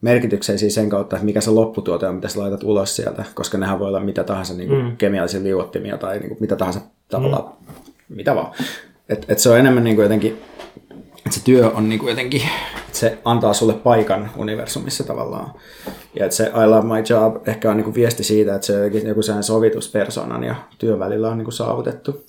merkityksellisiä 0.00 0.70
sen 0.70 0.88
kautta, 0.88 1.16
että 1.16 1.26
mikä 1.26 1.40
se 1.40 1.50
lopputuote 1.50 2.06
on, 2.06 2.14
mitä 2.14 2.28
sä 2.28 2.40
laitat 2.40 2.62
ulos 2.62 2.96
sieltä, 2.96 3.24
koska 3.34 3.58
nehän 3.58 3.78
voi 3.78 3.88
olla 3.88 4.00
mitä 4.00 4.24
tahansa 4.24 4.54
niinku 4.54 4.74
mm. 4.74 4.96
kemiallisia 4.96 5.42
liuottimia 5.42 5.98
tai 5.98 6.18
niinku 6.18 6.36
mitä 6.40 6.56
tahansa 6.56 6.80
tavallaan, 7.08 7.44
mm. 7.44 8.16
mitä 8.16 8.34
vaan. 8.34 8.54
Et, 9.08 9.26
et 9.28 9.38
se 9.38 9.50
on 9.50 9.58
enemmän 9.58 9.84
niinku 9.84 10.02
jotenkin, 10.02 10.38
että 11.16 11.30
se 11.30 11.44
työ 11.44 11.70
on 11.70 11.88
niinku 11.88 12.08
jotenkin, 12.08 12.42
että 12.86 12.98
se 12.98 13.18
antaa 13.24 13.54
sulle 13.54 13.74
paikan 13.74 14.30
universumissa 14.36 15.04
tavallaan. 15.04 15.54
Ja 16.14 16.24
että 16.24 16.36
se 16.36 16.44
I 16.44 16.66
love 16.66 16.88
my 16.88 17.04
job 17.08 17.48
ehkä 17.48 17.70
on 17.70 17.76
niinku 17.76 17.94
viesti 17.94 18.24
siitä, 18.24 18.54
että 18.54 18.66
se 18.66 18.82
on 18.82 19.08
joku 19.08 19.22
sellainen 19.22 19.44
sovitus 19.44 19.88
persoonan 19.88 20.44
ja 20.44 20.54
työn 20.78 20.98
välillä 20.98 21.28
on 21.28 21.38
niinku 21.38 21.50
saavutettu. 21.50 22.24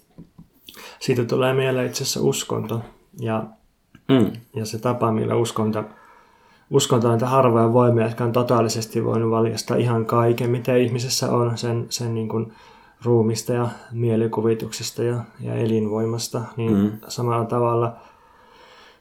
Siitä 0.99 1.25
tulee 1.25 1.53
mieleen 1.53 1.87
itse 1.87 2.03
asiassa 2.03 2.21
uskonto 2.21 2.81
ja, 3.19 3.43
Mm. 4.09 4.31
ja 4.55 4.65
se 4.65 4.79
tapa, 4.79 5.11
millä 5.11 5.35
uskonto, 5.35 5.83
uskonto 6.69 7.07
on 7.07 7.13
niitä 7.13 7.27
harvoja 7.27 7.73
voimia, 7.73 8.05
jotka 8.05 8.23
on 8.23 8.31
totaalisesti 8.31 9.05
voinut 9.05 9.31
valjastaa 9.31 9.77
ihan 9.77 10.05
kaiken, 10.05 10.49
mitä 10.49 10.75
ihmisessä 10.75 11.31
on, 11.31 11.57
sen, 11.57 11.85
sen 11.89 12.13
niin 12.13 12.29
kuin 12.29 12.53
ruumista 13.03 13.53
ja 13.53 13.67
mielikuvituksesta 13.91 15.03
ja, 15.03 15.17
ja 15.39 15.55
elinvoimasta, 15.55 16.41
niin 16.57 16.77
mm. 16.77 16.91
samalla 17.07 17.45
tavalla 17.45 17.95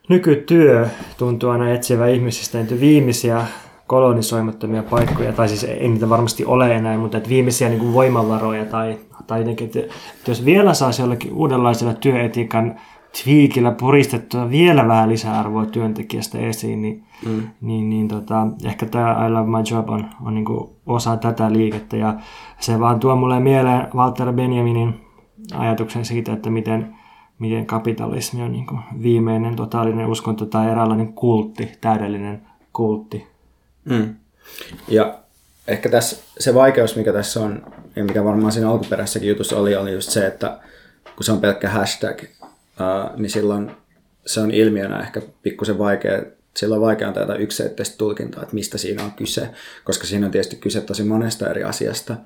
nykytyö 0.08 0.88
tuntuu 1.18 1.50
aina 1.50 1.70
etsivä 1.70 2.08
ihmisistä 2.08 2.58
niitä 2.58 2.80
viimeisiä 2.80 3.46
kolonisoimattomia 3.86 4.82
paikkoja, 4.82 5.32
tai 5.32 5.48
siis 5.48 5.64
ei 5.64 5.88
niitä 5.88 6.08
varmasti 6.08 6.44
ole 6.44 6.74
enää, 6.74 6.98
mutta 6.98 7.16
että 7.16 7.28
viimeisiä 7.28 7.68
niin 7.68 7.80
kuin 7.80 7.92
voimavaroja 7.92 8.64
tai, 8.64 8.98
tai 9.26 9.38
jotenkin, 9.38 9.66
että, 9.66 9.78
että 9.78 10.30
jos 10.30 10.44
vielä 10.44 10.74
saisi 10.74 11.02
jollekin 11.02 11.32
uudenlaisella 11.32 11.94
työetiikan 11.94 12.80
twiikillä 13.22 13.70
puristettua 13.70 14.50
vielä 14.50 14.88
vähän 14.88 15.08
lisäarvoa 15.08 15.66
työntekijästä 15.66 16.38
esiin, 16.38 16.82
niin, 16.82 17.04
mm. 17.26 17.42
niin, 17.60 17.90
niin 17.90 18.08
tota, 18.08 18.46
ehkä 18.64 18.86
tämä 18.86 19.26
I 19.26 19.30
Love 19.30 19.50
My 19.50 19.58
Job 19.70 19.90
on, 19.90 20.08
on 20.24 20.34
niin 20.34 20.46
osa 20.86 21.16
tätä 21.16 21.52
liikettä. 21.52 21.96
Ja 21.96 22.14
se 22.60 22.80
vaan 22.80 23.00
tuo 23.00 23.16
mulle 23.16 23.40
mieleen 23.40 23.88
Walter 23.94 24.32
Benjaminin 24.32 25.00
ajatuksen 25.54 26.04
siitä, 26.04 26.32
että 26.32 26.50
miten, 26.50 26.94
miten 27.38 27.66
kapitalismi 27.66 28.42
on 28.42 28.52
niin 28.52 28.66
viimeinen 29.02 29.56
totaalinen 29.56 30.06
uskonto 30.06 30.46
tai 30.46 30.70
eräänlainen 30.70 31.12
kultti, 31.12 31.72
täydellinen 31.80 32.42
kultti. 32.72 33.26
Mm. 33.84 34.14
Ja 34.88 35.18
ehkä 35.68 35.88
tässä 35.88 36.22
se 36.38 36.54
vaikeus, 36.54 36.96
mikä 36.96 37.12
tässä 37.12 37.40
on, 37.40 37.62
ja 37.96 38.04
mikä 38.04 38.24
varmaan 38.24 38.52
siinä 38.52 38.70
alkuperäisessäkin 38.70 39.28
jutussa 39.28 39.56
oli, 39.56 39.76
oli 39.76 39.92
just 39.92 40.10
se, 40.10 40.26
että 40.26 40.58
kun 41.16 41.24
se 41.24 41.32
on 41.32 41.40
pelkkä 41.40 41.70
hashtag, 41.70 42.22
niin 43.16 43.30
silloin 43.30 43.70
se 44.26 44.40
on 44.40 44.50
ilmiönä 44.50 45.00
ehkä 45.00 45.22
pikkusen 45.42 45.78
vaikea, 45.78 46.22
silloin 46.56 46.78
on 46.78 46.86
vaikea 46.86 47.08
antaa 47.08 47.36
yksiselitteistä 47.36 47.98
tulkintaa, 47.98 48.42
että 48.42 48.54
mistä 48.54 48.78
siinä 48.78 49.04
on 49.04 49.12
kyse, 49.12 49.48
koska 49.84 50.06
siinä 50.06 50.26
on 50.26 50.32
tietysti 50.32 50.56
kyse 50.56 50.80
tosi 50.80 51.04
monesta 51.04 51.50
eri 51.50 51.64
asiasta. 51.64 52.16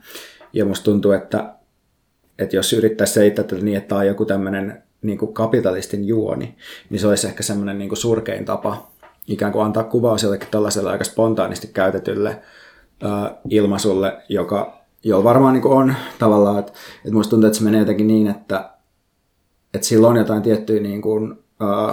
Ja 0.53 0.65
musta 0.65 0.85
tuntuu, 0.85 1.13
että, 1.13 1.55
että 2.39 2.57
jos 2.57 2.73
yrittäisi 2.73 3.13
selittää 3.13 3.45
tätä 3.45 3.63
niin, 3.63 3.77
että 3.77 3.89
tämä 3.89 4.01
on 4.01 4.07
joku 4.07 4.25
tämmöinen 4.25 4.83
niin 5.03 5.19
kuin 5.19 5.35
kapitalistin 5.35 6.05
juoni, 6.05 6.57
niin 6.91 7.01
se 7.01 7.07
olisi 7.07 7.27
ehkä 7.27 7.43
semmoinen 7.43 7.79
niin 7.79 7.89
kuin 7.89 7.99
surkein 7.99 8.45
tapa 8.45 8.91
ikään 9.27 9.53
kuin 9.53 9.65
antaa 9.65 9.85
kuvaus 9.85 10.23
jollekin 10.23 10.49
tällaiselle 10.51 10.91
aika 10.91 11.05
spontaanisti 11.05 11.67
käytetylle 11.67 12.43
uh, 13.05 13.39
ilmaisulle, 13.51 14.17
joka, 14.29 14.81
jolla 15.05 15.25
varmaan 15.25 15.55
niin 15.55 15.67
on 15.67 15.95
tavallaan, 16.19 16.59
että, 16.59 16.73
että 16.97 17.13
musta 17.13 17.31
tuntuu, 17.31 17.47
että 17.47 17.59
se 17.59 17.65
menee 17.65 17.81
jotenkin 17.81 18.07
niin, 18.07 18.27
että, 18.27 18.76
että 19.77 19.87
sillä 19.87 20.09
on 20.09 20.17
jotain 20.17 20.43
tiettyä 20.43 20.81
niin 20.81 21.03
kuin, 21.03 21.33
uh, 21.33 21.39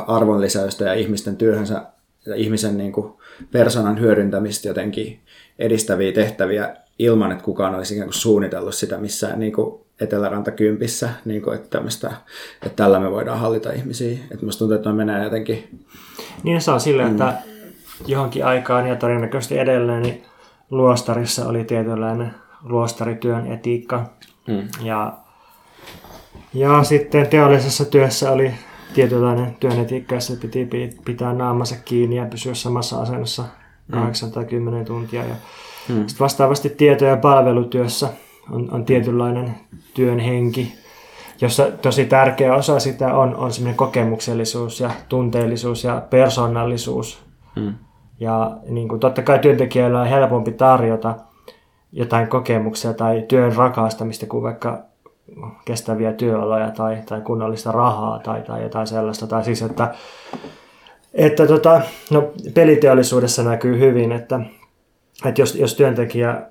arvonlisäystä 0.08 0.86
ja 0.86 0.94
ihmisten 0.94 1.36
työhönsä 1.36 1.86
ja 2.26 2.36
ihmisen 2.36 2.78
niin 2.78 2.92
kuin, 2.92 3.14
persoonan 3.52 4.00
hyödyntämistä 4.00 4.68
jotenkin 4.68 5.20
edistäviä 5.60 6.12
tehtäviä 6.12 6.76
ilman, 7.00 7.32
että 7.32 7.44
kukaan 7.44 7.76
olisi 7.76 7.94
ikään 7.94 8.08
kuin 8.08 8.14
suunnitellut 8.14 8.76
sitä 8.76 8.98
missään 8.98 9.40
niin 9.40 9.54
kuin 9.54 9.84
Etelärantakympissä, 10.02 11.10
niin 11.26 11.42
kuin, 11.42 11.56
että, 11.56 11.82
että 12.66 12.76
tällä 12.76 13.00
me 13.00 13.12
voidaan 13.12 13.40
hallita 13.40 13.72
ihmisiä. 13.72 14.18
Että 14.32 14.46
musta 14.46 14.60
tuntuu, 14.60 14.76
että 14.76 14.90
ne 14.90 14.96
menee 14.96 15.24
jotenkin... 15.24 15.80
Niin 16.44 16.62
se 16.62 16.72
on 16.72 16.80
silleen, 16.80 17.08
mm. 17.08 17.14
että 17.14 17.34
johonkin 18.08 18.46
aikaan 18.46 18.88
ja 18.88 18.96
todennäköisesti 18.96 19.58
edelleen 19.58 20.02
niin 20.02 20.24
luostarissa 20.70 21.48
oli 21.48 21.64
tietynlainen 21.64 22.34
luostarityön 22.64 23.48
etiikka. 23.48 24.10
Mm. 24.48 24.68
Ja, 24.82 25.18
ja 26.54 26.84
sitten 26.84 27.28
teollisessa 27.28 27.86
työssä 27.86 28.32
oli 28.32 28.52
tietynlainen 28.94 29.56
työn 29.60 29.80
etiikka, 29.80 30.16
jossa 30.16 30.34
piti 30.42 30.70
pitää 31.06 31.34
naamansa 31.34 31.76
kiinni 31.86 32.16
ja 32.16 32.26
pysyä 32.26 32.54
samassa 32.54 33.02
asennossa 33.02 33.44
8 33.92 34.30
mm. 34.30 34.34
tai 34.34 34.46
10 34.46 34.86
tuntia. 34.86 35.24
Ja 35.26 35.36
mm. 35.90 36.08
Sitten 36.08 36.20
vastaavasti 36.20 36.70
tieto- 36.70 37.06
ja 37.06 37.18
palvelutyössä 37.18 38.10
on, 38.52 38.72
on 38.72 38.86
tietynlainen 38.86 39.56
työn 39.94 40.20
henki, 40.20 40.74
jossa 41.42 41.72
tosi 41.72 42.06
tärkeä 42.06 42.56
osa 42.56 42.80
sitä 42.80 43.14
on, 43.14 43.36
on 43.36 43.52
semmoinen 43.52 43.78
kokemuksellisuus 43.78 44.80
ja 44.80 44.92
tunteellisuus 45.10 45.84
ja 45.84 46.02
persoonallisuus. 46.10 47.24
Mm. 47.56 47.74
Ja 48.20 48.58
niin 48.70 48.88
kuin, 48.88 49.00
totta 49.00 49.22
kai 49.22 49.40
työntekijöillä 49.40 50.02
on 50.02 50.08
helpompi 50.08 50.52
tarjota 50.52 51.16
jotain 51.92 52.28
kokemuksia 52.28 52.94
tai 52.94 53.26
työn 53.28 53.56
rakastamista 53.56 54.26
kuin 54.26 54.44
vaikka 54.44 54.93
kestäviä 55.66 56.14
työoloja 56.14 56.72
tai, 56.72 56.98
tai 57.06 57.22
kunnollista 57.22 57.72
rahaa 57.72 58.20
tai, 58.20 58.42
tai 58.42 58.64
jotain 58.64 58.88
sellaista. 58.88 59.28
Tai 59.28 59.44
siis, 59.44 59.62
että, 59.62 59.94
että 61.14 61.48
tota, 61.48 61.82
no, 62.12 62.32
peliteollisuudessa 62.54 63.44
näkyy 63.44 63.80
hyvin, 63.80 64.12
että, 64.12 64.40
että 65.26 65.42
jos, 65.42 65.56
jos 65.56 65.76
työntekijä 65.76 66.42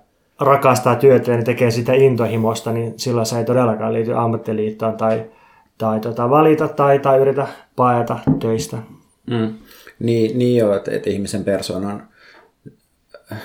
rakastaa 0.41 0.97
työtä 0.97 1.33
ja 1.33 1.43
tekee 1.43 1.71
sitä 1.71 1.93
intohimosta, 1.93 2.73
niin 2.73 2.95
silloin 2.97 3.27
se 3.27 3.39
ei 3.39 3.45
todellakaan 3.45 3.93
liity 3.93 4.15
ammattiliittoon 4.15 4.97
tai, 4.97 5.25
tai 5.79 6.01
tota, 6.01 6.31
valita 6.31 6.69
tai, 6.69 6.99
tai 6.99 7.19
yritä 7.19 7.47
paeta 7.77 8.19
töistä. 8.41 8.77
Mm. 9.27 9.55
Niin, 9.99 10.39
niin 10.39 10.57
jo, 10.57 10.77
että, 10.77 10.91
että 10.91 11.11
ihmisen 11.11 11.45
persoonan 11.45 12.09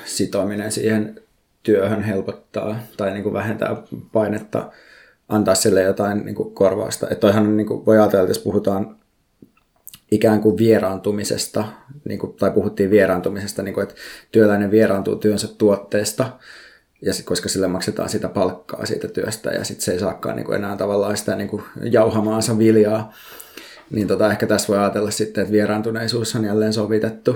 sitominen 0.06 0.72
siihen 0.72 1.22
työhön 1.64 2.04
helpottaa 2.04 2.76
tai 2.98 3.12
niin 3.12 3.24
kuin 3.24 3.34
vähentää 3.34 3.76
painetta 4.12 4.72
antaa 5.30 5.56
sille 5.56 5.82
jotain 5.82 6.26
niin 6.26 6.36
kuin 6.36 6.54
korvausta. 6.54 7.08
Että 7.10 7.22
toihan 7.22 7.58
niin 7.58 7.68
kuin 7.68 7.86
voi 7.86 8.00
ajatella, 8.00 8.24
että 8.24 8.32
jos 8.32 8.44
puhutaan 8.44 8.96
ikään 10.12 10.42
kuin 10.42 10.58
vieraantumisesta, 10.58 11.64
niin 12.06 12.20
kuin, 12.20 12.34
tai 12.34 12.52
puhuttiin 12.52 12.90
vieraantumisesta, 12.90 13.64
niin 13.64 13.74
kuin, 13.74 13.84
että 13.84 13.96
työläinen 14.32 14.72
vieraantuu 14.72 15.16
työnsä 15.16 15.48
tuotteesta, 15.58 16.30
ja 17.02 17.14
sit, 17.14 17.26
koska 17.26 17.50
sille 17.50 17.68
maksetaan 17.68 18.10
sitä 18.10 18.30
palkkaa 18.30 18.86
siitä 18.86 19.08
työstä, 19.08 19.50
ja 19.50 19.64
sitten 19.64 19.86
se 19.86 19.92
ei 19.92 20.00
saakaan 20.00 20.36
niin 20.36 20.46
kuin 20.46 20.56
enää 20.56 20.78
tavallaan 20.78 21.18
sitä 21.18 21.36
niin 21.36 21.50
kuin 21.50 21.64
jauhamaansa 21.92 22.58
viljaa, 22.58 23.14
niin 23.92 24.08
tota, 24.08 24.32
ehkä 24.32 24.48
tässä 24.48 24.68
voi 24.68 24.78
ajatella 24.78 25.12
sitten, 25.12 25.42
että 25.42 25.52
vieraantuneisuus 25.52 26.36
on 26.36 26.46
jälleen 26.46 26.74
sovitettu. 26.74 27.36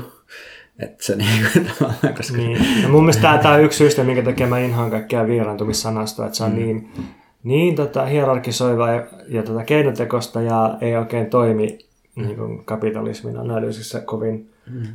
Että 0.80 1.04
se 1.04 1.16
niin, 1.16 1.46
tavallaan, 1.80 2.16
koska... 2.18 2.38
Niin. 2.38 2.82
Ja 2.84 2.90
mun 2.90 3.04
mielestä 3.04 3.40
tämä 3.42 3.56
on 3.56 3.64
yksi 3.64 3.78
syystä, 3.78 4.04
minkä 4.04 4.22
takia 4.22 4.48
mä 4.48 4.60
inhaan 4.60 4.92
kaikkea 4.92 5.28
vieraantumissanastoa, 5.28 6.26
että 6.26 6.38
se 6.38 6.44
on 6.44 6.52
mm. 6.52 6.58
niin, 6.58 6.92
niin 7.44 7.76
tota, 7.76 8.06
hierarkisoiva 8.06 8.92
ja, 8.92 9.08
ja 9.28 9.44
tota, 9.44 9.64
keinotekosta 9.64 10.42
ja 10.42 10.78
ei 10.82 10.96
oikein 10.96 11.30
toimi 11.30 11.80
mm. 12.16 12.24
niin 12.24 12.36
kuin 12.36 12.66
kapitalismin 12.66 13.38
analyysissä 13.38 14.00
kovin 14.00 14.50
mm 14.72 14.88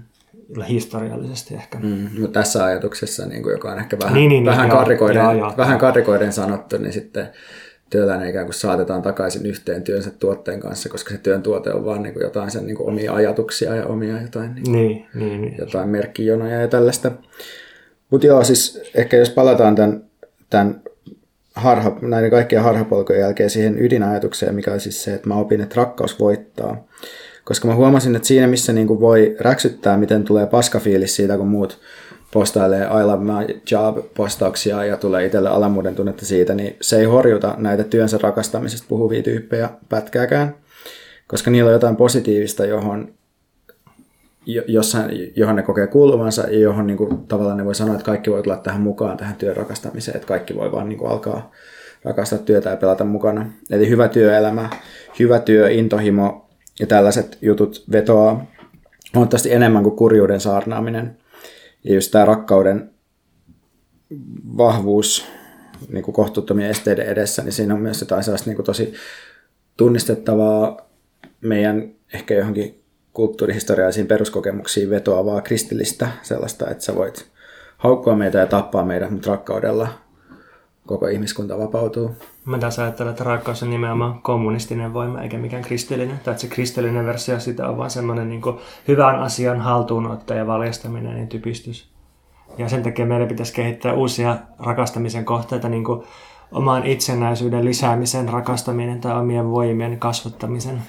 historiallisesti 0.68 1.54
ehkä. 1.54 1.78
Mm, 1.78 2.08
mutta 2.20 2.40
tässä 2.40 2.64
ajatuksessa, 2.64 3.26
niin 3.26 3.42
kuin, 3.42 3.52
joka 3.52 3.72
on 3.72 3.78
ehkä 3.78 3.96
vähän, 4.02 4.14
niin, 4.14 4.28
niin, 4.28 4.44
vähän, 4.44 4.68
niin, 4.68 4.78
karikoiden, 4.78 5.22
joo, 5.22 5.32
joo, 5.32 5.54
vähän 5.56 5.78
karikoiden 5.78 6.32
sanottu, 6.32 6.78
niin 6.78 6.92
sitten 6.92 7.28
työläinen 7.90 8.28
ikään 8.28 8.46
kuin 8.46 8.54
saatetaan 8.54 9.02
takaisin 9.02 9.46
yhteen 9.46 9.82
työnsä 9.82 10.10
tuotteen 10.10 10.60
kanssa, 10.60 10.88
koska 10.88 11.10
se 11.10 11.18
työn 11.18 11.42
tuote 11.42 11.72
on 11.72 11.84
vaan 11.84 12.02
niin 12.02 12.12
kuin 12.12 12.24
jotain 12.24 12.50
sen 12.50 12.66
niin 12.66 12.76
kuin 12.76 12.88
omia 12.88 13.12
ajatuksia 13.12 13.74
ja 13.74 13.86
omia 13.86 14.20
jotain, 14.20 14.54
niin, 14.54 14.72
niin, 14.72 15.06
niin, 15.14 15.40
niin. 15.42 15.54
jotain 15.58 15.88
merkkijonoja 15.88 16.60
ja 16.60 16.68
tällaista. 16.68 17.12
Mutta 18.10 18.26
joo, 18.26 18.44
siis 18.44 18.82
ehkä 18.94 19.16
jos 19.16 19.30
palataan 19.30 19.74
tämän, 19.74 20.04
tämän 20.50 20.80
harha, 21.56 21.96
näiden 22.02 22.30
kaikkien 22.30 22.62
harhapolkojen 22.62 23.20
jälkeen 23.20 23.50
siihen 23.50 23.84
ydinajatukseen, 23.84 24.54
mikä 24.54 24.72
on 24.72 24.80
siis 24.80 25.04
se, 25.04 25.14
että 25.14 25.28
mä 25.28 25.34
opin, 25.34 25.60
että 25.60 25.74
rakkaus 25.76 26.20
voittaa. 26.20 26.84
Koska 27.44 27.68
mä 27.68 27.74
huomasin, 27.74 28.16
että 28.16 28.28
siinä 28.28 28.46
missä 28.46 28.72
niin 28.72 28.86
kuin 28.86 29.00
voi 29.00 29.36
räksyttää, 29.40 29.96
miten 29.96 30.24
tulee 30.24 30.46
paskafiilis 30.46 31.16
siitä, 31.16 31.36
kun 31.36 31.48
muut 31.48 31.80
postailee 32.32 32.82
I 32.82 33.04
love 33.04 33.24
my 33.24 33.60
job 33.70 34.14
postauksia 34.14 34.84
ja 34.84 34.96
tulee 34.96 35.26
itselle 35.26 35.48
alamuuden 35.48 35.94
tunnetta 35.94 36.26
siitä, 36.26 36.54
niin 36.54 36.76
se 36.80 36.98
ei 36.98 37.04
horjuta 37.04 37.54
näitä 37.58 37.84
työnsä 37.84 38.18
rakastamisesta 38.22 38.86
puhuvia 38.88 39.22
tyyppejä 39.22 39.68
pätkääkään, 39.88 40.54
koska 41.26 41.50
niillä 41.50 41.68
on 41.68 41.72
jotain 41.72 41.96
positiivista, 41.96 42.66
johon, 42.66 43.14
jossain, 44.46 45.32
johon 45.36 45.56
ne 45.56 45.62
kokee 45.62 45.86
kuuluvansa 45.86 46.42
ja 46.42 46.58
johon 46.58 46.86
niin 46.86 46.96
kuin, 46.96 47.26
tavallaan 47.26 47.56
ne 47.56 47.64
voi 47.64 47.74
sanoa, 47.74 47.94
että 47.94 48.04
kaikki 48.04 48.30
voi 48.30 48.42
tulla 48.42 48.56
tähän 48.56 48.80
mukaan, 48.80 49.16
tähän 49.16 49.36
työn 49.36 49.56
rakastamiseen, 49.56 50.16
että 50.16 50.28
kaikki 50.28 50.54
voi 50.54 50.72
vaan 50.72 50.88
niin 50.88 50.98
kuin, 50.98 51.10
alkaa 51.10 51.52
rakastaa 52.04 52.38
työtä 52.38 52.70
ja 52.70 52.76
pelata 52.76 53.04
mukana. 53.04 53.50
Eli 53.70 53.88
hyvä 53.88 54.08
työelämä, 54.08 54.70
hyvä 55.18 55.38
työ, 55.38 55.70
intohimo 55.70 56.48
ja 56.80 56.86
tällaiset 56.86 57.38
jutut 57.42 57.84
vetoaa 57.92 58.46
huomattavasti 59.14 59.52
enemmän 59.52 59.82
kuin 59.82 59.96
kurjuuden 59.96 60.40
saarnaaminen– 60.40 61.16
ja 61.86 61.94
just 61.94 62.10
tämä 62.10 62.24
rakkauden 62.24 62.90
vahvuus 64.56 65.26
niin 65.88 66.04
kuin 66.04 66.14
kohtuuttomien 66.14 66.70
esteiden 66.70 67.06
edessä, 67.06 67.42
niin 67.42 67.52
siinä 67.52 67.74
on 67.74 67.80
myös 67.80 68.00
jotain 68.00 68.24
sellaista 68.24 68.50
niin 68.50 68.56
kuin 68.56 68.66
tosi 68.66 68.94
tunnistettavaa 69.76 70.90
meidän 71.40 71.94
ehkä 72.14 72.34
johonkin 72.34 72.82
kulttuurihistoriallisiin 73.16 74.06
peruskokemuksiin 74.06 74.90
vetoavaa 74.90 75.40
kristillistä 75.40 76.08
sellaista, 76.22 76.70
että 76.70 76.84
sä 76.84 76.94
voit 76.94 77.26
haukkua 77.78 78.16
meitä 78.16 78.38
ja 78.38 78.46
tappaa 78.46 78.84
meidät, 78.84 79.10
mutta 79.10 79.30
rakkaudella 79.30 79.88
koko 80.86 81.06
ihmiskunta 81.08 81.58
vapautuu. 81.58 82.10
Mä 82.44 82.58
tässä 82.58 82.82
ajattelen, 82.82 83.10
että 83.10 83.24
rakkaus 83.24 83.62
on 83.62 83.70
nimenomaan 83.70 84.22
kommunistinen 84.22 84.94
voima 84.94 85.22
eikä 85.22 85.38
mikään 85.38 85.62
kristillinen. 85.62 86.20
Tai 86.24 86.32
että 86.32 86.40
se 86.40 86.48
kristillinen 86.48 87.06
versio 87.06 87.40
sitä 87.40 87.68
on 87.68 87.76
vain 87.76 87.90
semmoinen 87.90 88.28
niin 88.28 88.42
hyvän 88.88 89.18
asian 89.18 89.60
haltuunotto 89.60 90.34
ja 90.34 90.46
valjastaminen 90.46 91.20
ja 91.20 91.26
typistys. 91.26 91.88
Ja 92.58 92.68
sen 92.68 92.82
takia 92.82 93.06
meidän 93.06 93.28
pitäisi 93.28 93.52
kehittää 93.52 93.92
uusia 93.92 94.36
rakastamisen 94.58 95.24
kohteita, 95.24 95.68
niin 95.68 95.84
kuin 95.84 96.02
oman 96.52 96.86
itsenäisyyden 96.86 97.64
lisäämisen 97.64 98.28
rakastaminen 98.28 99.00
tai 99.00 99.20
omien 99.20 99.50
voimien 99.50 99.98
kasvattamisen. 99.98 100.82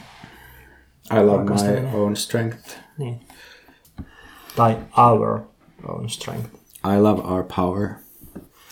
I 1.11 1.19
love 1.23 1.43
my 1.43 1.87
own 1.93 2.15
strength. 2.15 2.77
Niin. 2.97 3.19
Tai 4.55 4.77
our 4.97 5.41
own 5.87 6.09
strength. 6.09 6.49
I 6.85 6.99
love 6.99 7.21
our 7.21 7.43
power. 7.55 7.89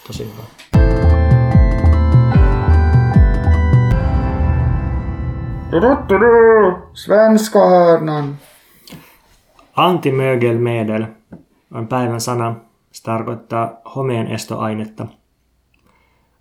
Tosi 0.07 0.23
hyvä. 0.23 0.43
Svenska 6.93 7.69
hörnan. 7.69 8.37
Antimögelmedel 9.75 11.05
on 11.73 11.87
päivän 11.87 12.21
sana. 12.21 12.55
Se 12.91 13.03
tarkoittaa 13.03 13.81
homeen 13.95 14.27
estoainetta. 14.27 15.07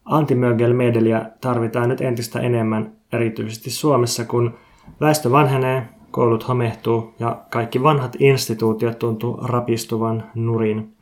Antimögelmedeliä 0.05 1.31
tarvitaan 1.41 1.89
nyt 1.89 2.01
entistä 2.01 2.41
enemmän, 2.41 2.93
erityisesti 3.13 3.71
Suomessa, 3.71 4.25
kun 4.25 4.59
väestö 5.01 5.31
vanhenee, 5.31 5.89
koulut 6.11 6.49
homehtuu 6.49 7.15
ja 7.19 7.43
kaikki 7.51 7.83
vanhat 7.83 8.17
instituutiot 8.19 8.99
tuntuu 8.99 9.39
rapistuvan 9.43 10.31
nurin. 10.35 10.97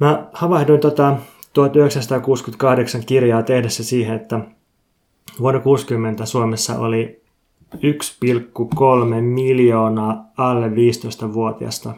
Mä 0.00 0.28
havahduin 0.32 0.80
tota 0.80 1.16
1968 1.52 3.02
kirjaa 3.06 3.42
tehdessä 3.42 3.84
siihen, 3.84 4.16
että 4.16 4.40
vuonna 5.40 5.60
60 5.60 6.26
Suomessa 6.26 6.78
oli 6.78 7.22
1,3 7.74 7.80
miljoonaa 9.20 10.24
alle 10.36 10.68
15-vuotiasta. 10.68 11.94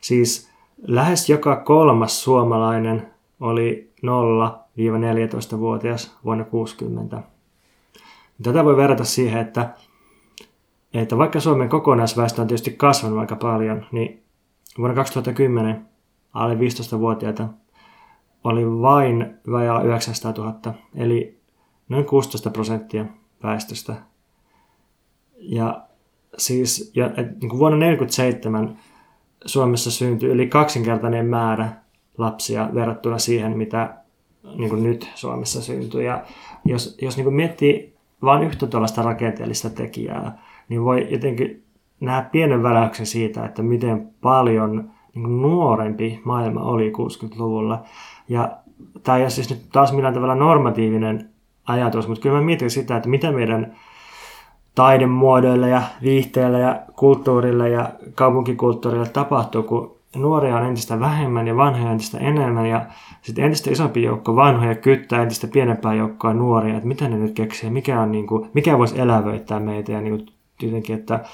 Siis 0.00 0.50
lähes 0.82 1.28
joka 1.28 1.56
kolmas 1.56 2.24
suomalainen 2.24 3.06
oli 3.40 3.92
0-14-vuotias 4.06 6.16
vuonna 6.24 6.44
60. 6.44 7.22
Tätä 8.42 8.64
voi 8.64 8.76
verrata 8.76 9.04
siihen, 9.04 9.40
että, 9.40 9.74
että 10.94 11.18
vaikka 11.18 11.40
Suomen 11.40 11.68
kokonaisväestö 11.68 12.40
on 12.42 12.48
tietysti 12.48 12.70
kasvanut 12.70 13.18
aika 13.18 13.36
paljon, 13.36 13.86
niin 13.92 14.22
vuonna 14.78 14.94
2010 14.94 15.86
alle 16.32 16.54
15-vuotiaita 16.54 17.48
oli 18.44 18.66
vain 18.66 19.34
vajaa 19.50 19.82
900 19.82 20.32
000, 20.32 20.74
eli 20.94 21.40
noin 21.88 22.04
16 22.04 22.50
prosenttia 22.50 23.04
väestöstä. 23.42 23.94
Ja 25.38 25.82
siis 26.38 26.92
ja, 26.94 27.06
et, 27.06 27.40
niin 27.40 27.48
kuin 27.48 27.58
vuonna 27.58 27.78
1947 27.78 28.78
Suomessa 29.46 29.90
syntyi 29.90 30.30
yli 30.30 30.46
kaksinkertainen 30.46 31.26
määrä 31.26 31.72
lapsia 32.18 32.68
verrattuna 32.74 33.18
siihen, 33.18 33.58
mitä 33.58 33.94
niin 34.54 34.70
kuin 34.70 34.82
nyt 34.82 35.10
Suomessa 35.14 35.62
syntyy. 35.62 36.02
Ja 36.02 36.24
jos, 36.64 36.98
jos 37.02 37.16
niin 37.16 37.24
kuin 37.24 37.34
miettii 37.34 37.99
vain 38.22 38.42
yhtä 38.42 38.66
tuollaista 38.66 39.02
rakenteellista 39.02 39.70
tekijää, 39.70 40.38
niin 40.68 40.84
voi 40.84 41.06
jotenkin 41.10 41.64
nähdä 42.00 42.28
pienen 42.32 42.62
väläyksen 42.62 43.06
siitä, 43.06 43.44
että 43.44 43.62
miten 43.62 44.08
paljon 44.20 44.90
niin 45.14 45.42
nuorempi 45.42 46.20
maailma 46.24 46.60
oli 46.60 46.92
60-luvulla. 46.92 47.82
Ja 48.28 48.56
tämä 49.02 49.18
ei 49.18 49.24
ole 49.24 49.30
siis 49.30 49.50
nyt 49.50 49.62
taas 49.72 49.92
millään 49.92 50.14
tavalla 50.14 50.34
normatiivinen 50.34 51.30
ajatus, 51.66 52.08
mutta 52.08 52.22
kyllä 52.22 52.36
mä 52.36 52.42
mietin 52.42 52.70
sitä, 52.70 52.96
että 52.96 53.08
mitä 53.08 53.32
meidän 53.32 53.76
taidemuodoille 54.74 55.68
ja 55.68 55.82
viihteille 56.02 56.60
ja 56.60 56.82
kulttuurille 56.96 57.68
ja 57.68 57.90
kaupunkikulttuurille 58.14 59.08
tapahtuu, 59.08 59.62
kun 59.62 59.99
nuoria 60.16 60.56
on 60.56 60.66
entistä 60.66 61.00
vähemmän 61.00 61.46
ja 61.46 61.56
vanhoja 61.56 61.92
entistä 61.92 62.18
enemmän 62.18 62.66
ja 62.66 62.86
sitten 63.22 63.44
entistä 63.44 63.70
isompi 63.70 64.02
joukko 64.02 64.36
vanhoja 64.36 64.74
kyttää 64.74 65.22
entistä 65.22 65.46
pienempää 65.46 65.94
joukkoa 65.94 66.34
nuoria, 66.34 66.76
että 66.76 66.88
mitä 66.88 67.08
ne 67.08 67.18
nyt 67.18 67.34
keksii, 67.34 67.70
mikä, 67.70 68.00
on, 68.00 68.12
niin 68.12 68.26
kuin, 68.26 68.50
mikä 68.54 68.78
voisi 68.78 69.00
elävöittää 69.00 69.60
meitä 69.60 69.92
ja 69.92 70.00
niin 70.00 70.18
kuin, 70.18 70.28
jotenkin, 70.62 70.96
että 70.96 71.24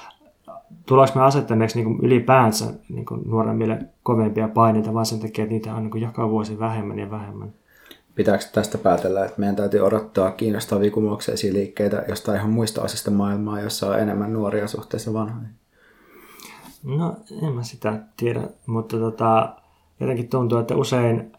tullaanko 0.85 1.19
me 1.19 1.25
asettaneeksi 1.25 1.83
niin 1.83 1.99
ylipäänsä 2.01 2.65
niin 2.89 3.05
nuoremmille 3.25 3.79
kovempia 4.03 4.47
paineita 4.47 4.93
vaan 4.93 5.05
sen 5.05 5.19
takia, 5.19 5.43
että 5.43 5.53
niitä 5.53 5.75
on 5.75 5.83
niin 5.83 6.01
joka 6.01 6.29
vuosi 6.29 6.59
vähemmän 6.59 6.99
ja 6.99 7.11
vähemmän. 7.11 7.53
Pitääkö 8.15 8.43
tästä 8.53 8.77
päätellä, 8.77 9.25
että 9.25 9.39
meidän 9.39 9.55
täytyy 9.55 9.79
odottaa 9.79 10.31
kiinnostavia 10.31 10.91
kumoukseisia 10.91 11.53
liikkeitä 11.53 12.05
jostain 12.07 12.37
ihan 12.37 12.49
muista 12.49 12.81
osista 12.81 13.11
maailmaa, 13.11 13.61
jossa 13.61 13.87
on 13.87 13.99
enemmän 13.99 14.33
nuoria 14.33 14.67
suhteessa 14.67 15.13
vanhoihin? 15.13 15.49
No, 16.83 17.15
en 17.47 17.53
mä 17.53 17.63
sitä 17.63 17.99
tiedä, 18.17 18.41
mutta 18.65 18.97
tota, 18.97 19.49
jotenkin 19.99 20.29
tuntuu, 20.29 20.57
että 20.57 20.75
usein, 20.75 21.31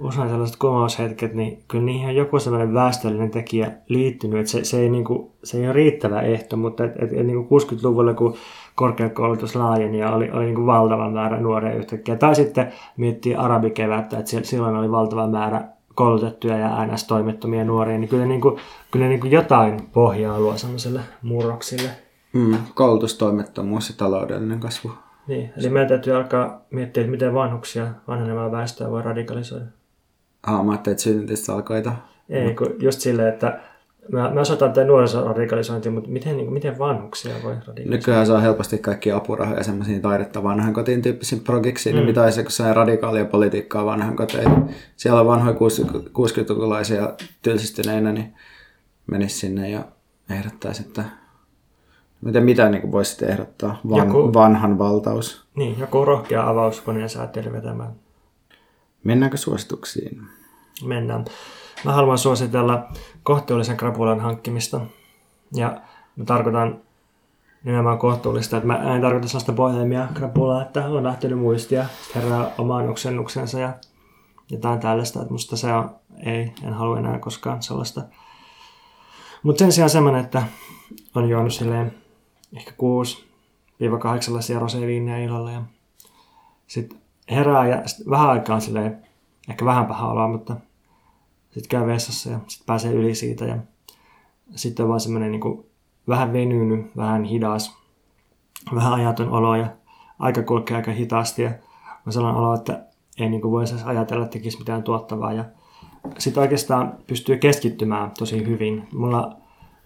usein 0.00 0.28
sellaiset 0.28 0.56
kumoushetket, 0.56 1.34
niin 1.34 1.62
kyllä 1.68 1.84
niihin 1.84 2.08
on 2.08 2.16
joku 2.16 2.38
sellainen 2.38 2.74
väestöllinen 2.74 3.30
tekijä 3.30 3.72
liittynyt, 3.88 4.40
että 4.40 4.52
se, 4.52 4.64
se, 4.64 4.80
ei, 4.80 4.90
niinku, 4.90 5.32
se 5.44 5.58
ei 5.58 5.64
ole 5.64 5.72
riittävä 5.72 6.20
ehto, 6.20 6.56
mutta 6.56 6.84
et, 6.84 6.92
et, 7.02 7.12
et, 7.12 7.26
niinku 7.26 7.58
60-luvulla, 7.58 8.14
kun 8.14 8.34
korkeakoulutus 8.74 9.56
laajeni 9.56 9.98
ja 9.98 10.12
oli, 10.12 10.30
oli 10.30 10.52
kuin 10.52 10.66
valtava 10.66 11.10
määrä 11.10 11.40
nuoria 11.40 11.74
yhtäkkiä. 11.74 12.16
Tai 12.16 12.34
sitten 12.34 12.72
miettii 12.96 13.34
arabikevättä, 13.34 14.18
että 14.18 14.30
silloin 14.42 14.76
oli 14.76 14.90
valtava 14.90 15.26
määrä 15.26 15.68
koulutettuja 15.94 16.58
ja 16.58 16.86
NS-toimettomia 16.86 17.64
nuoria, 17.64 17.98
niin 17.98 18.08
kyllä, 18.08 18.26
niin 18.26 18.40
kuin, 18.40 18.56
kyllä 18.90 19.08
niin 19.08 19.20
kuin 19.20 19.30
jotain 19.30 19.88
pohjaa 19.92 20.40
luo 20.40 20.56
sellaiselle 20.56 21.00
murroksille. 21.22 22.07
Mm, 22.38 22.58
koulutustoimettomuus 22.74 23.88
ja 23.88 23.94
taloudellinen 23.98 24.60
kasvu. 24.60 24.90
Niin, 25.26 25.52
eli 25.56 25.68
meidän 25.68 25.88
täytyy 25.88 26.16
alkaa 26.16 26.66
miettiä, 26.70 27.00
että 27.00 27.10
miten 27.10 27.34
vanhuksia, 27.34 27.86
vanhenemaa 28.08 28.52
väestöä 28.52 28.90
voi 28.90 29.02
radikalisoida. 29.02 29.64
Ah, 30.42 30.64
mä 30.64 30.72
ajattelin, 30.72 30.94
että 30.94 31.02
synnytysalkoita. 31.02 31.92
Ei, 32.28 32.54
kun 32.54 32.74
just 32.78 33.00
silleen, 33.00 33.28
että 33.28 33.60
Mä, 34.12 34.30
mä 34.30 34.40
osoitan 34.40 34.72
tämän 34.72 34.86
nuorisoradikalisointia, 34.86 35.92
mutta 35.92 36.10
miten, 36.10 36.36
niin 36.36 36.46
kuin, 36.46 36.54
miten 36.54 36.78
vanhuksia 36.78 37.34
voi 37.42 37.52
radikalisoida? 37.52 37.90
Nykyään 37.90 38.26
saa 38.26 38.40
helposti 38.40 38.78
kaikki 38.78 39.12
apurahoja 39.12 39.64
semmoisiin 39.64 40.02
taidetta 40.02 40.42
vanhan 40.42 40.72
kotiin 40.72 41.02
tyyppisiin 41.02 41.40
progiksi, 41.40 41.88
niin 41.88 41.96
mm. 41.96 42.06
niin 42.06 42.16
mitä 42.16 42.30
se, 42.30 42.42
kun 42.42 42.52
se 42.52 42.72
radikaalia 42.72 43.24
politiikkaa 43.24 43.84
vanhan 43.84 44.16
kotiin. 44.16 44.74
Siellä 44.96 45.20
on 45.20 45.26
vanhoja 45.26 45.56
60-lukulaisia 45.56 47.26
tylsistyneinä, 47.42 48.12
niin 48.12 48.34
menisi 49.06 49.38
sinne 49.38 49.70
ja 49.70 49.84
ehdottaisi, 50.30 50.82
että 50.82 51.04
Miten 52.20 52.44
mitä 52.44 52.68
niin 52.68 52.92
voisit 52.92 53.22
ehdottaa? 53.22 53.80
Van, 53.90 54.06
joku, 54.06 54.34
vanhan 54.34 54.78
valtaus. 54.78 55.46
Niin, 55.54 55.78
joku 55.78 56.04
rohkea 56.04 56.48
avaus 56.48 56.80
koneen 56.80 57.08
säätely 57.08 57.52
vetämään. 57.52 57.92
Mennäänkö 59.04 59.36
suosituksiin? 59.36 60.22
Mennään. 60.84 61.24
Mä 61.84 61.92
haluan 61.92 62.18
suositella 62.18 62.88
kohtuullisen 63.22 63.76
krapulan 63.76 64.20
hankkimista. 64.20 64.80
Ja 65.54 65.80
mä 66.16 66.24
tarkoitan 66.24 66.80
nimenomaan 67.64 67.98
kohtuullista, 67.98 68.56
että 68.56 68.66
mä 68.66 68.94
en 68.94 69.00
tarkoita 69.00 69.28
sellaista 69.28 69.52
bohemia 69.52 70.08
krapulaa, 70.14 70.62
että 70.62 70.84
on 70.84 71.04
lähtenyt 71.04 71.38
muistia, 71.38 71.84
herää 72.14 72.50
omaan 72.58 72.88
oksennuksensa 72.88 73.60
ja 73.60 73.72
jotain 74.50 74.80
tällaista, 74.80 75.20
että 75.20 75.32
musta 75.32 75.56
se 75.56 75.72
on, 75.72 75.90
ei, 76.26 76.52
en 76.62 76.72
halua 76.72 76.98
enää 76.98 77.18
koskaan 77.18 77.62
sellaista. 77.62 78.02
Mutta 79.42 79.58
sen 79.58 79.72
sijaan 79.72 79.90
semmoinen, 79.90 80.24
että 80.24 80.42
on 81.14 81.28
juonut 81.28 81.54
silleen 81.54 81.94
ehkä 82.56 82.70
6-8 82.70 82.74
lasia 84.28 84.58
roseviiniä 84.58 85.18
illalla 85.18 85.50
ja 85.50 85.62
sitten 86.66 86.98
herää 87.30 87.66
ja 87.66 87.88
sit 87.88 88.10
vähän 88.10 88.30
aikaa 88.30 88.60
silleen, 88.60 89.02
ehkä 89.48 89.64
vähän 89.64 89.86
paha 89.86 90.10
oloa, 90.10 90.28
mutta 90.28 90.56
sitten 91.50 91.68
käy 91.68 91.86
vessassa 91.86 92.30
ja 92.30 92.40
sitten 92.46 92.66
pääsee 92.66 92.92
yli 92.92 93.14
siitä 93.14 93.44
ja 93.44 93.58
sitten 94.54 94.84
on 94.84 94.88
vaan 94.88 95.00
semmoinen 95.00 95.32
niin 95.32 95.64
vähän 96.08 96.32
venynyt, 96.32 96.96
vähän 96.96 97.24
hidas, 97.24 97.76
vähän 98.74 98.92
ajaton 98.92 99.30
olo 99.30 99.56
ja 99.56 99.66
aika 100.18 100.42
kulkee 100.42 100.76
aika 100.76 100.90
hitaasti 100.90 101.42
ja 101.42 101.50
on 102.06 102.12
sellainen 102.12 102.40
olo, 102.40 102.54
että 102.54 102.84
ei 103.18 103.30
niin 103.30 103.42
voisi 103.42 103.74
ajatella, 103.84 104.24
että 104.24 104.32
tekisi 104.32 104.58
mitään 104.58 104.82
tuottavaa 104.82 105.32
ja 105.32 105.44
sitten 106.18 106.40
oikeastaan 106.40 106.94
pystyy 107.06 107.36
keskittymään 107.36 108.10
tosi 108.18 108.46
hyvin. 108.46 108.88
Mulla 108.92 109.36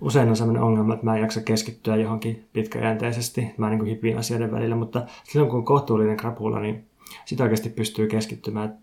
usein 0.02 0.28
on 0.28 0.36
sellainen 0.36 0.62
ongelma, 0.62 0.94
että 0.94 1.06
mä 1.06 1.14
en 1.14 1.22
jaksa 1.22 1.40
keskittyä 1.40 1.96
johonkin 1.96 2.44
pitkäjänteisesti, 2.52 3.46
mä 3.56 3.70
niin 3.70 3.84
hipiin 3.84 4.18
asioiden 4.18 4.52
välillä, 4.52 4.76
mutta 4.76 5.02
silloin 5.24 5.50
kun 5.50 5.58
on 5.58 5.64
kohtuullinen 5.64 6.16
krapula, 6.16 6.60
niin 6.60 6.84
sitä 7.24 7.42
oikeasti 7.42 7.68
pystyy 7.68 8.06
keskittymään. 8.06 8.78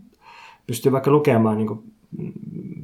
Pystyy 0.68 0.92
vaikka 0.92 1.12
lukemaan 1.12 1.58
niin 1.58 1.84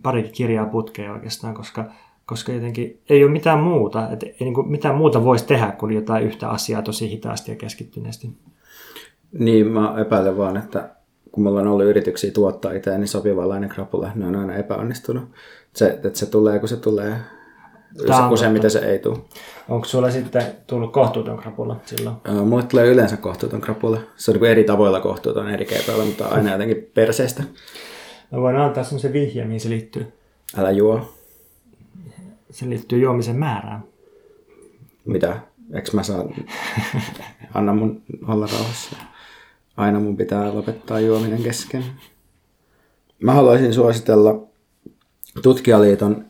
parikin 0.01 0.31
kirjaa 0.31 0.65
putkeen 0.65 1.11
oikeastaan, 1.11 1.53
koska, 1.53 1.85
koska 2.25 2.51
jotenkin 2.51 2.99
ei 3.09 3.23
ole 3.23 3.31
mitään 3.31 3.59
muuta, 3.59 4.09
että 4.11 4.25
ei 4.25 4.35
niin 4.39 4.53
kuin 4.53 4.67
mitään 4.67 4.95
muuta 4.95 5.23
voisi 5.23 5.45
tehdä 5.45 5.71
kuin 5.71 5.95
jotain 5.95 6.23
yhtä 6.23 6.49
asiaa 6.49 6.81
tosi 6.81 7.09
hitaasti 7.09 7.51
ja 7.51 7.57
keskittyneesti. 7.57 8.29
Niin, 9.39 9.67
mä 9.67 9.95
epäilen 9.97 10.37
vaan, 10.37 10.57
että 10.57 10.89
kun 11.31 11.43
mulla 11.43 11.61
on 11.61 11.67
ollut 11.67 11.85
yrityksiä 11.85 12.31
tuottaa 12.31 12.71
itseäni 12.71 12.99
niin 12.99 13.07
sopivanlainen 13.07 13.69
krapula, 13.69 14.11
ne 14.15 14.27
on 14.27 14.35
aina 14.35 14.55
epäonnistunut. 14.55 15.23
Se, 15.73 15.87
että 16.03 16.19
se 16.19 16.25
tulee, 16.25 16.59
kun 16.59 16.69
se 16.69 16.77
tulee, 16.77 17.15
useimmiten 18.31 18.71
se 18.71 18.79
ei 18.79 18.99
tule. 18.99 19.17
Onko 19.69 19.85
sulla 19.85 20.11
sitten 20.11 20.43
tullut 20.67 20.93
kohtuuton 20.93 21.37
krapula 21.37 21.75
silloin? 21.85 22.15
Mulle 22.45 22.63
tulee 22.63 22.87
yleensä 22.87 23.17
kohtuuton 23.17 23.61
krapula. 23.61 23.99
Se 24.15 24.31
on 24.31 24.37
niin 24.37 24.51
eri 24.51 24.63
tavoilla 24.63 24.99
kohtuuton 24.99 25.49
eri 25.49 25.65
keitoilla, 25.65 26.05
mutta 26.05 26.27
aina 26.27 26.51
jotenkin 26.51 26.91
perseestä. 26.93 27.43
Mä 28.31 28.41
voin 28.41 28.55
antaa 28.55 28.83
semmoisen 28.83 29.13
vihje, 29.13 29.45
mihin 29.45 29.59
se 29.59 29.69
liittyy. 29.69 30.13
Älä 30.57 30.71
juo. 30.71 31.15
Se 32.49 32.69
liittyy 32.69 32.99
juomisen 32.99 33.35
määrään. 33.35 33.83
Mitä? 35.05 35.39
Eikö 35.73 35.91
mä 35.93 36.03
saa... 36.03 36.25
Anna 37.53 37.73
mun 37.73 38.01
olla 38.27 38.47
rauhassa. 38.51 38.95
Aina 39.77 39.99
mun 39.99 40.17
pitää 40.17 40.55
lopettaa 40.55 40.99
juominen 40.99 41.43
kesken. 41.43 41.83
Mä 43.19 43.33
haluaisin 43.33 43.73
suositella 43.73 44.47
Tutkijaliiton 45.43 46.25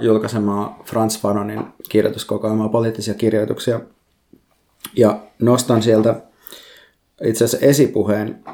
julkaisemaa 0.00 0.82
Franz 0.84 1.18
Fanonin 1.20 1.64
kirjoituskokoelmaa 1.88 2.68
poliittisia 2.68 3.14
kirjoituksia. 3.14 3.80
Ja 4.96 5.20
nostan 5.38 5.82
sieltä 5.82 6.22
itse 7.24 7.44
asiassa 7.44 7.66
esipuheen 7.66 8.44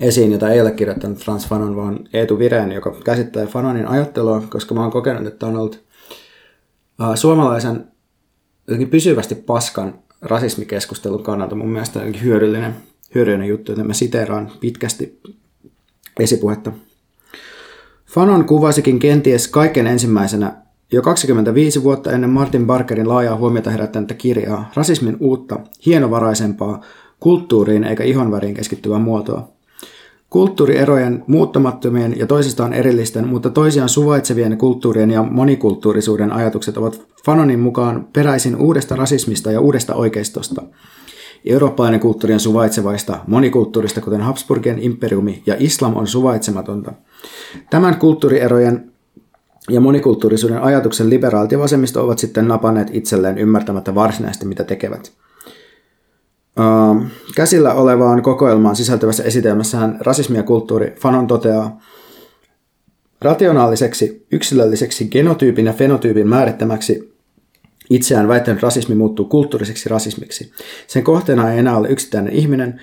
esiin, 0.00 0.32
jota 0.32 0.50
ei 0.50 0.60
ole 0.60 0.70
kirjoittanut 0.70 1.18
Frans 1.18 1.48
Fanon, 1.48 1.76
vaan 1.76 2.08
Eetu 2.12 2.38
Vireen, 2.38 2.72
joka 2.72 2.94
käsittelee 3.04 3.46
Fanonin 3.46 3.86
ajattelua, 3.86 4.42
koska 4.48 4.74
mä 4.74 4.82
oon 4.82 4.90
kokenut, 4.90 5.26
että 5.26 5.46
on 5.46 5.56
ollut 5.56 5.84
suomalaisen 7.14 7.84
jotenkin 8.66 8.90
pysyvästi 8.90 9.34
paskan 9.34 9.98
rasismikeskustelun 10.22 11.22
kannalta 11.22 11.54
mun 11.54 11.68
mielestä 11.68 12.00
hyödyllinen, 12.00 12.76
hyödyllinen 13.14 13.48
juttu, 13.48 13.72
että 13.72 13.84
mä 13.84 13.94
siteeraan 13.94 14.52
pitkästi 14.60 15.20
esipuhetta. 16.20 16.72
Fanon 18.06 18.44
kuvasikin 18.44 18.98
kenties 18.98 19.48
kaiken 19.48 19.86
ensimmäisenä 19.86 20.56
jo 20.92 21.02
25 21.02 21.82
vuotta 21.82 22.12
ennen 22.12 22.30
Martin 22.30 22.66
Barkerin 22.66 23.08
laajaa 23.08 23.36
huomiota 23.36 23.70
herättänyttä 23.70 24.14
kirjaa 24.14 24.70
rasismin 24.74 25.16
uutta, 25.20 25.58
hienovaraisempaa, 25.86 26.80
kulttuuriin 27.20 27.84
eikä 27.84 28.04
ihonväriin 28.04 28.54
keskittyvää 28.54 28.98
muotoa. 28.98 29.48
Kulttuurierojen 30.30 31.24
muuttamattomien 31.26 32.18
ja 32.18 32.26
toisistaan 32.26 32.72
erillisten, 32.72 33.28
mutta 33.28 33.50
toisiaan 33.50 33.88
suvaitsevien 33.88 34.58
kulttuurien 34.58 35.10
ja 35.10 35.22
monikulttuurisuuden 35.22 36.32
ajatukset 36.32 36.76
ovat 36.76 37.02
Fanonin 37.24 37.60
mukaan 37.60 38.08
peräisin 38.12 38.56
uudesta 38.56 38.96
rasismista 38.96 39.52
ja 39.52 39.60
uudesta 39.60 39.94
oikeistosta. 39.94 40.62
Eurooppalainen 41.44 42.00
kulttuuri 42.00 42.34
on 42.34 42.40
suvaitsevaista, 42.40 43.20
monikulttuurista 43.26 44.00
kuten 44.00 44.20
Habsburgien 44.20 44.78
imperiumi 44.78 45.42
ja 45.46 45.56
islam 45.58 45.96
on 45.96 46.06
suvaitsematonta. 46.06 46.92
Tämän 47.70 47.96
kulttuurierojen 47.96 48.92
ja 49.70 49.80
monikulttuurisuuden 49.80 50.62
ajatuksen 50.62 51.10
liberaalit 51.10 51.52
ja 51.52 51.58
vasemmisto 51.58 52.04
ovat 52.04 52.18
sitten 52.18 52.48
napanneet 52.48 52.88
itselleen 52.92 53.38
ymmärtämättä 53.38 53.94
varsinaisesti 53.94 54.46
mitä 54.46 54.64
tekevät. 54.64 55.12
Uh, 56.58 57.02
käsillä 57.34 57.74
olevaan 57.74 58.22
kokoelmaan 58.22 58.76
sisältyvässä 58.76 59.22
esitelmässähän 59.22 59.98
rasismi 60.00 60.36
ja 60.36 60.42
kulttuuri 60.42 60.94
Fanon 61.00 61.26
toteaa, 61.26 61.80
rationaaliseksi, 63.20 64.26
yksilölliseksi 64.32 65.08
genotyypin 65.08 65.66
ja 65.66 65.72
fenotyypin 65.72 66.28
määrittämäksi 66.28 67.13
itseään 67.90 68.28
väittänyt 68.28 68.62
rasismi 68.62 68.94
muuttuu 68.94 69.24
kulttuuriseksi 69.24 69.88
rasismiksi. 69.88 70.52
Sen 70.86 71.04
kohteena 71.04 71.52
ei 71.52 71.58
enää 71.58 71.76
ole 71.76 71.88
yksittäinen 71.88 72.32
ihminen, 72.32 72.80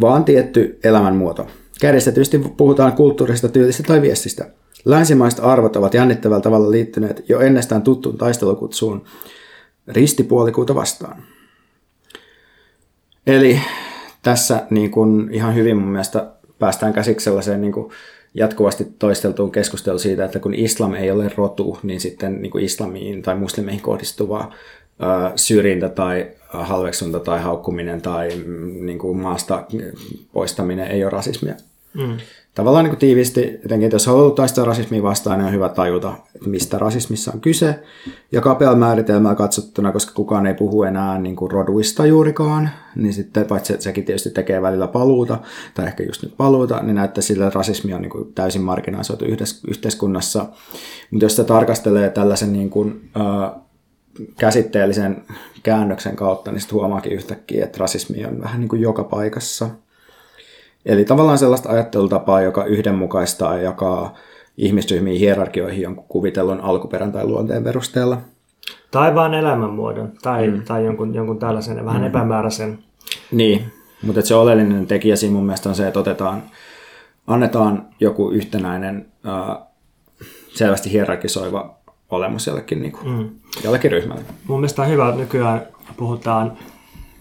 vaan 0.00 0.24
tietty 0.24 0.78
elämänmuoto. 0.84 1.46
Kärjestetysti 1.80 2.38
puhutaan 2.38 2.92
kulttuurista, 2.92 3.48
tyylistä 3.48 3.82
tai 3.82 4.02
viestistä. 4.02 4.50
Länsimaiset 4.84 5.40
arvot 5.42 5.76
ovat 5.76 5.94
jännittävällä 5.94 6.40
tavalla 6.40 6.70
liittyneet 6.70 7.24
jo 7.28 7.40
ennestään 7.40 7.82
tuttuun 7.82 8.18
taistelukutsuun 8.18 9.04
ristipuolikuuta 9.88 10.74
vastaan. 10.74 11.22
Eli 13.26 13.60
tässä 14.22 14.66
niin 14.70 14.90
kuin 14.90 15.28
ihan 15.32 15.54
hyvin 15.54 15.76
mun 15.76 15.88
mielestä 15.88 16.32
päästään 16.58 16.92
käsiksi 16.92 17.24
sellaiseen 17.24 17.60
niin 17.60 17.72
kuin 17.72 17.92
jatkuvasti 18.34 18.86
toisteltuun 18.98 19.52
keskusteluun 19.52 20.00
siitä, 20.00 20.24
että 20.24 20.38
kun 20.40 20.54
islam 20.54 20.94
ei 20.94 21.10
ole 21.10 21.30
rotu, 21.36 21.78
niin 21.82 22.00
sitten 22.00 22.42
niin 22.42 22.50
kuin 22.50 22.64
islamiin 22.64 23.22
tai 23.22 23.34
muslimeihin 23.34 23.82
kohdistuvaa 23.82 24.54
syrjintä 25.36 25.88
tai 25.88 26.30
halveksunta 26.48 27.20
tai 27.20 27.40
haukkuminen 27.40 28.02
tai 28.02 28.28
mm, 28.46 28.86
niin 28.86 28.98
kuin 28.98 29.18
maasta 29.18 29.66
poistaminen 30.32 30.86
ei 30.86 31.04
ole 31.04 31.10
rasismia. 31.10 31.54
Mm 31.94 32.18
tavallaan 32.54 32.84
niin 32.84 32.96
tiivisti, 32.96 33.60
etenkin 33.64 33.90
jos 33.92 34.06
haluaa 34.06 34.30
taistella 34.30 34.66
rasismia 34.66 35.02
vastaan, 35.02 35.38
niin 35.38 35.46
on 35.46 35.52
hyvä 35.52 35.68
tajuta, 35.68 36.14
että 36.34 36.48
mistä 36.48 36.78
rasismissa 36.78 37.30
on 37.34 37.40
kyse. 37.40 37.82
Ja 38.32 38.40
kapea 38.40 38.74
määritelmää 38.74 39.34
katsottuna, 39.34 39.92
koska 39.92 40.12
kukaan 40.14 40.46
ei 40.46 40.54
puhu 40.54 40.82
enää 40.82 41.18
niin 41.18 41.36
kuin 41.36 41.50
roduista 41.50 42.06
juurikaan, 42.06 42.70
niin 42.96 43.12
sitten 43.12 43.46
paitsi 43.46 43.72
että 43.72 43.84
sekin 43.84 44.04
tietysti 44.04 44.30
tekee 44.30 44.62
välillä 44.62 44.86
paluuta, 44.86 45.38
tai 45.74 45.86
ehkä 45.86 46.02
just 46.02 46.22
nyt 46.22 46.36
paluuta, 46.36 46.82
niin 46.82 46.94
näyttää 46.94 47.22
sillä, 47.22 47.46
että 47.46 47.58
rasismi 47.58 47.94
on 47.94 48.02
niin 48.02 48.10
kuin 48.10 48.32
täysin 48.34 48.62
marginalisoitu 48.62 49.24
yhteiskunnassa. 49.68 50.46
Mutta 51.10 51.24
jos 51.24 51.32
sitä 51.32 51.44
tarkastelee 51.44 52.10
tällaisen 52.10 52.52
niin 52.52 52.70
kuin, 52.70 53.10
äh, 53.16 53.60
käsitteellisen 54.38 55.24
käännöksen 55.62 56.16
kautta, 56.16 56.52
niin 56.52 56.60
sitten 56.60 56.78
huomaakin 56.78 57.12
yhtäkkiä, 57.12 57.64
että 57.64 57.78
rasismi 57.78 58.24
on 58.24 58.40
vähän 58.40 58.60
niin 58.60 58.68
kuin 58.68 58.82
joka 58.82 59.04
paikassa– 59.04 59.68
Eli 60.86 61.04
tavallaan 61.04 61.38
sellaista 61.38 61.68
ajattelutapaa, 61.68 62.42
joka 62.42 62.64
yhdenmukaistaa 62.64 63.56
ja 63.56 63.62
jakaa 63.62 64.14
ihmisryhmiin 64.56 65.18
hierarkioihin 65.18 65.82
jonkun 65.82 66.04
kuvitellun 66.08 66.60
alkuperän 66.60 67.12
tai 67.12 67.26
luonteen 67.26 67.64
perusteella. 67.64 68.20
Tai 68.90 69.14
vain 69.14 69.34
elämänmuodon, 69.34 70.12
tai, 70.22 70.48
mm. 70.48 70.62
tai 70.62 70.84
jonkun, 70.84 71.14
jonkun 71.14 71.38
tällaisen 71.38 71.84
vähän 71.84 72.02
mm. 72.02 72.06
epämääräisen. 72.06 72.78
Niin, 73.32 73.64
mutta 74.02 74.22
se 74.22 74.34
oleellinen 74.34 74.86
tekijä 74.86 75.16
siinä 75.16 75.34
mun 75.34 75.44
mielestä 75.44 75.68
on 75.68 75.74
se, 75.74 75.86
että 75.86 76.00
otetaan, 76.00 76.42
annetaan 77.26 77.86
joku 78.00 78.30
yhtenäinen, 78.30 79.06
äh, 79.26 79.56
selvästi 80.54 80.92
hierarkisoiva 80.92 81.74
olemus 82.10 82.46
jollekin, 82.46 82.82
niin 82.82 82.92
kuin, 82.92 83.08
mm. 83.08 83.30
jollekin 83.64 83.90
ryhmälle. 83.90 84.22
Mun 84.48 84.60
mielestä 84.60 84.82
on 84.82 84.88
hyvä, 84.88 85.08
että 85.08 85.20
nykyään 85.20 85.66
puhutaan 85.96 86.52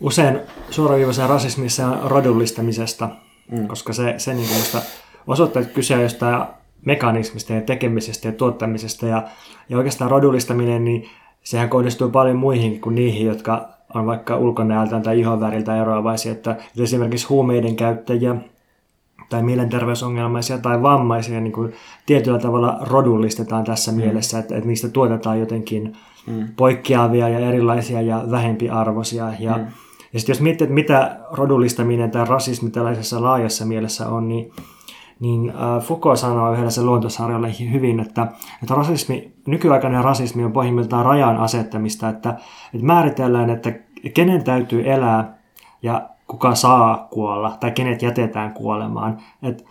usein 0.02 0.40
suoraviivaisen 0.70 1.30
rasismissa 1.30 1.98
rodullistamisesta, 2.06 3.10
mm. 3.52 3.68
koska 3.68 3.94
se, 3.94 4.16
se 4.18 4.34
niin 4.34 4.48
kuin 4.48 4.84
osoittaa, 5.28 5.62
että 5.62 5.74
kyse 5.74 5.96
on 5.96 6.02
jostain 6.02 6.44
mekanismista 6.86 7.54
ja 7.54 7.62
tekemisestä 7.62 8.28
ja 8.28 8.32
tuottamisesta 8.32 9.08
ja, 9.08 9.24
ja 9.70 9.78
oikeastaan 9.78 10.12
rodullistaminen, 10.12 10.86
niin 10.86 11.10
sehän 11.44 11.70
kohdistuu 11.70 12.10
paljon 12.10 12.38
muihin 12.38 12.82
kuin 12.82 12.96
niihin, 12.96 13.28
jotka 13.28 13.70
on 13.94 14.06
vaikka 14.06 14.38
ulkonäöltään 14.38 15.04
tai 15.04 15.20
ihonväriltä 15.20 15.82
eroavaisia, 15.82 16.32
että, 16.32 16.52
että 16.52 16.84
esimerkiksi 16.84 17.28
huumeiden 17.28 17.76
käyttäjiä 17.76 18.36
tai 19.30 19.44
mielenterveysongelmaisia 19.44 20.58
tai 20.58 20.82
vammaisia 20.82 21.42
niin 21.42 21.54
kuin 21.54 21.74
tietyllä 22.06 22.40
tavalla 22.40 22.78
rodullistetaan 22.82 23.64
tässä 23.64 23.92
mm. 23.92 23.98
mielessä, 23.98 24.40
että, 24.40 24.56
että 24.56 24.68
niistä 24.68 24.90
tuotetaan 24.90 25.40
jotenkin 25.40 25.94
mm. 26.28 26.48
poikkeavia 26.56 27.30
ja 27.30 27.40
erilaisia 27.40 28.02
ja 28.02 28.24
vähempiarvoisia 28.32 29.34
ja 29.40 29.58
mm 29.58 29.68
ja 30.14 30.20
sitten 30.20 30.34
jos 30.34 30.42
miettii, 30.42 30.66
että 30.66 30.74
mitä 30.74 31.18
rodullistaminen 31.32 32.12
tai 32.12 32.26
rasismi 32.26 32.70
tällaisessa 32.70 33.24
laajassa 33.24 33.66
mielessä 33.66 34.10
on, 34.10 34.28
niin, 34.28 34.52
niin 35.20 35.50
äh, 35.50 35.82
Foucault 35.82 36.20
sanoo 36.20 36.70
sen 36.70 36.86
luontosarjalle 36.86 37.52
hyvin, 37.72 38.00
että, 38.00 38.28
että 38.64 38.76
rasismi, 38.76 39.34
nykyaikainen 39.48 40.04
rasismi 40.04 40.44
on 40.44 40.52
pohjimmiltaan 40.52 41.06
rajan 41.06 41.38
asettamista, 41.38 42.10
että, 42.10 42.30
että 42.74 42.86
määritellään, 42.86 43.50
että 43.50 43.74
kenen 44.14 44.44
täytyy 44.44 44.92
elää 44.92 45.38
ja 45.82 46.10
kuka 46.28 46.56
saa 46.56 47.08
kuolla 47.12 47.58
tai 47.60 47.72
kenet 47.72 48.02
jätetään 48.02 48.54
kuolemaan. 48.54 49.18
Et, 49.44 49.66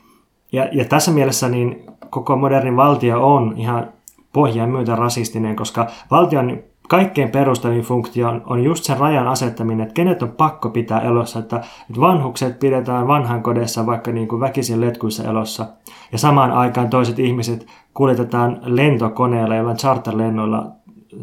ja, 0.52 0.68
ja 0.72 0.84
tässä 0.84 1.10
mielessä 1.10 1.48
niin 1.48 1.86
koko 2.10 2.36
modernin 2.36 2.76
valtio 2.76 3.34
on 3.34 3.54
ihan 3.56 3.92
pohjaan 4.32 4.70
myötä 4.70 4.96
rasistinen, 4.96 5.56
koska 5.56 5.86
valtion 6.10 6.62
kaikkein 6.92 7.30
perustavin 7.30 7.82
funktio 7.82 8.28
on 8.46 8.64
just 8.64 8.84
sen 8.84 8.98
rajan 8.98 9.28
asettaminen, 9.28 9.80
että 9.80 9.94
kenet 9.94 10.22
on 10.22 10.28
pakko 10.28 10.70
pitää 10.70 11.00
elossa, 11.00 11.38
että, 11.38 11.56
että 11.56 12.00
vanhukset 12.00 12.58
pidetään 12.58 13.08
vanhankodessa 13.08 13.86
vaikka 13.86 14.12
niin 14.12 14.28
kuin 14.28 14.40
väkisin 14.40 14.80
letkuissa 14.80 15.24
elossa, 15.24 15.66
ja 16.12 16.18
samaan 16.18 16.52
aikaan 16.52 16.90
toiset 16.90 17.18
ihmiset 17.18 17.66
kuljetetaan 17.94 18.60
lentokoneella, 18.62 19.54
joilla 19.54 19.74
charterlennoilla 19.74 20.66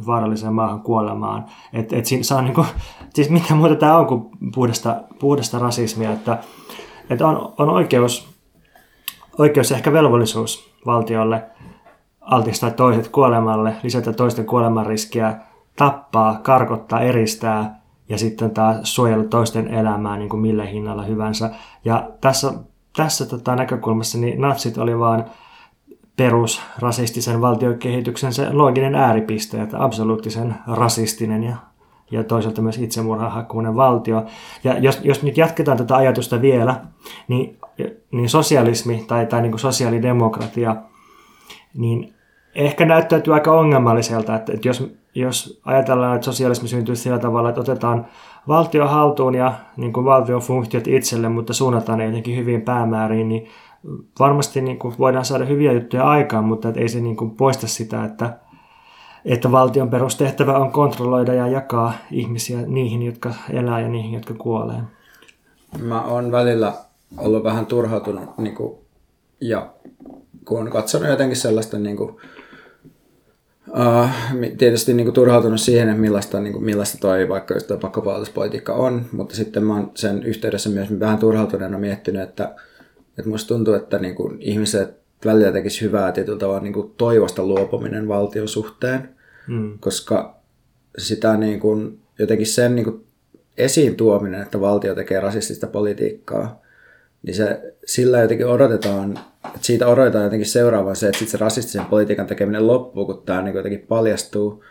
vaaralliseen 0.08 0.54
maahan 0.54 0.82
kuolemaan. 0.82 1.46
Et, 1.74 1.94
et 1.94 2.06
siinä 2.06 2.24
saa 2.24 2.42
niinku, 2.42 2.66
siis 3.14 3.30
mitä 3.30 3.56
muuta 3.56 3.76
tämä 3.76 3.98
on 3.98 4.08
kuin 4.08 4.30
puhdasta, 4.56 5.04
puhdasta 5.20 5.60
rasismia, 5.60 6.12
että, 6.12 6.38
että 7.10 7.28
on, 7.28 7.54
on 7.58 7.70
oikeus, 7.70 8.30
oikeus 9.38 9.72
ehkä 9.72 9.94
velvollisuus 9.94 10.74
valtiolle 10.86 11.44
altistaa 12.22 12.72
toiset 12.72 13.08
kuolemalle, 13.08 13.76
lisätä 13.84 14.14
toisten 14.14 14.46
kuoleman 14.46 14.86
riskiä, 14.86 15.49
tappaa, 15.80 16.40
karkottaa, 16.44 17.02
eristää 17.02 17.82
ja 18.10 18.18
sitten 18.18 18.52
taas 18.52 18.96
suojella 18.96 19.24
toisten 19.24 19.68
elämää 19.68 20.18
niin 20.18 20.30
kuin 20.30 20.42
millä 20.42 20.66
hinnalla 20.66 21.04
hyvänsä. 21.04 21.52
Ja 21.86 22.10
tässä, 22.22 22.54
tässä 22.98 23.26
tota 23.26 23.56
näkökulmassa 23.56 24.18
niin 24.18 24.42
natsit 24.42 24.78
oli 24.78 25.00
vaan 25.00 25.26
perusrasistisen 26.18 27.42
valtiokehityksen 27.42 28.34
se 28.34 28.54
looginen 28.54 28.96
ääripiste, 28.96 29.62
että 29.62 29.84
absoluuttisen 29.84 30.56
rasistinen 30.68 31.44
ja, 31.44 31.56
ja 32.12 32.24
toisaalta 32.24 32.62
myös 32.62 32.78
itsemurhahakuinen 32.78 33.76
valtio. 33.76 34.26
Ja 34.64 34.78
jos, 34.78 35.00
jos 35.04 35.24
nyt 35.24 35.38
jatketaan 35.38 35.78
tätä 35.78 35.96
ajatusta 35.96 36.42
vielä, 36.42 36.82
niin, 37.28 37.58
niin 38.12 38.30
sosialismi 38.30 39.06
tai, 39.08 39.26
tai 39.26 39.42
niin 39.42 39.52
kuin 39.52 39.60
sosiaalidemokratia, 39.60 40.76
niin 41.74 42.14
ehkä 42.56 42.86
näyttäytyy 42.86 43.34
aika 43.34 43.52
ongelmalliselta, 43.52 44.36
että, 44.36 44.54
että 44.54 44.68
jos 44.68 44.99
jos 45.16 45.62
ajatellaan, 45.66 46.16
että 46.16 46.26
sosialismi 46.26 46.68
syntyy 46.68 46.96
sillä 46.96 47.20
tavalla, 47.20 47.50
että 47.50 47.62
otetaan 47.62 48.08
valtio 48.48 48.88
haltuun 48.88 49.36
ja 49.36 49.54
niin 49.78 49.94
kuin 49.94 50.06
valtion 50.06 50.42
funktiot 50.42 50.88
itselle, 50.88 51.30
mutta 51.30 51.54
suunnataan 51.54 51.98
ne 51.98 52.06
jotenkin 52.06 52.38
hyvin 52.38 52.62
päämääriin, 52.62 53.30
niin 53.30 53.48
varmasti 54.20 54.62
niin 54.62 54.80
kuin 54.80 54.96
voidaan 55.00 55.26
saada 55.26 55.46
hyviä 55.46 55.72
juttuja 55.72 56.10
aikaan, 56.10 56.46
mutta 56.46 56.74
ei 56.76 56.90
se 56.90 57.00
niin 57.00 57.16
kuin 57.16 57.32
poista 57.32 57.68
sitä, 57.68 58.04
että, 58.04 58.38
että 59.26 59.52
valtion 59.52 59.90
perustehtävä 59.90 60.58
on 60.58 60.72
kontrolloida 60.72 61.34
ja 61.34 61.48
jakaa 61.48 61.94
ihmisiä 62.12 62.62
niihin, 62.62 63.02
jotka 63.02 63.34
elää 63.50 63.80
ja 63.80 63.88
niihin, 63.88 64.14
jotka 64.14 64.34
kuolee. 64.34 64.82
Mä 65.82 66.02
oon 66.02 66.32
välillä 66.32 66.74
ollut 67.18 67.44
vähän 67.44 67.66
turhautunut 67.66 68.38
niin 68.38 68.56
kuin, 68.56 68.76
ja 69.42 69.70
kun 70.46 70.60
on 70.60 70.70
katsonut 70.70 71.10
jotenkin 71.10 71.38
sellaista 71.38 71.80
niin 71.80 71.98
kuin, 71.98 72.16
Uh, 73.70 74.10
tietysti 74.58 74.94
niin 74.94 75.06
kuin, 75.06 75.14
turhautunut 75.14 75.62
siihen, 75.62 75.90
että 75.90 76.02
millaista, 76.02 76.40
niin 76.40 76.54
kuin, 76.54 76.66
millaista 76.66 76.98
toi 76.98 77.30
vaikka 77.30 77.54
just 77.54 77.68
toi 77.68 77.78
pakkopalautuspolitiikka 77.78 78.74
on, 78.74 79.06
mutta 79.12 79.36
sitten 79.36 79.64
mä 79.64 79.74
oon 79.74 79.92
sen 79.96 80.24
yhteydessä 80.24 80.70
myös 80.70 81.00
vähän 81.00 81.20
turhautuneena 81.20 81.80
miettinyt, 81.80 82.22
että, 82.22 82.56
että 83.18 83.30
musta 83.30 83.48
tuntuu, 83.48 83.74
että 83.74 84.00
niin 84.00 84.16
kuin, 84.16 84.38
ihmiset 84.40 85.00
välillä 85.26 85.52
tekisi 85.52 85.82
hyvää 85.82 86.12
tietyllä 86.12 86.40
tavalla 86.40 86.60
niin 86.60 86.74
kuin, 86.74 86.94
toivosta 86.98 87.44
luopuminen 87.44 88.08
valtion 88.08 88.48
suhteen, 88.48 89.10
mm. 89.48 89.80
koska 89.80 90.40
sitä 90.98 91.38
niin 91.38 91.60
kuin, 91.60 92.00
jotenkin 92.20 92.48
sen 92.48 92.76
niin 92.76 92.86
kuin, 92.86 93.04
esiin 93.58 93.96
tuominen, 93.96 94.42
että 94.42 94.62
valtio 94.62 94.96
tekee 94.96 95.20
rasistista 95.20 95.68
politiikkaa, 95.68 96.62
niin 97.24 97.36
se, 97.36 97.74
sillä 97.86 98.22
jotenkin 98.22 98.48
odotetaan, 98.48 99.20
että 99.46 99.60
siitä 99.62 99.88
odotetaan 99.88 100.24
jotenkin 100.24 100.50
seuraavan 100.50 100.96
se, 100.96 101.08
että 101.08 101.20
sit 101.20 101.30
se 101.30 101.38
rasistisen 101.38 101.86
politiikan 101.86 102.28
tekeminen 102.28 102.68
loppuu, 102.68 103.06
kun 103.06 103.24
tämä 103.26 103.42
niin 103.42 103.56
jotenkin 103.56 103.86
paljastuu. 103.88 104.64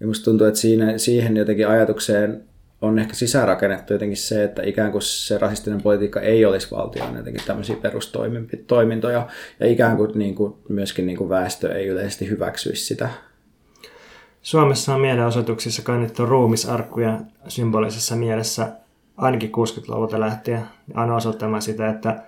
Ja 0.00 0.06
musta 0.06 0.24
tuntuu, 0.24 0.46
että 0.46 0.60
siinä, 0.60 0.98
siihen 0.98 1.36
jotenkin 1.36 1.68
ajatukseen 1.68 2.44
on 2.80 2.98
ehkä 2.98 3.14
sisäänrakennettu 3.14 3.92
jotenkin 3.92 4.16
se, 4.16 4.44
että 4.44 4.62
ikään 4.62 4.92
kuin 4.92 5.02
se 5.02 5.38
rasistinen 5.38 5.82
politiikka 5.82 6.20
ei 6.20 6.44
olisi 6.44 6.70
valtion 6.70 7.16
jotenkin 7.16 7.42
tämmöisiä 7.46 7.76
perustoimintoja, 7.76 9.28
ja 9.60 9.66
ikään 9.66 9.96
kuin, 9.96 10.10
niin 10.14 10.34
kuin 10.34 10.54
myöskin 10.68 11.06
niin 11.06 11.18
kuin 11.18 11.30
väestö 11.30 11.74
ei 11.74 11.86
yleisesti 11.86 12.28
hyväksyisi 12.28 12.84
sitä. 12.84 13.08
Suomessa 14.42 14.94
on 14.94 15.00
mielenosoituksissa 15.00 15.82
kannettu 15.82 16.26
ruumisarkkuja 16.26 17.20
symbolisessa 17.48 18.16
mielessä 18.16 18.68
ainakin 19.16 19.50
60-luvulta 19.50 20.20
lähtien 20.20 20.62
aina 20.94 21.16
osoittamaan 21.16 21.62
sitä, 21.62 21.88
että, 21.88 22.22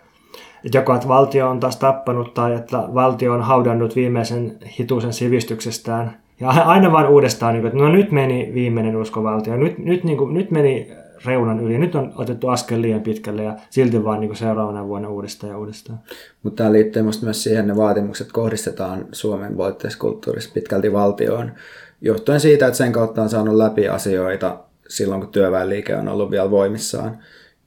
että 0.65 0.79
joko 0.79 0.95
että 0.95 1.09
valtio 1.09 1.49
on 1.49 1.61
taas 1.61 1.77
tappanut 1.77 2.35
tai 2.35 2.55
että 2.55 2.77
valtio 2.77 3.33
on 3.33 3.43
haudannut 3.43 3.97
viimeisen 3.97 4.59
hituisen 4.79 5.13
sivistyksestään. 5.13 6.17
Ja 6.41 6.49
aina 6.49 6.93
vaan 6.93 7.09
uudestaan, 7.09 7.55
niin 7.55 7.67
että 7.67 7.79
no 7.79 7.89
nyt 7.89 8.13
meni 8.13 8.51
viimeinen 8.55 8.97
uskovaltio, 8.97 9.57
nyt, 9.57 9.79
nyt, 9.79 10.05
niin 10.05 10.19
kuin, 10.19 10.35
nyt 10.35 10.51
meni 10.51 10.93
reunan 11.25 11.61
yli, 11.61 11.79
nyt 11.79 11.95
on 11.95 12.13
otettu 12.17 12.49
askel 12.49 12.83
liian 12.83 13.01
pitkälle 13.01 13.43
ja 13.43 13.57
silti 13.71 14.05
vaan 14.05 14.21
niin 14.21 14.29
kuin 14.29 14.37
seuraavana 14.37 14.89
vuonna 14.89 15.09
uudestaan 15.09 15.51
ja 15.53 15.59
uudestaan. 15.59 15.99
Mutta 16.43 16.57
tämä 16.57 16.73
liittyy 16.73 17.03
myös 17.03 17.43
siihen, 17.43 17.61
että 17.61 17.73
ne 17.73 17.77
vaatimukset 17.77 18.33
kohdistetaan 18.33 19.07
Suomen 19.13 19.57
voitteiskulttuurissa 19.57 20.51
pitkälti 20.55 20.93
valtioon, 20.93 21.53
johtuen 22.01 22.41
siitä, 22.41 22.67
että 22.67 22.79
sen 22.79 22.93
kautta 22.93 23.23
on 23.23 23.29
saanut 23.29 23.55
läpi 23.55 23.89
asioita, 23.89 24.59
silloin, 24.89 25.21
kun 25.21 25.31
työväenliike 25.31 25.97
on 25.97 26.09
ollut 26.09 26.31
vielä 26.31 26.51
voimissaan. 26.51 27.19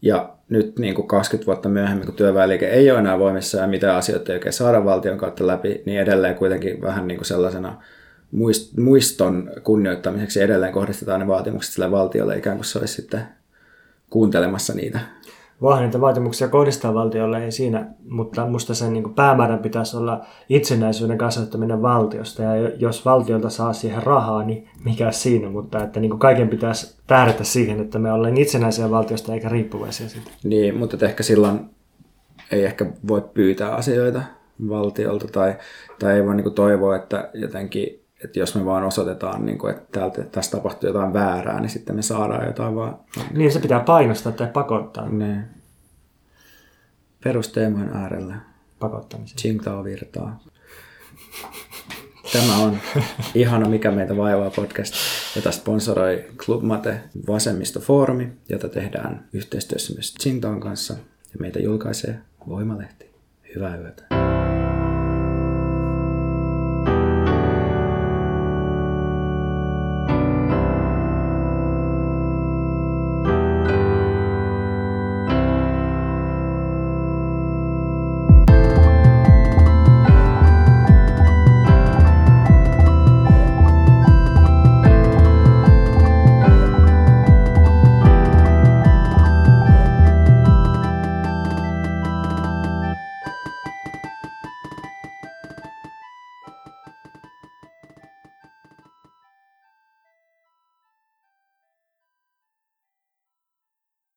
Ja 0.02 0.30
nyt 0.52 0.80
niin 0.80 0.96
kuin 0.96 1.08
20 1.08 1.46
vuotta 1.46 1.70
myöhemmin, 1.70 2.06
kun 2.06 2.16
työväenliike 2.16 2.68
ei 2.68 2.92
ole 2.92 3.00
enää 3.00 3.20
voimissaan 3.20 3.62
ja 3.62 3.68
mitä 3.68 3.96
asioita 3.96 4.32
ei 4.32 4.36
oikein 4.36 4.54
saada 4.54 4.86
valtion 4.86 5.18
kautta 5.18 5.48
läpi, 5.48 5.84
niin 5.86 6.00
edelleen 6.00 6.36
kuitenkin 6.36 6.82
vähän 6.82 7.08
niin 7.08 7.18
kuin 7.18 7.26
sellaisena 7.26 7.82
muiston 8.78 9.52
kunnioittamiseksi 9.64 10.42
edelleen 10.42 10.74
kohdistetaan 10.74 11.20
ne 11.20 11.28
vaatimukset 11.28 11.74
sille 11.74 11.92
valtiolle 11.92 12.38
ikään 12.38 12.58
kuin 12.58 12.66
se 12.66 12.80
olisi 12.80 12.94
sitten 12.94 13.22
kuuntelemassa 14.10 14.74
niitä 14.74 15.00
vaan 15.62 15.84
niitä 15.84 16.02
vaatimuksia 16.02 16.48
kohdistaa 16.48 16.94
valtiolle, 16.94 17.44
ei 17.44 17.52
siinä, 17.52 17.88
mutta 18.10 18.46
musta 18.46 18.74
sen 18.74 18.94
niin 18.94 19.14
päämäärän 19.14 19.60
pitäisi 19.60 19.98
olla 19.98 20.26
itsenäisyyden 20.50 21.18
kasvattaminen 21.18 21.82
valtiosta, 21.82 22.44
ja 22.44 22.70
jos 22.78 23.06
valtiolta 23.06 23.50
saa 23.50 23.74
siihen 23.74 24.04
rahaa, 24.04 24.44
niin 24.44 24.70
mikä 24.86 25.12
siinä, 25.12 25.50
mutta 25.50 25.84
että 25.84 26.00
niin 26.00 26.20
kaiken 26.20 26.50
pitäisi 26.50 26.98
tähdätä 27.08 27.44
siihen, 27.44 27.80
että 27.80 28.00
me 28.00 28.12
ollaan 28.12 28.38
itsenäisiä 28.38 28.90
valtiosta 28.92 29.34
eikä 29.34 29.50
riippuvaisia 29.50 30.10
siitä. 30.10 30.32
Niin, 30.44 30.78
mutta 30.78 31.06
ehkä 31.06 31.24
silloin 31.24 31.60
ei 32.52 32.66
ehkä 32.66 32.86
voi 33.08 33.22
pyytää 33.34 33.76
asioita 33.76 34.22
valtiolta, 34.70 35.28
tai, 35.28 35.56
tai 36.00 36.16
ei 36.16 36.26
voi 36.26 36.36
niin 36.36 36.54
toivoa, 36.54 36.96
että 36.96 37.30
jotenkin 37.34 38.01
että 38.24 38.40
jos 38.40 38.56
me 38.56 38.66
vaan 38.66 38.84
osoitetaan, 38.84 39.46
niin 39.46 39.58
kuin, 39.58 39.76
että 39.76 40.00
täältä, 40.00 40.24
tässä 40.24 40.58
tapahtuu 40.58 40.90
jotain 40.90 41.14
väärää, 41.14 41.60
niin 41.60 41.70
sitten 41.70 41.96
me 41.96 42.02
saadaan 42.02 42.48
jotain 42.48 42.76
vaan... 42.76 43.00
Niin, 43.32 43.52
se 43.52 43.60
pitää 43.60 43.80
painostaa 43.80 44.32
tai 44.32 44.48
pakottaa. 44.48 45.10
Ne. 45.10 45.44
Perusteemojen 47.24 47.90
äärellä. 47.94 48.36
Pakottamisen. 48.80 49.36
Tsingtao 49.36 49.84
virtaa. 49.84 50.40
Tämä 52.34 52.58
on 52.58 52.78
ihana 53.36 53.70
Mikä 53.70 53.92
meitä 53.92 54.18
vaivaa 54.18 54.50
podcast, 54.50 54.94
jota 55.36 55.52
sponsoroi 55.52 56.26
Club 56.38 56.64
Mate 56.64 57.02
Vasemmistofoorumi, 57.28 58.32
jota 58.50 58.70
tehdään 58.70 59.28
yhteistyössä 59.34 59.94
myös 59.94 60.14
Tsingtaon 60.14 60.60
kanssa. 60.60 60.94
Ja 61.34 61.40
meitä 61.40 61.60
julkaisee 61.60 62.20
Voimalehti. 62.48 63.12
Hyvää 63.56 63.78
yötä. 63.78 64.31